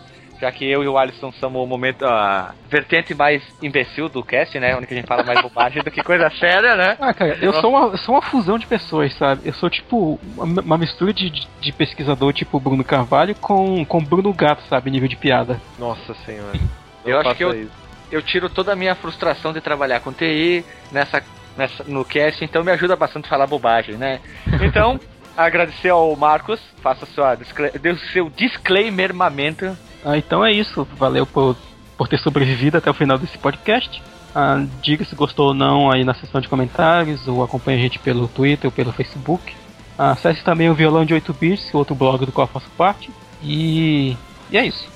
Já 0.44 0.52
que 0.52 0.70
eu 0.70 0.84
e 0.84 0.88
o 0.90 0.98
Alisson 0.98 1.32
somos 1.32 1.64
o 1.64 1.66
momento, 1.66 2.04
a 2.04 2.54
vertente 2.70 3.16
mais 3.16 3.42
imbecil 3.62 4.10
do 4.10 4.22
cast, 4.22 4.60
né? 4.60 4.76
Onde 4.76 4.86
que 4.86 4.94
a 4.94 4.98
gente 4.98 5.08
fala 5.08 5.24
mais 5.24 5.42
bobagem 5.42 5.82
do 5.82 5.90
que 5.90 6.04
coisa 6.04 6.30
séria, 6.32 6.76
né? 6.76 6.98
Ah, 7.00 7.14
cara, 7.14 7.38
eu 7.42 7.54
sou, 7.62 7.70
uma, 7.70 7.94
eu 7.94 7.98
sou 8.00 8.14
uma 8.16 8.22
fusão 8.22 8.60
de 8.60 8.68
pessoas, 8.68 9.14
sabe? 9.14 9.44
Eu 9.46 9.54
sou 9.54 9.70
tipo 9.70 10.20
uma, 10.36 10.62
uma 10.62 10.78
mistura 10.78 11.14
de, 11.14 11.30
de- 11.30 11.72
pesquisador 11.72 12.34
tipo 12.34 12.60
Bruno 12.60 12.84
Carvalho 12.84 13.34
com, 13.36 13.86
com 13.86 14.04
Bruno 14.04 14.34
Gato, 14.34 14.62
sabe? 14.64 14.92
Nível 14.92 15.08
de 15.08 15.16
piada. 15.16 15.62
Nossa 15.80 16.14
senhora. 16.26 16.60
Eu 17.06 17.18
acho 17.22 17.36
que 17.36 17.44
eu, 17.46 17.56
isso. 17.56 17.72
eu 18.12 18.22
tiro 18.22 18.50
toda 18.50 18.74
a 18.74 18.76
minha 18.76 18.96
frustração 18.96 19.54
de 19.54 19.62
trabalhar 19.62 20.02
com 20.02 20.12
TI 20.12 20.66
nessa, 20.92 21.24
nessa, 21.56 21.86
no 21.86 22.04
cast, 22.04 22.44
então 22.44 22.66
me 22.66 22.72
ajuda 22.74 22.98
bastante 22.98 23.28
a 23.28 23.30
falar 23.30 23.48
bobagem, 23.48 23.96
né? 23.96 24.20
Então, 24.62 25.00
agradecer 25.38 25.88
ao 25.88 26.14
Marcos, 26.18 26.60
faça 26.82 27.06
sua, 27.06 27.36
o 27.36 27.98
seu 28.12 28.30
disclaimer 28.30 29.14
mamento. 29.14 29.78
Ah, 30.06 30.18
então 30.18 30.44
é 30.46 30.52
isso. 30.52 30.88
Valeu 30.98 31.26
por, 31.26 31.56
por 31.98 32.08
ter 32.08 32.18
sobrevivido 32.20 32.78
até 32.78 32.90
o 32.90 32.94
final 32.94 33.18
desse 33.18 33.38
podcast. 33.38 34.02
Ah, 34.36 34.64
diga 34.82 35.06
se 35.06 35.16
gostou 35.16 35.48
ou 35.50 35.54
não 35.54 35.92
aí 35.92 36.04
na 36.04 36.14
seção 36.14 36.42
de 36.42 36.48
comentários, 36.50 37.28
ou 37.28 37.44
acompanhe 37.44 37.78
a 37.80 37.82
gente 37.82 38.00
pelo 38.00 38.28
Twitter 38.28 38.66
ou 38.68 38.72
pelo 38.72 38.92
Facebook. 38.92 39.56
Ah, 39.98 40.12
acesse 40.12 40.44
também 40.44 40.70
o 40.70 40.74
Violão 40.74 41.06
de 41.06 41.14
8 41.14 41.34
Bits, 41.34 41.74
outro 41.74 41.94
blog 41.96 42.26
do 42.26 42.32
qual 42.32 42.48
eu 42.48 42.52
faço 42.52 42.70
parte. 42.78 43.12
E, 43.42 44.18
e 44.50 44.58
é 44.58 44.66
isso. 44.66 44.88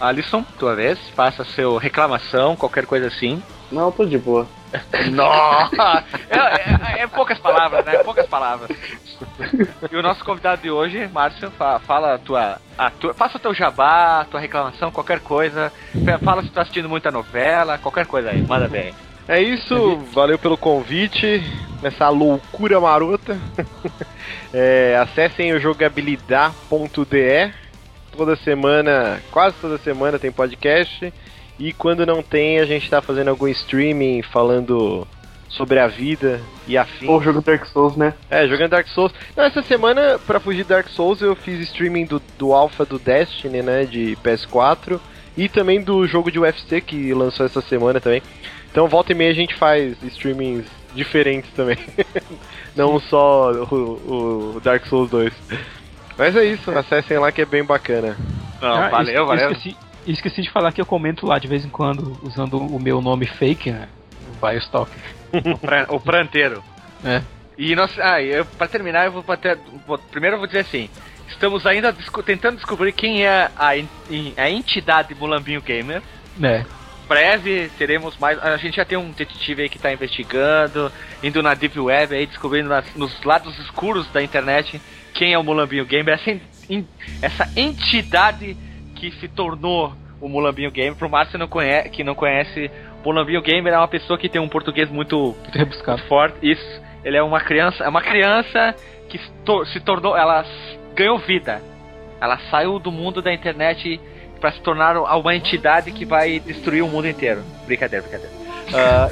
Alisson, 0.00 0.42
tua 0.58 0.74
vez, 0.74 0.98
faça 1.14 1.44
seu 1.44 1.76
reclamação, 1.76 2.56
qualquer 2.56 2.84
coisa 2.84 3.06
assim. 3.06 3.40
Não, 3.70 3.92
tô 3.92 4.04
de 4.04 4.18
boa. 4.18 4.46
Nossa! 5.12 6.04
É, 6.28 6.98
é- 6.98 7.02
é 7.02 7.06
poucas 7.06 7.38
palavras, 7.38 7.84
né? 7.84 7.98
Poucas 7.98 8.26
palavras. 8.26 8.76
E 9.90 9.96
o 9.96 10.02
nosso 10.02 10.24
convidado 10.24 10.62
de 10.62 10.70
hoje, 10.70 11.08
Márcio, 11.12 11.50
fa- 11.52 11.78
fala 11.80 12.14
a 12.14 12.18
tua, 12.18 12.58
a 12.76 12.90
tua. 12.90 13.14
Faça 13.14 13.36
o 13.36 13.40
teu 13.40 13.54
jabá, 13.54 14.20
a 14.20 14.24
tua 14.24 14.40
reclamação, 14.40 14.90
qualquer 14.90 15.20
coisa. 15.20 15.72
Fala 16.24 16.42
se 16.42 16.48
tu 16.48 16.54
tá 16.54 16.62
assistindo 16.62 16.88
muita 16.88 17.10
novela, 17.10 17.78
qualquer 17.78 18.06
coisa 18.06 18.30
aí, 18.30 18.42
manda 18.42 18.68
bem. 18.68 18.94
É 19.26 19.40
isso, 19.40 19.96
valeu 20.12 20.38
pelo 20.38 20.56
convite, 20.58 21.42
nessa 21.82 22.08
loucura 22.08 22.80
marota. 22.80 23.38
É, 24.56 24.96
acessem 25.02 25.52
o 25.52 25.58
jogabilidade.de. 25.58 27.52
Toda 28.16 28.36
semana, 28.36 29.20
quase 29.30 29.56
toda 29.60 29.76
semana 29.78 30.18
tem 30.18 30.30
podcast. 30.30 31.12
E 31.58 31.72
quando 31.72 32.06
não 32.06 32.22
tem, 32.22 32.60
a 32.60 32.64
gente 32.64 32.88
tá 32.88 33.02
fazendo 33.02 33.28
algum 33.28 33.48
streaming 33.48 34.22
falando 34.22 35.06
sobre 35.56 35.78
a 35.78 35.86
vida 35.86 36.40
e 36.66 36.76
afim. 36.76 37.06
Ou 37.08 37.22
jogo 37.22 37.40
Dark 37.42 37.64
Souls, 37.66 37.96
né? 37.96 38.14
É, 38.30 38.46
jogando 38.48 38.70
Dark 38.70 38.86
Souls. 38.88 39.12
Não, 39.36 39.44
essa 39.44 39.62
semana, 39.62 40.18
pra 40.26 40.40
fugir 40.40 40.62
de 40.64 40.68
Dark 40.68 40.88
Souls, 40.88 41.20
eu 41.20 41.34
fiz 41.36 41.60
streaming 41.60 42.06
do, 42.06 42.20
do 42.38 42.52
Alpha 42.52 42.84
do 42.84 42.98
Destiny, 42.98 43.62
né, 43.62 43.84
de 43.84 44.16
PS4. 44.24 45.00
E 45.36 45.48
também 45.48 45.82
do 45.82 46.06
jogo 46.06 46.30
de 46.30 46.38
UFC 46.38 46.80
que 46.80 47.12
lançou 47.12 47.44
essa 47.44 47.60
semana 47.60 48.00
também. 48.00 48.22
Então, 48.70 48.86
volta 48.86 49.10
e 49.12 49.14
meia 49.16 49.30
a 49.30 49.34
gente 49.34 49.54
faz 49.56 50.00
streamings 50.02 50.64
diferentes 50.94 51.50
também. 51.54 51.76
Não 52.76 52.98
só 53.00 53.50
o, 53.52 54.54
o 54.56 54.60
Dark 54.62 54.84
Souls 54.86 55.10
2. 55.10 55.32
Mas 56.16 56.36
é 56.36 56.44
isso, 56.44 56.70
acessem 56.70 57.18
lá 57.18 57.32
que 57.32 57.42
é 57.42 57.44
bem 57.44 57.64
bacana. 57.64 58.16
Não, 58.62 58.74
Ah, 58.74 58.88
valeu, 58.88 59.22
es- 59.22 59.28
valeu. 59.28 59.52
Esqueci, 59.52 59.76
esqueci 60.06 60.42
de 60.42 60.50
falar 60.50 60.70
que 60.72 60.80
eu 60.80 60.86
comento 60.86 61.26
lá 61.26 61.38
de 61.38 61.48
vez 61.48 61.64
em 61.64 61.68
quando, 61.68 62.16
usando 62.22 62.56
o 62.58 62.78
meu 62.80 63.00
nome 63.00 63.26
fake, 63.26 63.72
né? 63.72 63.88
O 64.40 64.46
Biostalk. 64.46 64.90
O, 65.52 65.58
pran- 65.58 65.86
o 65.88 66.00
pranteiro. 66.00 66.62
É. 67.04 67.22
E 67.56 67.74
nós, 67.76 67.96
ah, 68.00 68.20
eu, 68.20 68.44
pra 68.44 68.66
terminar, 68.66 69.06
eu 69.06 69.12
vou 69.12 69.24
vou- 69.86 69.98
primeiro 69.98 70.34
eu 70.36 70.38
vou 70.40 70.46
dizer 70.46 70.60
assim: 70.60 70.88
estamos 71.28 71.66
ainda 71.66 71.92
discu- 71.92 72.22
tentando 72.22 72.56
descobrir 72.56 72.92
quem 72.92 73.24
é 73.24 73.48
a, 73.56 73.70
a 74.36 74.50
entidade 74.50 75.14
Mulambinho 75.14 75.62
Gamer. 75.62 76.02
Né? 76.36 76.64
breve 77.06 77.70
teremos 77.78 78.16
mais. 78.18 78.42
A 78.42 78.56
gente 78.56 78.76
já 78.76 78.84
tem 78.84 78.96
um 78.96 79.10
detetive 79.10 79.62
aí 79.62 79.68
que 79.68 79.78
tá 79.78 79.92
investigando, 79.92 80.90
indo 81.22 81.42
na 81.42 81.52
Deep 81.54 81.78
Web 81.78 82.14
aí, 82.14 82.26
descobrindo 82.26 82.68
nas- 82.70 82.94
nos 82.94 83.22
lados 83.22 83.56
escuros 83.58 84.08
da 84.10 84.22
internet 84.22 84.80
quem 85.12 85.32
é 85.34 85.38
o 85.38 85.44
Mulambinho 85.44 85.84
Gamer, 85.84 86.14
essa, 86.14 86.30
en- 86.70 86.88
essa 87.22 87.48
entidade 87.54 88.56
que 88.96 89.10
se 89.20 89.28
tornou 89.28 89.94
o 90.20 90.28
Mulambinho 90.28 90.70
Gamer. 90.70 90.94
Pro 90.96 91.08
Márcio 91.10 91.38
não 91.38 91.46
conhece, 91.46 91.90
que 91.90 92.02
não 92.02 92.14
conhece, 92.14 92.70
o 93.04 93.08
Mulambinho 93.12 93.42
Gamer 93.42 93.72
é 93.74 93.78
uma 93.78 93.88
pessoa 93.88 94.18
que 94.18 94.28
tem 94.28 94.40
um 94.40 94.48
português 94.48 94.90
muito 94.90 95.36
Muito 95.96 96.08
forte. 96.08 96.36
Isso. 96.42 96.82
Ele 97.04 97.16
é 97.16 97.22
uma 97.22 97.40
criança, 97.40 97.84
é 97.84 97.88
uma 97.88 98.00
criança 98.00 98.74
que 99.08 99.18
se, 99.18 99.30
tor- 99.44 99.66
se 99.66 99.78
tornou, 99.80 100.16
ela 100.16 100.44
ganhou 100.94 101.18
vida. 101.18 101.60
Ela 102.20 102.38
saiu 102.50 102.78
do 102.78 102.90
mundo 102.90 103.20
da 103.20 103.32
internet 103.32 104.00
para 104.40 104.52
se 104.52 104.60
tornar 104.60 104.96
uma 104.96 105.34
entidade 105.34 105.92
que 105.92 106.04
vai 106.06 106.40
destruir 106.40 106.82
o 106.82 106.88
mundo 106.88 107.06
inteiro. 107.06 107.42
Brincadeira, 107.66 108.02
brincadeira. 108.06 108.32
Ah, 108.74 109.10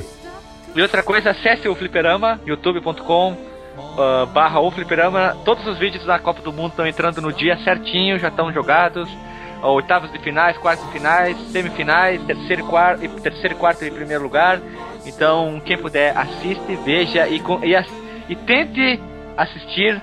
e 0.75 0.81
outra 0.81 1.03
coisa, 1.03 1.31
acesse 1.31 1.69
o 1.69 1.75
Fliperama, 1.75 2.41
youtube.com 2.47 3.37
ah, 3.99 4.27
barra 4.33 4.61
o 4.61 4.71
Fliperama. 4.71 5.37
Todos 5.45 5.67
os 5.67 5.79
vídeos 5.79 6.05
da 6.07 6.19
Copa 6.19 6.41
do 6.41 6.53
Mundo 6.53 6.71
estão 6.71 6.87
entrando 6.87 7.21
no 7.21 7.31
dia 7.33 7.57
certinho, 7.59 8.19
já 8.19 8.29
estão 8.29 8.51
jogados. 8.53 9.09
Oitavos 9.63 10.11
de 10.13 10.19
finais, 10.19 10.57
quartos 10.59 10.85
de 10.87 10.93
finais, 10.93 11.37
semifinais, 11.53 12.21
terceiro 12.25 12.63
e 12.63 12.65
quarto, 12.65 13.05
e 13.05 13.09
terceiro 13.09 13.55
e 13.55 13.59
quarto 13.59 13.85
em 13.85 13.93
primeiro 13.93 14.23
lugar. 14.23 14.61
Então, 15.07 15.61
quem 15.65 15.79
puder, 15.79 16.17
assiste, 16.17 16.77
veja 16.85 17.27
e, 17.29 17.39
e, 17.39 18.33
e 18.33 18.37
tente 18.37 19.01
assistir 19.37 20.01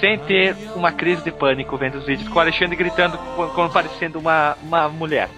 sem 0.00 0.18
ter 0.20 0.54
uma 0.74 0.92
crise 0.92 1.22
de 1.22 1.30
pânico 1.30 1.76
vendo 1.76 1.96
os 1.98 2.04
vídeos 2.06 2.28
com 2.28 2.38
o 2.38 2.40
Alexandre 2.40 2.76
gritando 2.76 3.16
co- 3.36 3.48
como 3.48 3.70
parecendo 3.70 4.18
uma, 4.18 4.56
uma 4.62 4.88
mulher. 4.88 5.28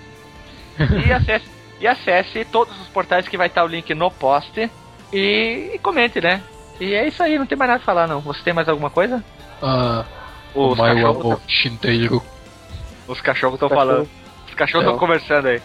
E 1.07 1.13
acesse, 1.13 1.47
e 1.81 1.87
acesse 1.87 2.45
todos 2.47 2.79
os 2.81 2.89
portais 2.89 3.27
que 3.29 3.37
vai 3.37 3.47
estar 3.49 3.65
o 3.65 3.69
link 3.69 3.93
no 3.95 4.11
post 4.11 4.71
e, 5.13 5.71
e 5.75 5.79
comente, 5.81 6.21
né? 6.21 6.41
E 6.81 6.95
é 6.95 7.07
isso 7.07 7.23
aí, 7.23 7.39
não 7.39 7.47
tem 7.47 7.57
mais 7.59 7.71
nada 7.71 7.83
a 7.83 7.85
falar 7.85 8.07
não. 8.09 8.21
Você 8.21 8.43
tem 8.43 8.53
mais 8.53 8.69
alguma 8.69 8.91
coisa? 8.91 9.23
Ah, 9.63 10.05
Os 10.55 10.79
cachorros 10.95 11.23
tão- 11.23 11.41
Shinteiro. 11.49 12.23
Os 13.11 13.21
cachorros 13.21 13.55
estão 13.55 13.69
falando. 13.69 14.09
Os 14.49 14.55
cachorros 14.55 14.83
estão 14.85 14.93
Não. 14.93 14.99
conversando 14.99 15.49
aí. 15.49 15.61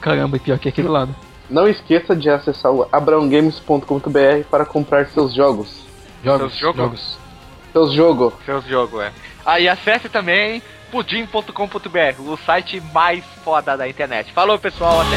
Caramba, 0.00 0.36
e 0.36 0.40
pior 0.40 0.58
que 0.58 0.68
aquele 0.68 0.88
lado. 0.88 1.14
Não 1.48 1.68
esqueça 1.68 2.14
de 2.16 2.30
acessar 2.30 2.72
o 2.72 2.88
abraongames.com.br 2.90 4.44
para 4.50 4.64
comprar 4.64 5.06
seus 5.06 5.34
jogos. 5.34 5.84
Jogos, 6.22 6.52
Seus 6.52 6.60
jogos? 6.60 6.76
jogos. 6.76 7.18
Seus 7.72 7.92
jogos. 7.92 8.34
Seus 8.44 8.64
jogos, 8.66 9.00
é. 9.02 9.12
Aí 9.44 9.68
acesse 9.68 10.08
também 10.08 10.62
pudim.com.br, 10.90 12.20
o 12.20 12.36
site 12.36 12.80
mais 12.92 13.24
foda 13.44 13.76
da 13.76 13.88
internet. 13.88 14.32
Falou, 14.32 14.58
pessoal, 14.58 15.00
até. 15.00 15.16